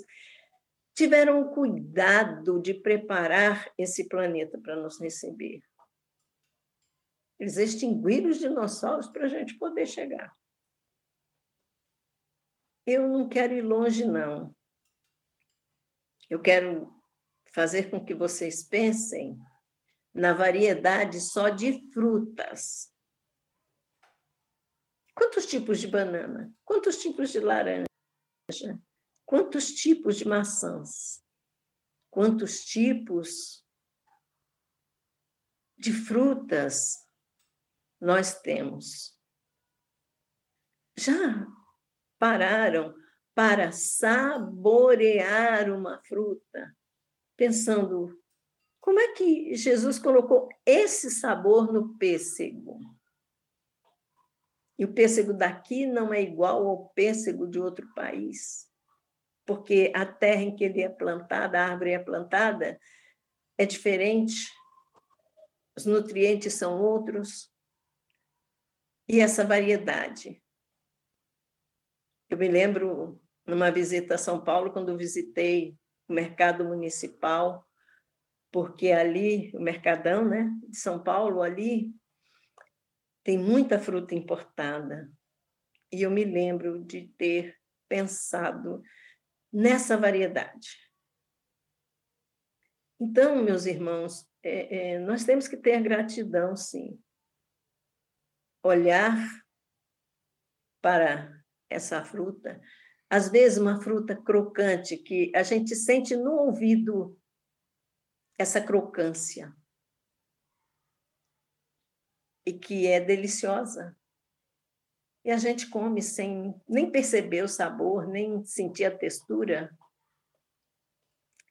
tiveram 0.93 1.41
o 1.41 1.53
cuidado 1.53 2.62
de 2.62 2.73
preparar 2.73 3.71
esse 3.77 4.07
planeta 4.07 4.59
para 4.59 4.75
nos 4.75 4.99
receber. 4.99 5.62
Eles 7.39 7.55
extinguiram 7.55 8.29
os 8.29 8.38
dinossauros 8.38 9.07
para 9.07 9.25
a 9.25 9.29
gente 9.29 9.57
poder 9.57 9.85
chegar. 9.85 10.33
Eu 12.91 13.08
não 13.08 13.30
quero 13.30 13.54
ir 13.54 13.62
longe, 13.62 14.04
não. 14.04 14.56
Eu 16.28 16.41
quero 16.41 16.91
fazer 17.54 17.91
com 17.91 18.04
que 18.04 18.15
vocês 18.15 18.63
pensem 18.63 19.38
na 20.12 20.34
variedade 20.34 21.21
só 21.21 21.49
de 21.49 21.88
frutas. 21.91 22.91
Quantos 25.13 25.45
tipos 25.45 25.80
de 25.80 25.88
banana? 25.88 26.52
Quantos 26.65 26.97
tipos 26.99 27.30
de 27.30 27.39
laranja? 27.39 27.86
Quantos 29.23 29.71
tipos 29.73 30.17
de 30.17 30.28
maçãs? 30.28 31.23
Quantos 32.10 32.65
tipos 32.65 33.63
de 35.78 35.93
frutas 35.93 37.08
nós 38.02 38.41
temos. 38.41 39.15
Já 40.97 41.58
pararam 42.19 42.93
para 43.34 43.71
saborear 43.71 45.71
uma 45.71 46.01
fruta, 46.03 46.75
pensando 47.38 48.19
como 48.82 48.99
é 48.99 49.13
que 49.13 49.55
Jesus 49.55 49.99
colocou 49.99 50.49
esse 50.65 51.10
sabor 51.10 51.71
no 51.71 51.97
pêssego? 51.97 52.79
E 54.77 54.86
o 54.86 54.93
pêssego 54.93 55.34
daqui 55.34 55.86
não 55.86 56.13
é 56.13 56.21
igual 56.21 56.67
ao 56.67 56.89
pêssego 56.89 57.47
de 57.47 57.60
outro 57.60 57.93
país, 57.93 58.67
porque 59.45 59.91
a 59.95 60.05
terra 60.05 60.41
em 60.41 60.56
que 60.56 60.63
ele 60.63 60.81
é 60.81 60.89
plantada, 60.89 61.60
a 61.60 61.67
árvore 61.67 61.91
é 61.91 62.00
plantada, 62.00 62.79
é 63.58 63.65
diferente, 63.65 64.50
os 65.77 65.85
nutrientes 65.85 66.54
são 66.54 66.81
outros, 66.81 67.52
e 69.08 69.19
essa 69.19 69.43
variedade. 69.43 70.38
Eu 72.30 72.38
me 72.38 72.48
lembro 72.48 73.19
numa 73.46 73.71
visita 73.71 74.15
a 74.15 74.17
São 74.19 74.44
Paulo, 74.44 74.71
quando 74.71 74.96
visitei 74.98 75.75
o 76.08 76.13
mercado 76.13 76.63
municipal, 76.63 77.67
porque 78.52 78.92
ali, 78.92 79.52
o 79.56 79.60
Mercadão 79.60 80.27
né, 80.27 80.50
de 80.67 80.77
São 80.77 81.02
Paulo, 81.02 81.42
ali 81.42 81.92
tem 83.23 83.38
muita 83.38 83.80
fruta 83.80 84.13
importada. 84.13 85.12
E 85.92 86.04
eu 86.04 86.12
me 86.12 86.23
lembro 86.23 86.84
de 86.84 87.08
ter 87.17 87.58
pensado 87.88 88.84
nessa 89.52 89.98
variedade. 89.98 90.77
Então, 93.00 93.42
meus 93.44 93.65
irmãos, 93.65 94.27
é, 94.44 94.94
é, 94.94 95.00
nós 95.00 95.23
temos 95.23 95.48
que 95.48 95.58
ter 95.58 95.82
gratidão, 95.82 96.56
sim, 96.56 97.02
olhar 98.63 99.15
para 100.82 101.38
essa 101.69 102.03
fruta 102.03 102.61
Às 103.09 103.29
vezes, 103.29 103.57
uma 103.57 103.81
fruta 103.81 104.15
crocante 104.15 104.95
que 104.97 105.31
a 105.35 105.41
gente 105.41 105.75
sente 105.75 106.15
no 106.15 106.31
ouvido 106.31 107.19
essa 108.37 108.61
crocância. 108.61 109.53
E 112.45 112.53
que 112.53 112.87
é 112.87 112.99
deliciosa. 112.99 113.97
E 115.25 115.31
a 115.31 115.37
gente 115.37 115.69
come 115.69 116.01
sem 116.01 116.55
nem 116.67 116.89
perceber 116.91 117.43
o 117.43 117.47
sabor, 117.47 118.07
nem 118.07 118.43
sentir 118.45 118.85
a 118.85 118.97
textura. 118.97 119.75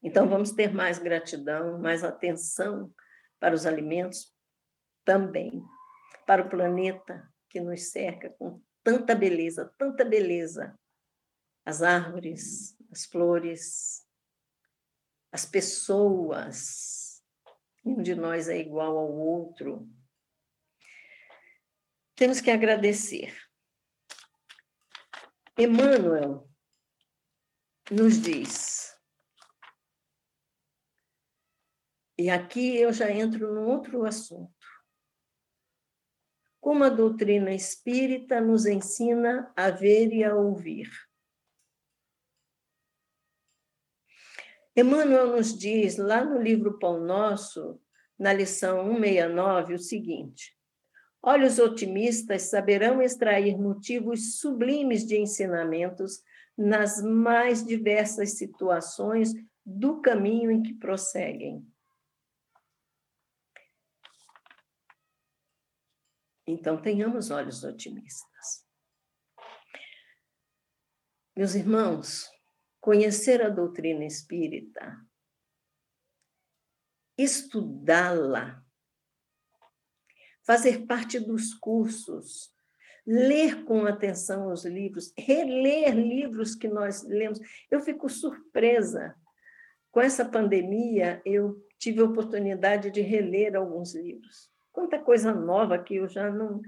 Então, 0.02 0.28
vamos 0.28 0.52
ter 0.52 0.72
mais 0.72 0.98
gratidão, 0.98 1.78
mais 1.78 2.04
atenção 2.04 2.92
para 3.40 3.54
os 3.54 3.66
alimentos 3.66 4.32
também, 5.04 5.62
para 6.26 6.42
o 6.42 6.48
planeta 6.48 7.28
que 7.50 7.60
nos 7.60 7.90
cerca 7.90 8.30
com 8.30 8.62
tanta 8.88 9.14
beleza, 9.14 9.70
tanta 9.76 10.02
beleza. 10.02 10.80
As 11.62 11.82
árvores, 11.82 12.74
as 12.90 13.04
flores, 13.04 14.02
as 15.30 15.44
pessoas. 15.44 17.22
Nenhum 17.84 18.02
de 18.02 18.14
nós 18.14 18.48
é 18.48 18.56
igual 18.56 18.96
ao 18.96 19.12
outro. 19.12 19.86
Temos 22.16 22.40
que 22.40 22.50
agradecer. 22.50 23.36
Emmanuel 25.58 26.48
nos 27.90 28.18
diz, 28.18 28.96
e 32.16 32.30
aqui 32.30 32.76
eu 32.76 32.92
já 32.92 33.10
entro 33.10 33.52
num 33.52 33.66
outro 33.68 34.06
assunto. 34.06 34.57
Como 36.60 36.84
a 36.84 36.88
doutrina 36.88 37.52
espírita 37.54 38.40
nos 38.40 38.66
ensina 38.66 39.52
a 39.56 39.70
ver 39.70 40.12
e 40.12 40.24
a 40.24 40.34
ouvir. 40.34 40.90
Emmanuel 44.76 45.32
nos 45.36 45.58
diz 45.58 45.96
lá 45.96 46.24
no 46.24 46.40
livro 46.40 46.78
Pão 46.78 47.00
Nosso, 47.00 47.80
na 48.18 48.32
lição 48.32 48.84
169, 48.84 49.74
o 49.74 49.78
seguinte: 49.78 50.56
Olhos 51.22 51.58
otimistas 51.58 52.42
saberão 52.42 53.02
extrair 53.02 53.58
motivos 53.58 54.38
sublimes 54.38 55.04
de 55.04 55.18
ensinamentos 55.18 56.22
nas 56.56 57.02
mais 57.02 57.64
diversas 57.64 58.36
situações 58.38 59.32
do 59.64 60.00
caminho 60.00 60.50
em 60.50 60.62
que 60.62 60.74
prosseguem. 60.74 61.66
Então, 66.50 66.80
tenhamos 66.80 67.30
olhos 67.30 67.62
otimistas. 67.62 68.66
Meus 71.36 71.54
irmãos, 71.54 72.26
conhecer 72.80 73.42
a 73.42 73.50
doutrina 73.50 74.02
espírita, 74.06 74.98
estudá-la, 77.18 78.64
fazer 80.46 80.86
parte 80.86 81.20
dos 81.20 81.52
cursos, 81.52 82.50
ler 83.06 83.64
com 83.64 83.84
atenção 83.84 84.50
os 84.50 84.64
livros, 84.64 85.12
reler 85.18 85.94
livros 85.94 86.54
que 86.54 86.66
nós 86.66 87.02
lemos. 87.02 87.38
Eu 87.70 87.82
fico 87.82 88.08
surpresa. 88.08 89.14
Com 89.90 90.00
essa 90.00 90.24
pandemia, 90.24 91.20
eu 91.26 91.62
tive 91.78 92.00
a 92.00 92.04
oportunidade 92.04 92.90
de 92.90 93.02
reler 93.02 93.54
alguns 93.54 93.94
livros. 93.94 94.50
Quanta 94.78 94.96
coisa 95.02 95.34
nova 95.34 95.76
que 95.76 95.96
eu 95.96 96.06
já 96.06 96.30
não. 96.30 96.62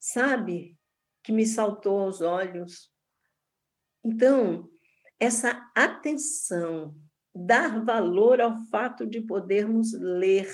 Sabe? 0.00 0.74
Que 1.22 1.30
me 1.30 1.44
saltou 1.44 2.00
aos 2.00 2.22
olhos. 2.22 2.90
Então, 4.02 4.70
essa 5.20 5.70
atenção, 5.74 6.98
dar 7.34 7.84
valor 7.84 8.40
ao 8.40 8.56
fato 8.70 9.06
de 9.06 9.20
podermos 9.20 9.92
ler, 9.92 10.48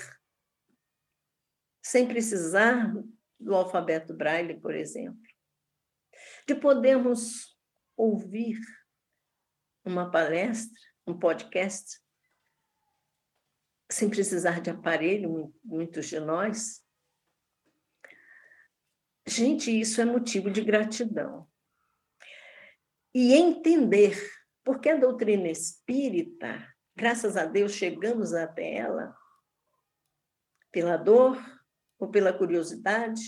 sem 1.81 2.05
precisar 2.05 2.93
do 3.39 3.55
alfabeto 3.55 4.13
braille, 4.13 4.59
por 4.59 4.75
exemplo, 4.75 5.23
de 6.45 6.53
podermos 6.53 7.57
ouvir 7.95 8.59
uma 9.85 10.11
palestra, 10.11 10.77
um 11.07 11.17
podcast, 11.17 11.97
sem 13.89 14.09
precisar 14.09 14.59
de 14.59 14.69
aparelho, 14.69 15.55
muitos 15.63 16.05
de 16.07 16.19
nós. 16.19 16.88
Gente, 19.29 19.79
isso 19.79 20.01
é 20.01 20.05
motivo 20.05 20.49
de 20.49 20.61
gratidão. 20.61 21.47
E 23.13 23.35
entender 23.35 24.17
porque 24.63 24.89
a 24.89 24.97
doutrina 24.97 25.47
espírita, 25.47 26.67
graças 26.95 27.37
a 27.37 27.45
Deus, 27.45 27.73
chegamos 27.73 28.33
até 28.33 28.77
ela 28.77 29.15
pela 30.71 30.97
dor, 30.97 31.39
ou 31.99 32.09
pela 32.09 32.33
curiosidade, 32.33 33.21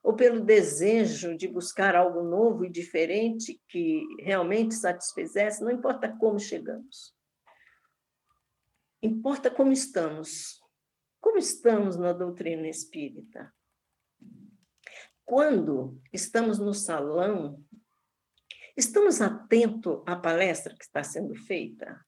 ou 0.00 0.14
pelo 0.14 0.40
desejo 0.40 1.36
de 1.36 1.48
buscar 1.48 1.96
algo 1.96 2.22
novo 2.22 2.64
e 2.64 2.70
diferente 2.70 3.60
que 3.68 4.04
realmente 4.20 4.74
satisfizesse, 4.74 5.62
não 5.62 5.72
importa 5.72 6.16
como 6.18 6.38
chegamos. 6.38 7.12
Importa 9.02 9.50
como 9.50 9.72
estamos. 9.72 10.60
Como 11.20 11.36
estamos 11.36 11.96
na 11.96 12.12
doutrina 12.12 12.68
espírita? 12.68 13.52
Quando 15.32 15.98
estamos 16.12 16.58
no 16.58 16.74
salão 16.74 17.64
Estamos 18.76 19.22
atentos 19.22 20.02
à 20.04 20.14
palestra 20.14 20.76
que 20.76 20.84
está 20.84 21.02
sendo 21.02 21.34
feita? 21.34 22.04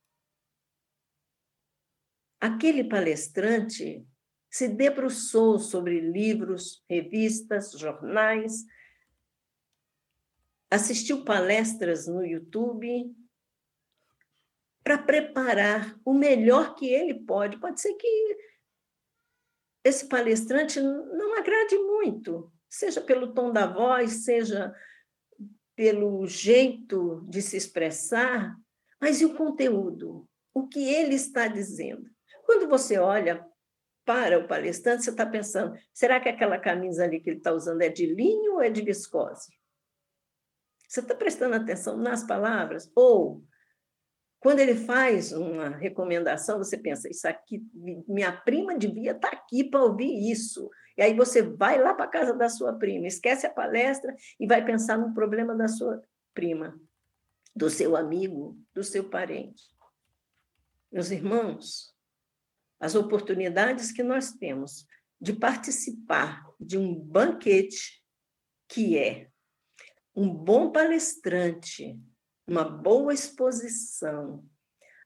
Aquele 2.39 2.85
palestrante 2.85 4.07
se 4.51 4.69
debruçou 4.69 5.59
sobre 5.59 6.01
livros, 6.03 6.85
revistas, 6.87 7.73
jornais, 7.73 8.67
assistiu 10.71 11.25
palestras 11.25 12.07
no 12.07 12.23
YouTube 12.27 13.11
para 14.83 14.99
preparar 14.99 15.99
o 16.05 16.13
melhor 16.13 16.75
que 16.75 16.93
ele 16.93 17.15
pode. 17.15 17.59
Pode 17.59 17.81
ser 17.81 17.95
que 17.95 18.39
esse 19.83 20.11
palestrante 20.11 20.79
não 20.79 21.39
agrade 21.39 21.79
muito, 21.79 22.54
seja 22.75 23.01
pelo 23.01 23.33
tom 23.33 23.53
da 23.53 23.67
voz, 23.67 24.25
seja 24.25 24.75
pelo 25.77 26.27
jeito 26.27 27.25
de 27.29 27.41
se 27.41 27.57
expressar, 27.57 28.57
mas 29.01 29.21
e 29.21 29.25
o 29.25 29.35
conteúdo? 29.35 30.29
O 30.53 30.67
que 30.67 30.93
ele 30.93 31.15
está 31.15 31.47
dizendo? 31.47 32.09
Quando 32.45 32.69
você 32.69 32.99
olha 32.99 33.45
para 34.05 34.39
o 34.39 34.47
palestrante, 34.47 35.05
você 35.05 35.11
está 35.11 35.27
pensando: 35.27 35.77
será 35.93 36.21
que 36.21 36.29
aquela 36.29 36.59
camisa 36.59 37.05
ali 37.05 37.21
que 37.21 37.31
ele 37.31 37.39
está 37.39 37.53
usando 37.53 37.83
é 37.83 37.89
de 37.89 38.07
linho 38.07 38.55
ou 38.55 38.63
é 38.63 38.71
de 38.71 38.83
viscose? 38.83 39.53
Você 40.89 41.01
está 41.01 41.15
prestando 41.15 41.55
atenção 41.57 41.97
nas 41.97 42.25
palavras? 42.25 42.91
Ou, 42.95 43.43
quando 44.39 44.61
ele 44.61 44.75
faz 44.75 45.33
uma 45.33 45.71
recomendação, 45.71 46.59
você 46.59 46.77
pensa: 46.77 47.09
isso 47.09 47.27
aqui, 47.27 47.63
minha 48.07 48.33
prima 48.33 48.77
devia 48.77 49.13
estar 49.13 49.31
tá 49.31 49.37
aqui 49.37 49.65
para 49.65 49.83
ouvir 49.83 50.31
isso. 50.31 50.71
E 50.97 51.03
aí 51.03 51.15
você 51.15 51.43
vai 51.43 51.81
lá 51.81 51.93
para 51.95 52.05
a 52.05 52.09
casa 52.09 52.35
da 52.35 52.49
sua 52.49 52.73
prima, 52.75 53.07
esquece 53.07 53.47
a 53.47 53.53
palestra 53.53 54.15
e 54.39 54.47
vai 54.47 54.65
pensar 54.65 54.97
no 54.97 55.13
problema 55.13 55.55
da 55.55 55.69
sua 55.69 56.03
prima, 56.33 56.79
do 57.55 57.69
seu 57.69 57.97
amigo, 57.97 58.59
do 58.73 58.85
seu 58.85 59.09
parente. 59.09 59.65
Meus 60.91 61.11
irmãos, 61.11 61.95
as 62.79 62.95
oportunidades 62.95 63.91
que 63.91 64.03
nós 64.03 64.33
temos 64.33 64.87
de 65.21 65.33
participar 65.33 66.45
de 66.61 66.79
um 66.79 66.95
banquete 66.95 68.05
que 68.69 68.99
é 68.99 69.29
um 70.15 70.33
bom 70.33 70.71
palestrante, 70.71 71.99
uma 72.47 72.65
boa 72.65 73.13
exposição, 73.13 74.45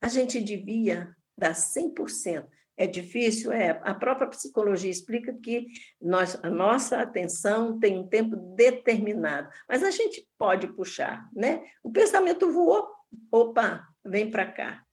a 0.01 0.09
gente 0.09 0.41
devia 0.41 1.15
dar 1.37 1.55
100%. 1.55 2.47
É 2.79 2.87
difícil? 2.87 3.51
É. 3.51 3.71
A 3.83 3.93
própria 3.93 4.29
psicologia 4.29 4.89
explica 4.89 5.35
que 5.35 5.67
nós, 6.01 6.39
a 6.45 6.49
nossa 6.49 7.01
atenção 7.01 7.77
tem 7.77 7.99
um 7.99 8.07
tempo 8.07 8.37
determinado, 8.55 9.51
mas 9.69 9.83
a 9.83 9.91
gente 9.91 10.25
pode 10.39 10.69
puxar, 10.75 11.29
né? 11.35 11.69
O 11.83 11.91
pensamento 11.91 12.53
voou, 12.53 12.89
opa, 13.33 13.85
vem 14.05 14.31
para 14.31 14.51
cá. 14.53 14.87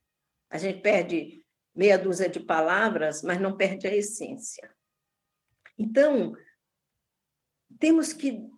A 0.50 0.58
gente 0.58 0.82
perde 0.82 1.46
meia 1.76 1.96
dúzia 1.96 2.28
de 2.28 2.40
palavras, 2.40 3.22
mas 3.22 3.40
não 3.40 3.56
perde 3.56 3.86
a 3.86 3.96
essência. 3.96 4.74
Então, 5.78 6.36
temos 7.80 8.14
que 8.14 8.50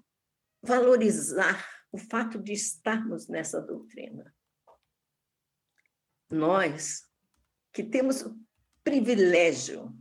valorizar 0.62 1.68
o 1.92 1.98
fato 1.98 2.40
de 2.40 2.54
estarmos 2.54 3.28
nessa 3.28 3.60
doutrina. 3.60 4.34
Nós 6.30 7.06
que 7.74 7.84
temos 7.84 8.24
privilégio 8.88 9.94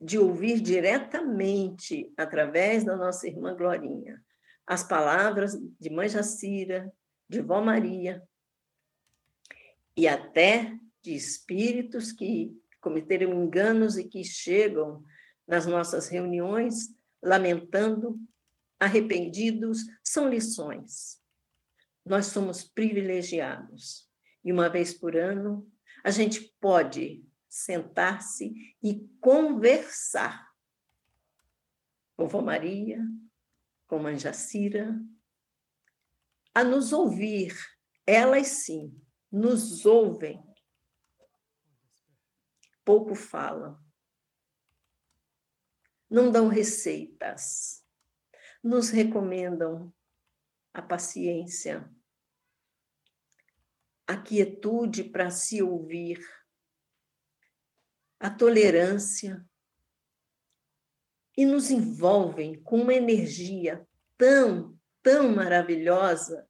de 0.00 0.18
ouvir 0.18 0.58
diretamente, 0.58 2.10
através 2.16 2.82
da 2.82 2.96
nossa 2.96 3.28
irmã 3.28 3.54
Glorinha, 3.54 4.24
as 4.66 4.82
palavras 4.82 5.54
de 5.78 5.90
Mãe 5.90 6.08
Jacira, 6.08 6.90
de 7.28 7.42
Vó 7.42 7.60
Maria 7.60 8.22
e 9.94 10.08
até 10.08 10.78
de 11.02 11.14
espíritos 11.14 12.10
que 12.10 12.58
cometeram 12.80 13.34
enganos 13.34 13.98
e 13.98 14.04
que 14.08 14.24
chegam 14.24 15.04
nas 15.46 15.66
nossas 15.66 16.08
reuniões 16.08 16.88
lamentando, 17.22 18.18
arrependidos, 18.80 19.80
são 20.02 20.26
lições. 20.26 21.20
Nós 22.02 22.28
somos 22.28 22.64
privilegiados 22.64 24.08
e 24.42 24.50
uma 24.50 24.70
vez 24.70 24.94
por 24.94 25.14
ano 25.14 25.70
a 26.04 26.10
gente 26.10 26.40
pode 26.60 27.26
sentar-se 27.48 28.76
e 28.82 29.08
conversar 29.20 30.48
com 32.16 32.28
Vó 32.28 32.42
Maria, 32.42 33.00
com 33.86 33.98
Mãe 33.98 34.16
a 36.54 36.64
nos 36.64 36.92
ouvir. 36.92 37.56
Elas 38.06 38.48
sim, 38.48 39.00
nos 39.30 39.86
ouvem. 39.86 40.42
Pouco 42.84 43.14
falam. 43.14 43.78
Não 46.10 46.32
dão 46.32 46.48
receitas. 46.48 47.84
Nos 48.62 48.90
recomendam 48.90 49.94
a 50.74 50.82
paciência, 50.82 51.88
a 54.08 54.16
quietude 54.16 55.04
para 55.04 55.30
se 55.30 55.62
ouvir, 55.62 56.18
a 58.18 58.30
tolerância, 58.30 59.46
e 61.36 61.44
nos 61.44 61.70
envolvem 61.70 62.60
com 62.62 62.80
uma 62.80 62.94
energia 62.94 63.86
tão, 64.16 64.76
tão 65.02 65.36
maravilhosa 65.36 66.48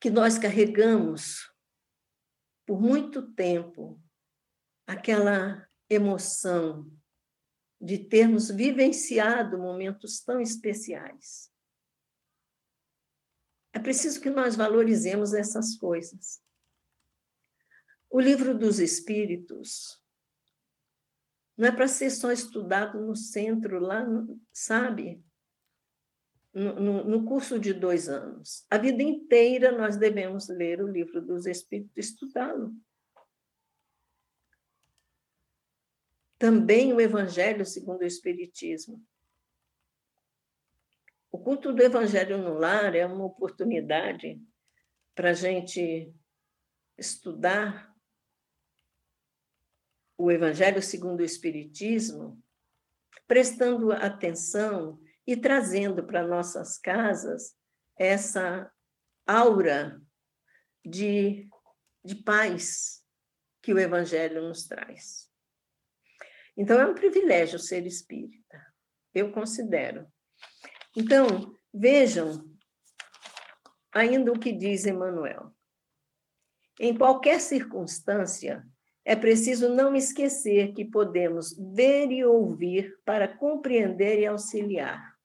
que 0.00 0.08
nós 0.08 0.38
carregamos 0.38 1.52
por 2.64 2.80
muito 2.80 3.34
tempo 3.34 4.00
aquela 4.86 5.68
emoção 5.90 6.90
de 7.80 7.98
termos 7.98 8.50
vivenciado 8.50 9.58
momentos 9.58 10.20
tão 10.20 10.40
especiais. 10.40 11.53
É 13.74 13.80
preciso 13.80 14.20
que 14.20 14.30
nós 14.30 14.54
valorizemos 14.54 15.34
essas 15.34 15.76
coisas. 15.76 16.40
O 18.08 18.20
livro 18.20 18.56
dos 18.56 18.78
Espíritos 18.78 20.00
não 21.56 21.66
é 21.66 21.72
para 21.72 21.88
ser 21.88 22.10
só 22.10 22.30
estudado 22.30 23.00
no 23.00 23.16
centro, 23.16 23.80
lá, 23.80 24.06
sabe? 24.52 25.20
No, 26.52 26.74
no, 26.78 27.04
no, 27.04 27.24
curso 27.24 27.58
de 27.58 27.72
dois 27.72 28.08
anos. 28.08 28.64
A 28.70 28.78
vida 28.78 29.02
inteira 29.02 29.76
nós 29.76 29.96
devemos 29.96 30.48
ler 30.48 30.80
o 30.80 30.86
livro 30.86 31.20
dos 31.20 31.44
Espíritos, 31.44 31.92
estudá-lo. 31.96 32.72
Também 36.38 36.92
o 36.92 37.00
Evangelho 37.00 37.66
segundo 37.66 38.02
o 38.02 38.06
Espiritismo. 38.06 39.04
O 41.34 41.38
culto 41.40 41.72
do 41.72 41.82
Evangelho 41.82 42.38
no 42.38 42.54
lar 42.54 42.94
é 42.94 43.04
uma 43.04 43.24
oportunidade 43.24 44.40
para 45.16 45.30
a 45.30 45.32
gente 45.32 46.14
estudar 46.96 47.92
o 50.16 50.30
Evangelho 50.30 50.80
segundo 50.80 51.18
o 51.18 51.24
Espiritismo, 51.24 52.40
prestando 53.26 53.90
atenção 53.90 55.02
e 55.26 55.36
trazendo 55.36 56.06
para 56.06 56.24
nossas 56.24 56.78
casas 56.78 57.58
essa 57.98 58.72
aura 59.26 60.00
de, 60.86 61.48
de 62.04 62.14
paz 62.14 63.04
que 63.60 63.74
o 63.74 63.78
Evangelho 63.80 64.40
nos 64.40 64.68
traz. 64.68 65.28
Então, 66.56 66.80
é 66.80 66.86
um 66.86 66.94
privilégio 66.94 67.58
ser 67.58 67.84
espírita, 67.86 68.72
eu 69.12 69.32
considero. 69.32 70.13
Então, 70.96 71.58
vejam 71.72 72.48
ainda 73.92 74.32
o 74.32 74.38
que 74.38 74.52
diz 74.52 74.86
Emmanuel. 74.86 75.52
Em 76.78 76.96
qualquer 76.96 77.40
circunstância, 77.40 78.66
é 79.04 79.14
preciso 79.14 79.68
não 79.68 79.94
esquecer 79.94 80.72
que 80.72 80.84
podemos 80.84 81.56
ver 81.56 82.10
e 82.10 82.24
ouvir 82.24 82.98
para 83.04 83.28
compreender 83.28 84.20
e 84.20 84.26
auxiliar. 84.26 85.18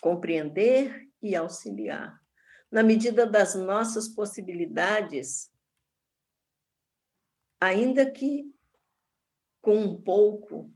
Compreender 0.00 1.10
e 1.22 1.34
auxiliar. 1.34 2.20
Na 2.70 2.82
medida 2.82 3.26
das 3.26 3.54
nossas 3.54 4.08
possibilidades, 4.08 5.50
ainda 7.60 8.10
que 8.10 8.54
com 9.60 9.76
um 9.76 10.00
pouco, 10.00 10.72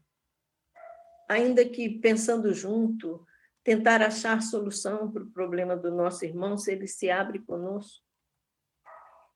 ainda 1.28 1.68
que 1.68 1.98
pensando 2.00 2.52
junto, 2.52 3.26
tentar 3.62 4.02
achar 4.02 4.42
solução 4.42 5.10
para 5.10 5.22
o 5.22 5.30
problema 5.30 5.76
do 5.76 5.90
nosso 5.90 6.24
irmão, 6.24 6.56
se 6.56 6.72
ele 6.72 6.86
se 6.86 7.10
abre 7.10 7.38
conosco. 7.38 8.04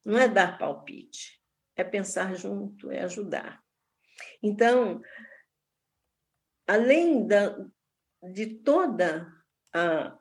Não 0.04 0.18
é 0.18 0.28
dar 0.28 0.58
palpite, 0.58 1.42
é 1.74 1.82
pensar 1.82 2.34
junto, 2.34 2.90
é 2.90 3.02
ajudar. 3.02 3.62
Então, 4.42 5.00
além 6.66 7.26
da, 7.26 7.56
de 8.32 8.46
toda 8.46 9.32
a, 9.72 10.18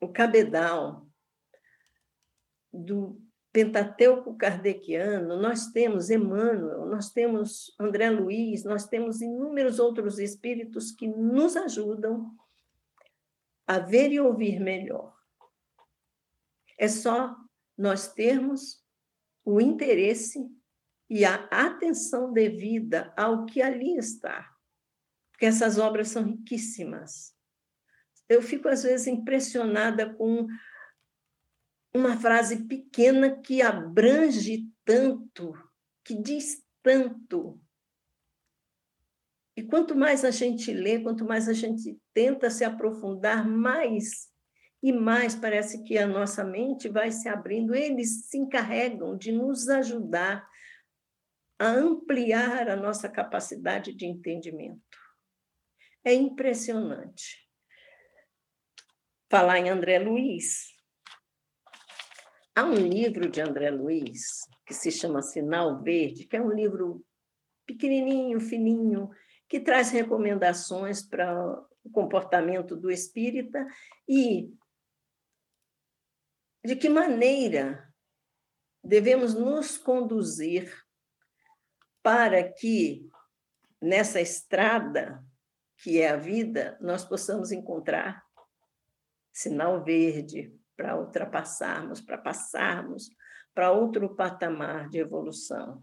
o 0.00 0.12
cabedal 0.12 1.06
do 2.72 3.25
Pentateuco 3.56 4.36
kardeciano, 4.36 5.40
nós 5.40 5.68
temos 5.68 6.10
Emmanuel, 6.10 6.84
nós 6.84 7.10
temos 7.10 7.74
André 7.80 8.10
Luiz, 8.10 8.64
nós 8.64 8.86
temos 8.86 9.22
inúmeros 9.22 9.78
outros 9.78 10.18
espíritos 10.18 10.92
que 10.92 11.08
nos 11.08 11.56
ajudam 11.56 12.36
a 13.66 13.78
ver 13.78 14.12
e 14.12 14.20
ouvir 14.20 14.60
melhor. 14.60 15.16
É 16.78 16.86
só 16.86 17.34
nós 17.78 18.12
termos 18.12 18.84
o 19.42 19.58
interesse 19.58 20.46
e 21.08 21.24
a 21.24 21.36
atenção 21.50 22.34
devida 22.34 23.10
ao 23.16 23.46
que 23.46 23.62
ali 23.62 23.96
está, 23.96 24.54
porque 25.32 25.46
essas 25.46 25.78
obras 25.78 26.08
são 26.08 26.24
riquíssimas. 26.24 27.34
Eu 28.28 28.42
fico, 28.42 28.68
às 28.68 28.82
vezes, 28.82 29.06
impressionada 29.06 30.12
com 30.12 30.46
uma 31.96 32.18
frase 32.18 32.64
pequena 32.66 33.40
que 33.40 33.62
abrange 33.62 34.68
tanto, 34.84 35.52
que 36.04 36.14
diz 36.14 36.62
tanto. 36.82 37.60
E 39.56 39.62
quanto 39.62 39.96
mais 39.96 40.24
a 40.24 40.30
gente 40.30 40.72
lê, 40.72 41.00
quanto 41.00 41.24
mais 41.24 41.48
a 41.48 41.52
gente 41.52 41.98
tenta 42.12 42.50
se 42.50 42.64
aprofundar, 42.64 43.48
mais 43.48 44.28
e 44.82 44.92
mais 44.92 45.34
parece 45.34 45.82
que 45.82 45.96
a 45.96 46.06
nossa 46.06 46.44
mente 46.44 46.88
vai 46.88 47.10
se 47.10 47.28
abrindo. 47.28 47.74
Eles 47.74 48.26
se 48.26 48.36
encarregam 48.36 49.16
de 49.16 49.32
nos 49.32 49.68
ajudar 49.68 50.46
a 51.58 51.68
ampliar 51.68 52.68
a 52.68 52.76
nossa 52.76 53.08
capacidade 53.08 53.94
de 53.94 54.04
entendimento. 54.04 54.80
É 56.04 56.12
impressionante. 56.12 57.48
Falar 59.30 59.58
em 59.58 59.70
André 59.70 59.98
Luiz. 59.98 60.75
Há 62.58 62.64
um 62.64 62.72
livro 62.72 63.28
de 63.28 63.38
André 63.42 63.68
Luiz 63.68 64.48
que 64.64 64.72
se 64.72 64.90
chama 64.90 65.20
Sinal 65.20 65.82
Verde, 65.82 66.24
que 66.24 66.38
é 66.38 66.40
um 66.40 66.50
livro 66.50 67.04
pequenininho, 67.66 68.40
fininho, 68.40 69.10
que 69.46 69.60
traz 69.60 69.90
recomendações 69.90 71.02
para 71.02 71.62
o 71.84 71.90
comportamento 71.90 72.74
do 72.74 72.90
espírita 72.90 73.66
e 74.08 74.50
de 76.64 76.74
que 76.76 76.88
maneira 76.88 77.94
devemos 78.82 79.34
nos 79.34 79.76
conduzir 79.76 80.72
para 82.02 82.42
que 82.42 83.06
nessa 83.82 84.18
estrada 84.18 85.22
que 85.76 86.00
é 86.00 86.08
a 86.08 86.16
vida, 86.16 86.78
nós 86.80 87.04
possamos 87.04 87.52
encontrar 87.52 88.24
sinal 89.30 89.84
verde 89.84 90.58
para 90.76 90.98
ultrapassarmos, 90.98 92.00
para 92.00 92.18
passarmos 92.18 93.10
para 93.54 93.72
outro 93.72 94.14
patamar 94.14 94.88
de 94.90 94.98
evolução. 94.98 95.82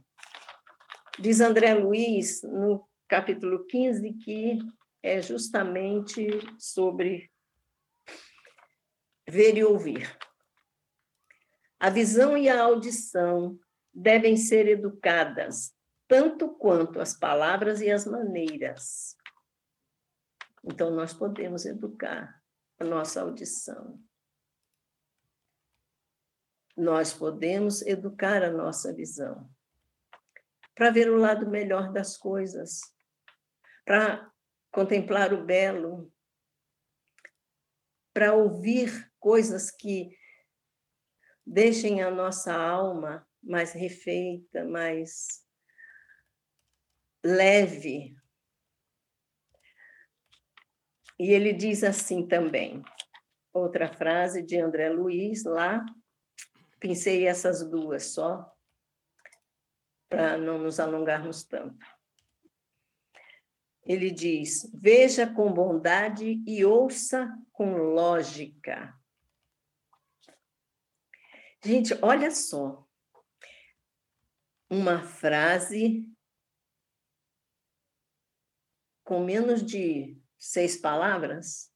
Diz 1.19 1.41
André 1.41 1.73
Luiz, 1.73 2.43
no 2.43 2.87
capítulo 3.07 3.65
15, 3.65 4.13
que 4.13 4.59
é 5.01 5.21
justamente 5.21 6.27
sobre 6.59 7.31
ver 9.27 9.57
e 9.57 9.63
ouvir. 9.63 10.15
A 11.79 11.89
visão 11.89 12.37
e 12.37 12.47
a 12.47 12.61
audição 12.61 13.59
devem 13.93 14.37
ser 14.37 14.67
educadas 14.67 15.73
tanto 16.07 16.49
quanto 16.49 16.99
as 16.99 17.17
palavras 17.17 17.81
e 17.81 17.89
as 17.89 18.05
maneiras. 18.05 19.15
Então, 20.63 20.91
nós 20.91 21.11
podemos 21.11 21.65
educar 21.65 22.39
a 22.79 22.83
nossa 22.83 23.21
audição. 23.21 23.99
Nós 26.76 27.13
podemos 27.13 27.82
educar 27.84 28.43
a 28.43 28.51
nossa 28.51 28.93
visão 28.93 29.49
para 30.76 30.89
ver 30.89 31.09
o 31.09 31.17
lado 31.17 31.47
melhor 31.47 31.91
das 31.91 32.17
coisas, 32.17 32.82
para 33.86 34.32
contemplar 34.71 35.34
o 35.34 35.45
belo, 35.45 36.11
para 38.13 38.34
ouvir 38.34 39.11
coisas 39.19 39.69
que 39.69 40.17
deixem 41.45 42.01
a 42.01 42.09
nossa 42.09 42.53
alma 42.53 43.28
mais 43.41 43.74
refeita, 43.74 44.63
mais 44.63 45.43
leve. 47.24 48.15
E 51.19 51.32
ele 51.32 51.53
diz 51.53 51.84
assim 51.84 52.28
também, 52.28 52.84
outra 53.53 53.91
frase 53.93 54.41
de 54.41 54.59
André 54.59 54.89
Luiz 54.89 55.43
lá, 55.43 55.86
pensei 56.84 57.25
essas 57.25 57.63
duas 57.69 58.07
só, 58.07 58.53
para 60.09 60.38
não 60.38 60.57
nos 60.57 60.81
alongarmos 60.81 61.45
tanto. 61.45 61.79
Ele 63.86 64.11
diz: 64.11 64.69
veja 64.73 65.25
com 65.25 65.53
bondade 65.53 66.43
e 66.45 66.65
ouça 66.65 67.34
com 67.53 67.77
lógica. 67.77 68.93
Gente, 71.63 71.97
olha 72.01 72.29
só. 72.31 72.86
Uma 74.69 75.01
frase 75.03 76.05
com 79.05 79.23
menos 79.23 79.65
de 79.65 80.21
seis 80.38 80.75
palavras. 80.75 81.72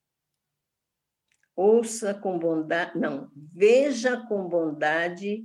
Ouça 1.57 2.13
com 2.13 2.37
bondade, 2.37 2.99
não, 2.99 3.31
veja 3.35 4.15
com 4.27 4.47
bondade 4.47 5.43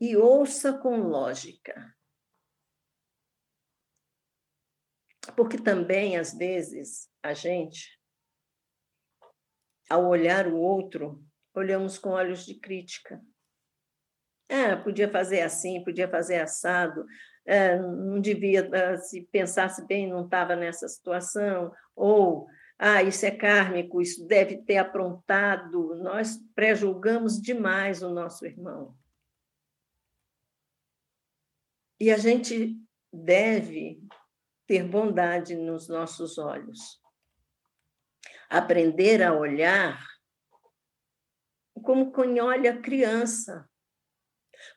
e 0.00 0.16
ouça 0.16 0.76
com 0.76 0.96
lógica. 0.96 1.94
Porque 5.36 5.56
também, 5.56 6.16
às 6.16 6.34
vezes, 6.34 7.08
a 7.22 7.32
gente, 7.32 7.96
ao 9.88 10.08
olhar 10.08 10.48
o 10.48 10.58
outro, 10.58 11.24
olhamos 11.54 11.96
com 11.96 12.10
olhos 12.10 12.44
de 12.44 12.58
crítica. 12.58 13.22
Ah, 14.50 14.76
podia 14.76 15.08
fazer 15.08 15.42
assim, 15.42 15.84
podia 15.84 16.08
fazer 16.08 16.40
assado, 16.40 17.06
ah, 17.46 17.76
não 17.76 18.20
devia, 18.20 18.68
ah, 18.74 18.98
se 18.98 19.22
pensasse 19.30 19.86
bem, 19.86 20.08
não 20.08 20.24
estava 20.24 20.56
nessa 20.56 20.88
situação, 20.88 21.72
ou, 21.94 22.48
ah, 22.84 23.00
isso 23.00 23.24
é 23.24 23.30
kármico, 23.30 24.02
isso 24.02 24.26
deve 24.26 24.56
ter 24.56 24.76
aprontado. 24.76 25.94
Nós 26.02 26.36
pré-julgamos 26.52 27.40
demais 27.40 28.02
o 28.02 28.10
nosso 28.10 28.44
irmão. 28.44 28.98
E 32.00 32.10
a 32.10 32.16
gente 32.18 32.76
deve 33.12 34.02
ter 34.66 34.82
bondade 34.82 35.54
nos 35.54 35.86
nossos 35.86 36.38
olhos. 36.38 37.00
Aprender 38.50 39.22
a 39.22 39.32
olhar 39.32 40.04
como 41.84 42.12
quem 42.12 42.40
olha 42.40 42.72
a 42.72 42.82
criança. 42.82 43.70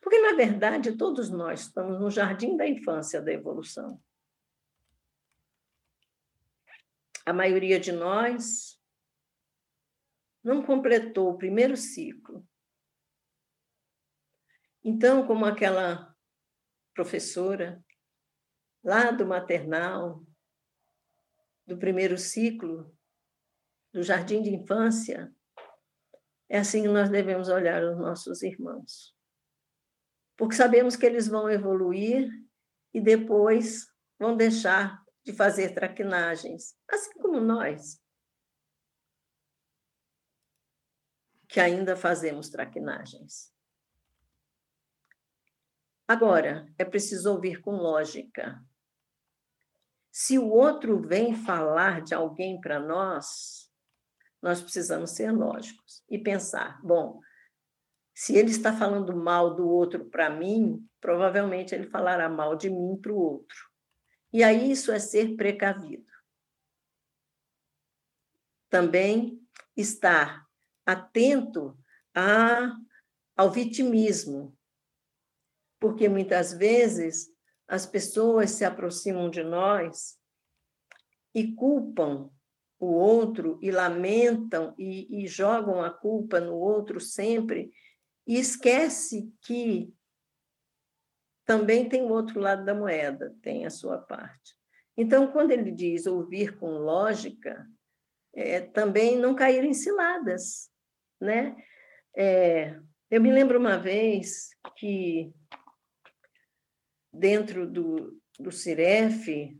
Porque, 0.00 0.20
na 0.20 0.36
verdade, 0.36 0.96
todos 0.96 1.28
nós 1.28 1.62
estamos 1.62 1.98
no 1.98 2.08
jardim 2.08 2.56
da 2.56 2.68
infância 2.68 3.20
da 3.20 3.32
evolução. 3.32 4.00
A 7.26 7.32
maioria 7.32 7.78
de 7.78 7.92
nós 7.92 8.80
não 10.42 10.62
completou 10.62 11.30
o 11.30 11.36
primeiro 11.36 11.76
ciclo. 11.76 12.48
Então, 14.82 15.26
como 15.26 15.44
aquela 15.44 16.16
professora 16.94 17.84
lá 18.82 19.10
do 19.10 19.26
maternal, 19.26 20.24
do 21.66 21.76
primeiro 21.76 22.16
ciclo, 22.16 22.96
do 23.92 24.04
jardim 24.04 24.40
de 24.40 24.54
infância, 24.54 25.34
é 26.48 26.58
assim 26.58 26.82
que 26.82 26.88
nós 26.88 27.10
devemos 27.10 27.48
olhar 27.48 27.82
os 27.82 27.98
nossos 27.98 28.42
irmãos. 28.42 29.16
Porque 30.36 30.54
sabemos 30.54 30.94
que 30.94 31.04
eles 31.04 31.26
vão 31.26 31.50
evoluir 31.50 32.30
e 32.94 33.00
depois 33.00 33.92
vão 34.18 34.36
deixar 34.36 35.04
de 35.26 35.32
fazer 35.32 35.74
traquinagens, 35.74 36.78
assim 36.88 37.12
como 37.18 37.40
nós, 37.40 38.00
que 41.48 41.58
ainda 41.58 41.96
fazemos 41.96 42.48
traquinagens. 42.48 43.52
Agora, 46.06 46.72
é 46.78 46.84
preciso 46.84 47.32
ouvir 47.32 47.60
com 47.60 47.72
lógica, 47.72 48.64
se 50.12 50.38
o 50.38 50.48
outro 50.48 50.98
vem 50.98 51.34
falar 51.34 52.00
de 52.00 52.14
alguém 52.14 52.58
para 52.60 52.78
nós, 52.78 53.70
nós 54.40 54.62
precisamos 54.62 55.10
ser 55.10 55.32
lógicos 55.32 56.04
e 56.08 56.18
pensar: 56.18 56.80
bom, 56.82 57.20
se 58.14 58.34
ele 58.34 58.50
está 58.50 58.72
falando 58.72 59.14
mal 59.14 59.54
do 59.54 59.68
outro 59.68 60.06
para 60.06 60.30
mim, 60.30 60.88
provavelmente 61.00 61.74
ele 61.74 61.90
falará 61.90 62.30
mal 62.30 62.56
de 62.56 62.70
mim 62.70 62.96
para 62.96 63.12
o 63.12 63.18
outro. 63.18 63.65
E 64.36 64.44
aí 64.44 64.70
isso 64.70 64.92
é 64.92 64.98
ser 64.98 65.34
precavido. 65.34 66.12
Também 68.68 69.42
estar 69.74 70.46
atento 70.84 71.74
a, 72.14 72.76
ao 73.34 73.50
vitimismo, 73.50 74.54
porque 75.80 76.06
muitas 76.06 76.52
vezes 76.52 77.34
as 77.66 77.86
pessoas 77.86 78.50
se 78.50 78.62
aproximam 78.62 79.30
de 79.30 79.42
nós 79.42 80.20
e 81.34 81.54
culpam 81.54 82.30
o 82.78 82.88
outro 82.88 83.58
e 83.62 83.70
lamentam 83.70 84.74
e, 84.78 85.24
e 85.24 85.26
jogam 85.26 85.82
a 85.82 85.88
culpa 85.88 86.40
no 86.40 86.56
outro 86.56 87.00
sempre 87.00 87.72
e 88.26 88.38
esquece 88.38 89.32
que 89.40 89.90
também 91.46 91.88
tem 91.88 92.02
o 92.02 92.12
outro 92.12 92.40
lado 92.40 92.64
da 92.64 92.74
moeda, 92.74 93.34
tem 93.40 93.64
a 93.64 93.70
sua 93.70 93.98
parte. 93.98 94.54
Então, 94.96 95.30
quando 95.30 95.52
ele 95.52 95.70
diz 95.70 96.06
ouvir 96.06 96.58
com 96.58 96.78
lógica, 96.78 97.66
é, 98.34 98.60
também 98.60 99.16
não 99.16 99.34
cair 99.34 99.64
em 99.64 99.72
ciladas, 99.72 100.70
né? 101.20 101.56
É, 102.16 102.78
eu 103.10 103.20
me 103.20 103.30
lembro 103.30 103.58
uma 103.58 103.78
vez 103.78 104.50
que 104.76 105.32
dentro 107.12 107.66
do, 107.66 108.20
do 108.38 108.52
Ciref, 108.52 109.56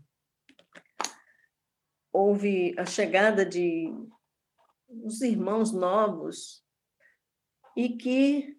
houve 2.13 2.75
a 2.79 2.87
chegada 2.87 3.45
de 3.45 3.93
uns 4.89 5.21
irmãos 5.21 5.73
novos 5.73 6.65
e 7.77 7.91
que, 7.91 8.57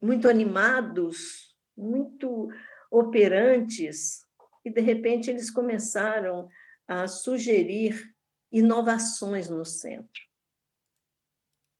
muito 0.00 0.28
animados, 0.28 1.49
muito 1.80 2.48
operantes, 2.90 4.26
e 4.64 4.70
de 4.70 4.80
repente 4.80 5.30
eles 5.30 5.50
começaram 5.50 6.48
a 6.86 7.06
sugerir 7.06 8.14
inovações 8.52 9.48
no 9.48 9.64
centro. 9.64 10.22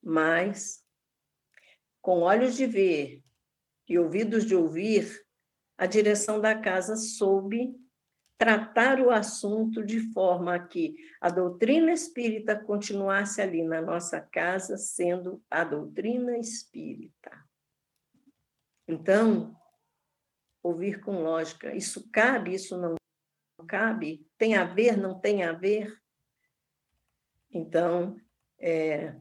Mas, 0.02 0.84
com 2.00 2.20
olhos 2.20 2.56
de 2.56 2.66
ver 2.66 3.22
e 3.88 3.98
ouvidos 3.98 4.46
de 4.46 4.54
ouvir, 4.54 5.26
a 5.76 5.86
direção 5.86 6.40
da 6.40 6.54
casa 6.58 6.96
soube 6.96 7.74
tratar 8.38 9.00
o 9.00 9.10
assunto 9.10 9.84
de 9.84 10.00
forma 10.12 10.58
que 10.58 10.96
a 11.20 11.28
doutrina 11.28 11.92
espírita 11.92 12.56
continuasse 12.56 13.42
ali 13.42 13.62
na 13.62 13.82
nossa 13.82 14.18
casa 14.18 14.78
sendo 14.78 15.42
a 15.50 15.62
doutrina 15.62 16.38
espírita. 16.38 17.30
Então, 18.88 19.54
ouvir 20.62 21.00
com 21.00 21.22
lógica, 21.22 21.74
isso 21.74 22.08
cabe, 22.10 22.54
isso 22.54 22.76
não 22.78 22.96
cabe, 23.66 24.26
tem 24.36 24.56
a 24.56 24.64
ver, 24.64 24.96
não 24.96 25.18
tem 25.18 25.44
a 25.44 25.52
ver. 25.52 25.96
Então, 27.52 28.16
é, 28.58 29.14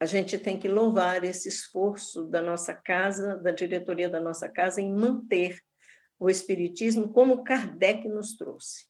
a 0.00 0.06
gente 0.06 0.38
tem 0.38 0.58
que 0.58 0.68
louvar 0.68 1.22
esse 1.24 1.48
esforço 1.48 2.24
da 2.24 2.40
nossa 2.40 2.74
casa, 2.74 3.36
da 3.36 3.50
diretoria 3.50 4.08
da 4.08 4.20
nossa 4.20 4.48
casa, 4.48 4.80
em 4.80 4.92
manter 4.92 5.60
o 6.18 6.28
Espiritismo 6.28 7.12
como 7.12 7.44
Kardec 7.44 8.08
nos 8.08 8.36
trouxe. 8.36 8.88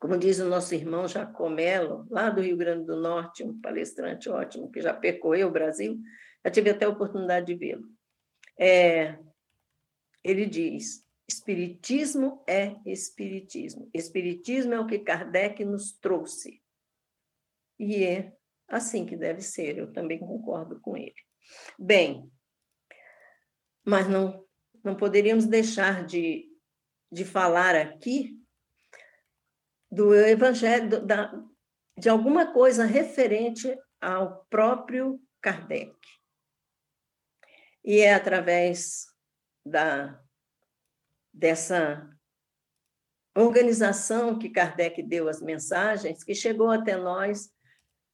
Como 0.00 0.18
diz 0.18 0.38
o 0.38 0.48
nosso 0.48 0.74
irmão 0.74 1.08
Jacomelo, 1.08 2.06
lá 2.10 2.30
do 2.30 2.42
Rio 2.42 2.56
Grande 2.56 2.84
do 2.84 2.96
Norte, 2.96 3.42
um 3.42 3.60
palestrante 3.60 4.28
ótimo, 4.28 4.70
que 4.70 4.80
já 4.80 4.92
percorreu 4.92 5.48
o 5.48 5.52
Brasil, 5.52 5.98
já 6.44 6.50
tive 6.50 6.70
até 6.70 6.84
a 6.84 6.90
oportunidade 6.90 7.46
de 7.46 7.54
vê-lo. 7.54 7.88
É, 8.58 9.18
ele 10.24 10.46
diz: 10.46 11.04
Espiritismo 11.28 12.42
é 12.46 12.76
Espiritismo. 12.86 13.90
Espiritismo 13.92 14.72
é 14.74 14.80
o 14.80 14.86
que 14.86 14.98
Kardec 14.98 15.64
nos 15.64 15.92
trouxe. 15.92 16.62
E 17.78 18.02
é 18.04 18.34
assim 18.68 19.04
que 19.04 19.16
deve 19.16 19.42
ser, 19.42 19.76
eu 19.76 19.92
também 19.92 20.18
concordo 20.18 20.80
com 20.80 20.96
ele. 20.96 21.14
Bem, 21.78 22.30
Mas 23.84 24.08
não, 24.08 24.46
não 24.82 24.96
poderíamos 24.96 25.44
deixar 25.44 26.06
de, 26.06 26.48
de 27.12 27.24
falar 27.24 27.74
aqui 27.74 28.40
do 29.90 30.14
evangelho, 30.14 31.04
da, 31.04 31.32
de 31.98 32.08
alguma 32.08 32.52
coisa 32.52 32.84
referente 32.84 33.76
ao 34.00 34.44
próprio 34.46 35.20
Kardec. 35.40 35.94
E 37.84 38.00
é 38.00 38.14
através 38.14 39.13
da, 39.64 40.20
dessa 41.32 42.08
organização 43.34 44.38
que 44.38 44.50
Kardec 44.50 45.02
deu 45.02 45.28
as 45.28 45.40
mensagens 45.40 46.22
que 46.22 46.34
chegou 46.34 46.70
até 46.70 46.96
nós 46.96 47.52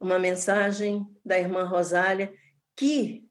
uma 0.01 0.19
mensagem 0.19 1.07
da 1.25 1.39
irmã 1.39 1.65
Rosália 1.65 2.33
que 2.75 3.29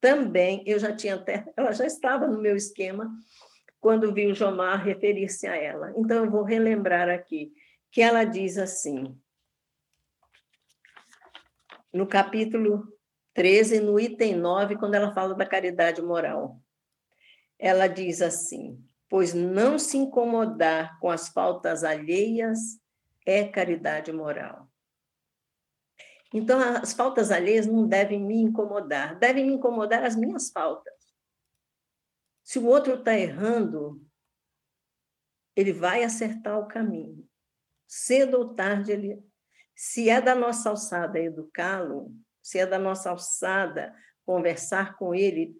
também 0.00 0.62
eu 0.66 0.78
já 0.78 0.94
tinha 0.94 1.14
até, 1.14 1.44
ela 1.56 1.72
já 1.72 1.86
estava 1.86 2.26
no 2.26 2.40
meu 2.40 2.56
esquema 2.56 3.10
quando 3.80 4.12
vi 4.12 4.26
o 4.26 4.34
Jomar 4.34 4.82
referir-se 4.82 5.46
a 5.46 5.56
ela. 5.56 5.92
Então 5.96 6.24
eu 6.24 6.30
vou 6.30 6.42
relembrar 6.42 7.08
aqui 7.08 7.52
que 7.90 8.00
ela 8.00 8.24
diz 8.24 8.58
assim: 8.58 9.14
no 11.92 12.06
capítulo 12.06 12.88
13, 13.34 13.80
no 13.80 14.00
item 14.00 14.36
9, 14.36 14.76
quando 14.76 14.94
ela 14.94 15.12
fala 15.12 15.34
da 15.34 15.46
caridade 15.46 16.02
moral. 16.02 16.60
Ela 17.58 17.86
diz 17.86 18.20
assim: 18.20 18.82
Pois 19.08 19.34
não 19.34 19.78
se 19.78 19.96
incomodar 19.96 20.98
com 21.00 21.10
as 21.10 21.28
faltas 21.28 21.84
alheias 21.84 22.80
é 23.26 23.46
caridade 23.46 24.12
moral. 24.12 24.68
Então, 26.32 26.58
as 26.58 26.92
faltas 26.92 27.30
alheias 27.30 27.66
não 27.66 27.86
devem 27.86 28.20
me 28.20 28.40
incomodar, 28.40 29.16
devem 29.18 29.46
me 29.46 29.52
incomodar 29.52 30.04
as 30.04 30.16
minhas 30.16 30.50
faltas. 30.50 30.92
Se 32.42 32.58
o 32.58 32.66
outro 32.66 32.94
está 32.94 33.16
errando, 33.16 34.04
ele 35.54 35.72
vai 35.72 36.02
acertar 36.02 36.58
o 36.58 36.66
caminho. 36.66 37.26
Cedo 37.86 38.38
ou 38.38 38.54
tarde, 38.54 38.90
ele 38.90 39.24
se 39.76 40.08
é 40.08 40.20
da 40.20 40.34
nossa 40.34 40.70
alçada 40.70 41.18
educá-lo, 41.18 42.14
se 42.42 42.58
é 42.58 42.66
da 42.66 42.78
nossa 42.78 43.10
alçada 43.10 43.94
conversar 44.24 44.96
com 44.96 45.14
ele, 45.14 45.56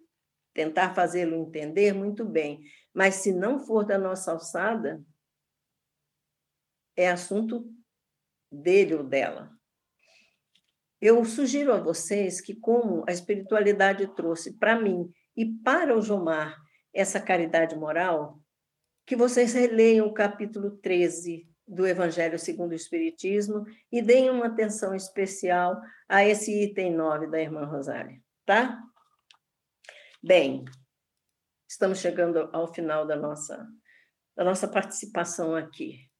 tentar 0.54 0.94
fazê-lo 0.94 1.34
entender, 1.34 1.92
muito 1.92 2.24
bem. 2.24 2.62
Mas 2.94 3.16
se 3.16 3.32
não 3.32 3.58
for 3.58 3.84
da 3.84 3.98
nossa 3.98 4.32
alçada, 4.32 5.04
é 6.96 7.10
assunto 7.10 7.68
dele 8.50 8.94
ou 8.94 9.02
dela. 9.02 9.50
Eu 11.00 11.22
sugiro 11.24 11.72
a 11.72 11.80
vocês 11.80 12.40
que, 12.40 12.54
como 12.54 13.04
a 13.06 13.12
espiritualidade 13.12 14.06
trouxe 14.14 14.54
para 14.54 14.80
mim 14.80 15.12
e 15.36 15.44
para 15.44 15.96
o 15.96 16.00
Jomar 16.00 16.56
essa 16.94 17.20
caridade 17.20 17.76
moral, 17.76 18.38
que 19.04 19.16
vocês 19.16 19.52
releiam 19.52 20.06
o 20.06 20.14
capítulo 20.14 20.70
13 20.78 21.46
do 21.66 21.86
Evangelho 21.86 22.38
segundo 22.38 22.70
o 22.70 22.76
Espiritismo 22.76 23.66
e 23.90 24.00
deem 24.00 24.30
uma 24.30 24.46
atenção 24.46 24.94
especial 24.94 25.80
a 26.08 26.24
esse 26.24 26.62
item 26.62 26.94
9 26.94 27.26
da 27.26 27.40
irmã 27.40 27.64
Rosália, 27.64 28.18
tá? 28.46 28.80
Bem, 30.26 30.64
estamos 31.68 31.98
chegando 31.98 32.48
ao 32.50 32.72
final 32.72 33.06
da 33.06 33.14
nossa, 33.14 33.68
da 34.34 34.42
nossa 34.42 34.66
participação 34.66 35.54
aqui. 35.54 36.10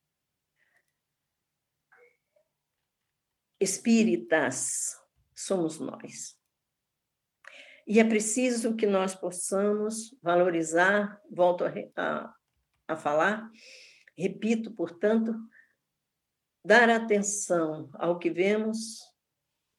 Espíritas 3.58 4.94
somos 5.34 5.80
nós. 5.80 6.38
E 7.86 7.98
é 7.98 8.04
preciso 8.04 8.76
que 8.76 8.86
nós 8.86 9.14
possamos 9.14 10.14
valorizar, 10.22 11.18
volto 11.30 11.64
a, 11.64 11.72
a, 11.96 12.34
a 12.88 12.96
falar, 12.98 13.50
Repito, 14.18 14.70
portanto, 14.74 15.34
dar 16.62 16.90
atenção 16.90 17.90
ao 17.94 18.18
que 18.18 18.28
vemos, 18.28 19.00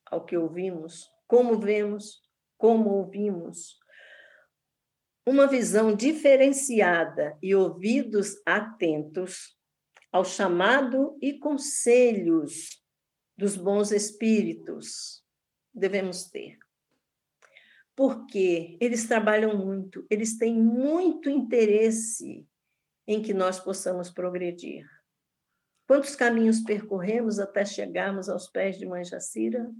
ao 0.03 0.25
que 0.25 0.35
ouvimos, 0.35 1.11
como 1.27 1.59
vemos, 1.59 2.23
como 2.57 2.89
ouvimos. 2.89 3.84
Uma 5.27 5.47
visão 5.47 5.95
diferenciada 5.95 7.37
e 7.41 7.55
ouvidos 7.55 8.39
atentos 8.45 9.57
ao 10.11 10.23
chamado 10.23 11.17
e 11.21 11.39
conselhos 11.39 12.81
dos 13.35 13.57
bons 13.57 13.91
espíritos 13.91 15.25
devemos 15.73 16.25
ter. 16.29 16.57
Porque 17.95 18.77
eles 18.79 19.07
trabalham 19.07 19.57
muito, 19.57 20.05
eles 20.09 20.37
têm 20.37 20.53
muito 20.53 21.29
interesse 21.29 22.47
em 23.07 23.21
que 23.21 23.33
nós 23.33 23.59
possamos 23.59 24.11
progredir. 24.11 24.87
Quantos 25.87 26.15
caminhos 26.15 26.61
percorremos 26.61 27.39
até 27.39 27.65
chegarmos 27.65 28.29
aos 28.29 28.47
pés 28.47 28.77
de 28.77 28.85
Mãe 28.85 29.03
Jacira? 29.03 29.71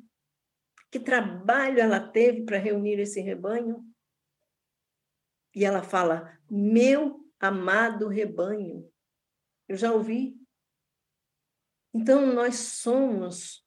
Que 0.91 0.99
trabalho 0.99 1.79
ela 1.79 1.99
teve 1.99 2.43
para 2.43 2.57
reunir 2.57 2.99
esse 2.99 3.21
rebanho? 3.21 3.85
E 5.55 5.63
ela 5.63 5.81
fala: 5.81 6.37
Meu 6.49 7.25
amado 7.39 8.07
rebanho. 8.09 8.91
Eu 9.67 9.77
já 9.77 9.91
ouvi. 9.93 10.37
Então, 11.93 12.33
nós 12.33 12.55
somos 12.55 13.65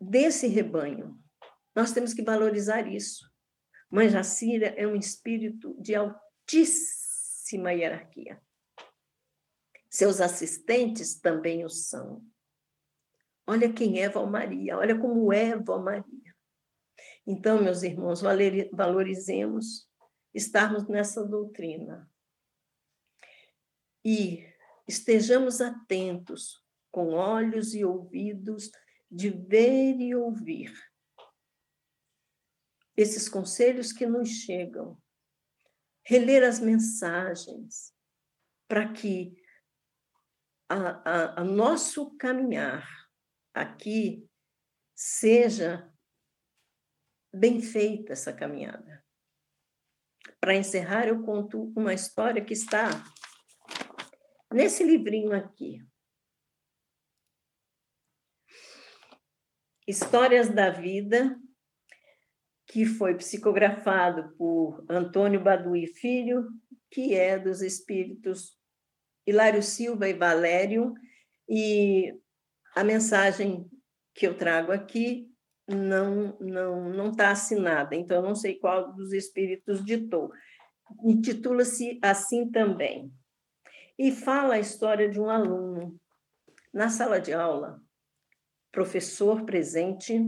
desse 0.00 0.48
rebanho. 0.48 1.18
Nós 1.74 1.92
temos 1.92 2.12
que 2.12 2.22
valorizar 2.22 2.86
isso. 2.86 3.32
Mãe 3.90 4.08
Jacira 4.08 4.68
é 4.76 4.86
um 4.86 4.96
espírito 4.96 5.74
de 5.80 5.94
altíssima 5.94 7.72
hierarquia. 7.72 8.42
Seus 9.88 10.20
assistentes 10.20 11.20
também 11.20 11.64
o 11.64 11.70
são. 11.70 12.24
Olha 13.46 13.72
quem 13.72 14.00
é 14.00 14.08
Valmaria, 14.08 14.76
olha 14.76 14.98
como 14.98 15.32
é 15.32 15.56
Valmaria. 15.56 16.23
Então, 17.26 17.62
meus 17.62 17.82
irmãos, 17.82 18.20
valorizemos 18.72 19.88
estarmos 20.34 20.86
nessa 20.88 21.24
doutrina. 21.24 22.10
E 24.04 24.46
estejamos 24.86 25.60
atentos, 25.60 26.62
com 26.90 27.14
olhos 27.14 27.74
e 27.74 27.84
ouvidos, 27.84 28.70
de 29.10 29.30
ver 29.30 29.96
e 30.00 30.14
ouvir 30.14 30.72
esses 32.96 33.28
conselhos 33.28 33.92
que 33.92 34.06
nos 34.06 34.28
chegam, 34.28 35.00
reler 36.04 36.44
as 36.44 36.60
mensagens, 36.60 37.92
para 38.68 38.92
que 38.92 39.34
a, 40.68 40.76
a, 40.76 41.40
a 41.40 41.44
nosso 41.44 42.16
caminhar 42.16 42.88
aqui 43.52 44.28
seja 44.94 45.92
bem 47.34 47.60
feita 47.60 48.12
essa 48.12 48.32
caminhada. 48.32 49.04
Para 50.40 50.54
encerrar, 50.54 51.08
eu 51.08 51.22
conto 51.22 51.72
uma 51.76 51.92
história 51.92 52.44
que 52.44 52.52
está 52.52 52.90
nesse 54.52 54.84
livrinho 54.84 55.32
aqui. 55.32 55.82
Histórias 59.86 60.48
da 60.48 60.70
Vida, 60.70 61.38
que 62.66 62.86
foi 62.86 63.16
psicografado 63.16 64.34
por 64.36 64.84
Antônio 64.88 65.42
Badui 65.42 65.86
Filho, 65.88 66.48
que 66.90 67.14
é 67.14 67.38
dos 67.38 67.60
espíritos 67.60 68.58
Hilário 69.26 69.62
Silva 69.62 70.08
e 70.08 70.14
Valério, 70.14 70.94
e 71.48 72.18
a 72.74 72.82
mensagem 72.82 73.70
que 74.14 74.26
eu 74.26 74.36
trago 74.36 74.72
aqui 74.72 75.33
não 75.66 76.36
não 76.38 76.90
não 76.90 77.10
está 77.10 77.30
assinada, 77.30 77.94
então 77.94 78.22
não 78.22 78.34
sei 78.34 78.58
qual 78.58 78.92
dos 78.92 79.12
espíritos 79.12 79.84
ditou. 79.84 80.30
Intitula-se 81.02 81.98
assim 82.02 82.50
também. 82.50 83.12
E 83.98 84.12
fala 84.12 84.54
a 84.54 84.60
história 84.60 85.08
de 85.08 85.20
um 85.20 85.30
aluno 85.30 85.98
na 86.72 86.88
sala 86.88 87.20
de 87.20 87.32
aula, 87.32 87.80
professor 88.72 89.44
presente, 89.44 90.20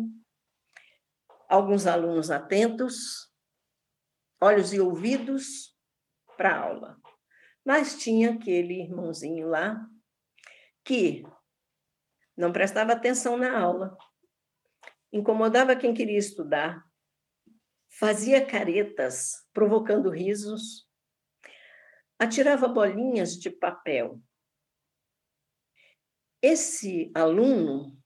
alguns 1.49 1.87
alunos 1.87 2.31
atentos, 2.31 3.29
olhos 4.41 4.73
e 4.73 4.81
ouvidos 4.81 5.77
para 6.37 6.55
a 6.55 6.61
aula. 6.61 7.01
Mas 7.65 7.97
tinha 7.97 8.35
aquele 8.35 8.83
irmãozinho 8.83 9.49
lá 9.49 9.85
que 10.85 11.25
não 12.37 12.53
prestava 12.53 12.93
atenção 12.93 13.37
na 13.37 13.59
aula, 13.59 13.97
incomodava 15.17 15.77
quem 15.77 15.95
queria 15.95 16.19
estudar, 16.19 16.85
fazia 17.89 18.45
caretas, 18.45 19.47
provocando 19.53 20.11
risos, 20.11 20.89
atirava 22.19 22.69
bolinhas 22.69 23.37
de 23.37 23.51
papel. 23.51 24.21
Esse 26.43 27.11
aluno 27.15 27.97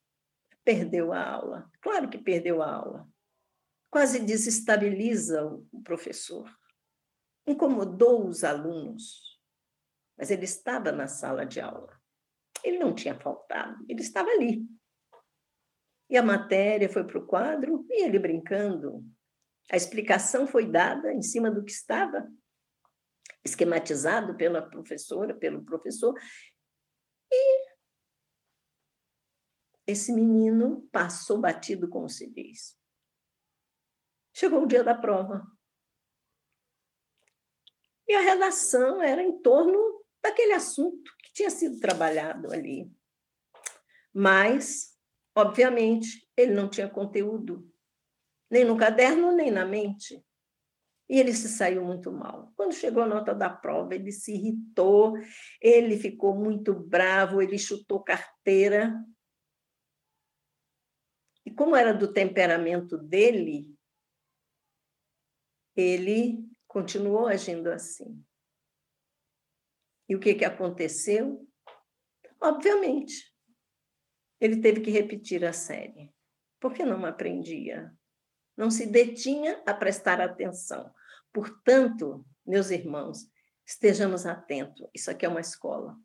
perdeu 0.65 1.13
a 1.13 1.23
aula, 1.23 1.71
claro 1.81 2.09
que 2.09 2.19
perdeu 2.19 2.63
a 2.63 2.73
aula 2.73 3.11
quase 3.91 4.21
desestabiliza 4.21 5.45
o 5.45 5.83
professor. 5.83 6.49
Incomodou 7.47 8.27
os 8.27 8.45
alunos, 8.45 9.41
mas 10.17 10.31
ele 10.31 10.45
estava 10.45 10.93
na 10.93 11.09
sala 11.09 11.45
de 11.45 11.61
aula. 11.61 12.01
Ele 12.63 12.79
não 12.79 12.95
tinha 12.95 13.19
faltado, 13.19 13.85
ele 13.89 14.01
estava 14.01 14.31
ali. 14.31 14.65
E 16.11 16.17
a 16.17 16.23
matéria 16.23 16.89
foi 16.89 17.07
para 17.07 17.19
o 17.19 17.27
quadro 17.27 17.87
e 17.89 18.03
ele 18.03 18.19
brincando. 18.19 19.05
A 19.71 19.77
explicação 19.77 20.47
foi 20.47 20.67
dada 20.67 21.13
em 21.15 21.23
cima 21.23 21.51
do 21.51 21.65
que 21.65 21.71
estava 21.71 22.29
esquematizado 23.45 24.37
pela 24.37 24.61
professora, 24.61 25.33
pelo 25.33 25.65
professor. 25.65 26.13
E 27.31 27.71
esse 29.87 30.13
menino 30.13 30.89
passou 30.93 31.39
batido, 31.41 31.89
como 31.89 32.09
se 32.09 32.29
diz. 32.29 32.77
Chegou 34.35 34.63
o 34.63 34.67
dia 34.67 34.83
da 34.83 34.95
prova. 34.95 35.47
E 38.09 38.15
a 38.15 38.21
redação 38.21 39.01
era 39.01 39.23
em 39.23 39.41
torno 39.41 40.05
daquele 40.21 40.53
assunto 40.53 41.17
que 41.19 41.33
tinha 41.33 41.51
sido 41.51 41.79
trabalhado 41.79 42.53
ali. 42.53 42.91
Mas, 44.13 44.90
obviamente, 45.35 46.29
ele 46.37 46.53
não 46.53 46.69
tinha 46.69 46.89
conteúdo, 46.89 47.71
nem 48.51 48.65
no 48.65 48.77
caderno, 48.77 49.33
nem 49.33 49.51
na 49.51 49.65
mente. 49.65 50.25
E 51.09 51.19
ele 51.19 51.33
se 51.33 51.49
saiu 51.49 51.85
muito 51.85 52.13
mal. 52.13 52.53
Quando 52.57 52.73
chegou 52.73 53.03
a 53.03 53.07
nota 53.07 53.35
da 53.35 53.51
prova, 53.51 53.95
ele 53.95 54.13
se 54.13 54.33
irritou, 54.33 55.15
ele 55.61 55.99
ficou 55.99 56.37
muito 56.37 56.73
bravo, 56.73 57.43
ele 57.43 57.59
chutou 57.59 58.03
carteira. 58.03 58.95
E 61.45 61.51
como 61.51 61.75
era 61.75 61.93
do 61.93 62.13
temperamento 62.13 62.97
dele, 62.97 63.75
ele 65.75 66.49
continuou 66.69 67.27
agindo 67.27 67.69
assim. 67.73 68.25
E 70.09 70.15
o 70.15 70.21
que, 70.21 70.35
que 70.35 70.45
aconteceu? 70.45 71.45
Obviamente, 72.41 73.30
ele 74.41 74.61
teve 74.61 74.81
que 74.81 74.91
repetir 74.91 75.45
a 75.45 75.53
série, 75.53 76.13
porque 76.59 76.85
não 76.85 77.05
aprendia, 77.05 77.95
não 78.57 78.71
se 78.71 78.87
detinha 78.87 79.63
a 79.67 79.75
prestar 79.75 80.21
atenção. 80.21 80.93
Portanto, 81.33 82.25
meus 82.45 82.71
irmãos, 82.71 83.31
estejamos 83.67 84.27
atentos. 84.27 84.89
Isso 84.95 85.11
aqui 85.11 85.27
é 85.27 85.29
uma 85.29 85.41
escola. 85.41 85.97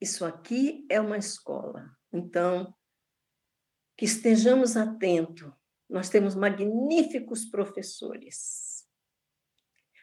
Isso 0.00 0.24
aqui 0.24 0.84
é 0.90 1.00
uma 1.00 1.16
escola. 1.16 1.96
Então, 2.12 2.74
que 3.96 4.04
estejamos 4.04 4.76
atentos. 4.76 5.52
Nós 5.88 6.08
temos 6.08 6.34
magníficos 6.34 7.44
professores. 7.44 8.86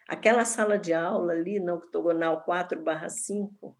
Aquela 0.08 0.46
sala 0.46 0.80
de 0.80 0.94
aula 0.94 1.34
ali 1.34 1.60
na 1.60 1.74
octogonal 1.74 2.44
4/5 2.46 3.78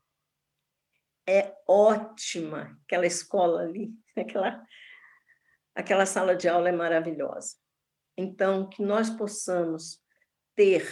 é 1.30 1.56
ótima, 1.68 2.80
aquela 2.86 3.06
escola 3.06 3.62
ali, 3.62 3.94
aquela 4.18 4.66
aquela 5.76 6.06
sala 6.06 6.36
de 6.36 6.50
aula 6.50 6.70
é 6.70 6.72
maravilhosa. 6.74 7.56
Então, 8.18 8.68
que 8.68 8.82
nós 8.82 9.10
possamos 9.10 10.02
ter 10.56 10.86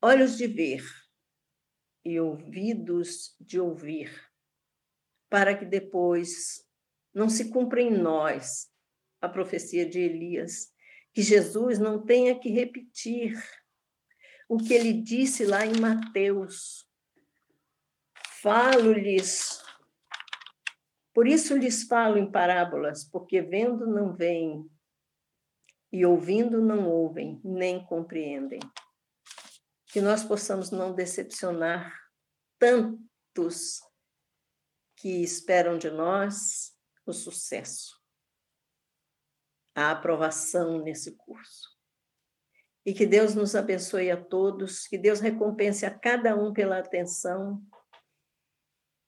olhos 0.00 0.38
de 0.38 0.46
ver 0.46 0.82
e 2.04 2.18
ouvidos 2.18 3.36
de 3.38 3.60
ouvir, 3.60 4.10
para 5.28 5.54
que 5.54 5.66
depois 5.66 6.64
não 7.12 7.28
se 7.28 7.50
cumpra 7.50 7.82
em 7.82 7.90
nós 7.90 8.70
a 9.20 9.28
profecia 9.28 9.86
de 9.86 9.98
Elias, 9.98 10.72
que 11.12 11.20
Jesus 11.20 11.78
não 11.78 12.06
tenha 12.06 12.38
que 12.38 12.48
repetir 12.48 13.36
o 14.48 14.56
que 14.56 14.72
ele 14.72 14.92
disse 14.92 15.44
lá 15.44 15.66
em 15.66 15.78
Mateus. 15.78 16.85
Falo-lhes 18.46 19.66
por 21.16 21.26
isso 21.26 21.56
lhes 21.56 21.84
falo 21.84 22.16
em 22.16 22.30
parábolas, 22.30 23.02
porque 23.02 23.40
vendo 23.40 23.86
não 23.86 24.14
veem, 24.14 24.70
e 25.90 26.04
ouvindo 26.04 26.60
não 26.60 26.86
ouvem, 26.86 27.40
nem 27.42 27.82
compreendem. 27.82 28.60
Que 29.86 30.02
nós 30.02 30.22
possamos 30.22 30.70
não 30.70 30.94
decepcionar 30.94 31.90
tantos 32.58 33.80
que 34.94 35.22
esperam 35.22 35.78
de 35.78 35.90
nós 35.90 36.76
o 37.06 37.14
sucesso, 37.14 37.98
a 39.74 39.90
aprovação 39.90 40.82
nesse 40.82 41.16
curso. 41.16 41.74
E 42.84 42.92
que 42.92 43.06
Deus 43.06 43.34
nos 43.34 43.56
abençoe 43.56 44.10
a 44.10 44.22
todos, 44.22 44.86
que 44.86 44.98
Deus 44.98 45.18
recompense 45.18 45.86
a 45.86 45.98
cada 45.98 46.36
um 46.36 46.52
pela 46.52 46.78
atenção 46.78 47.66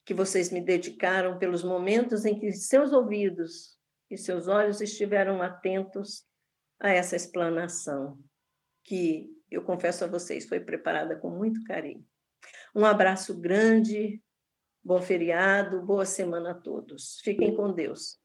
que 0.08 0.14
vocês 0.14 0.50
me 0.50 0.62
dedicaram, 0.62 1.38
pelos 1.38 1.62
momentos 1.62 2.24
em 2.24 2.38
que 2.38 2.50
seus 2.50 2.94
ouvidos 2.94 3.78
e 4.10 4.16
seus 4.16 4.48
olhos 4.48 4.80
estiveram 4.80 5.42
atentos 5.42 6.24
a 6.80 6.88
essa 6.88 7.14
explanação, 7.14 8.18
que 8.82 9.28
eu 9.50 9.62
confesso 9.62 10.04
a 10.04 10.06
vocês, 10.06 10.48
foi 10.48 10.60
preparada 10.60 11.14
com 11.14 11.28
muito 11.28 11.62
carinho. 11.64 12.02
Um 12.74 12.86
abraço 12.86 13.38
grande, 13.38 14.22
bom 14.82 15.02
feriado, 15.02 15.82
boa 15.82 16.06
semana 16.06 16.52
a 16.52 16.54
todos. 16.54 17.20
Fiquem 17.22 17.54
com 17.54 17.70
Deus. 17.70 18.18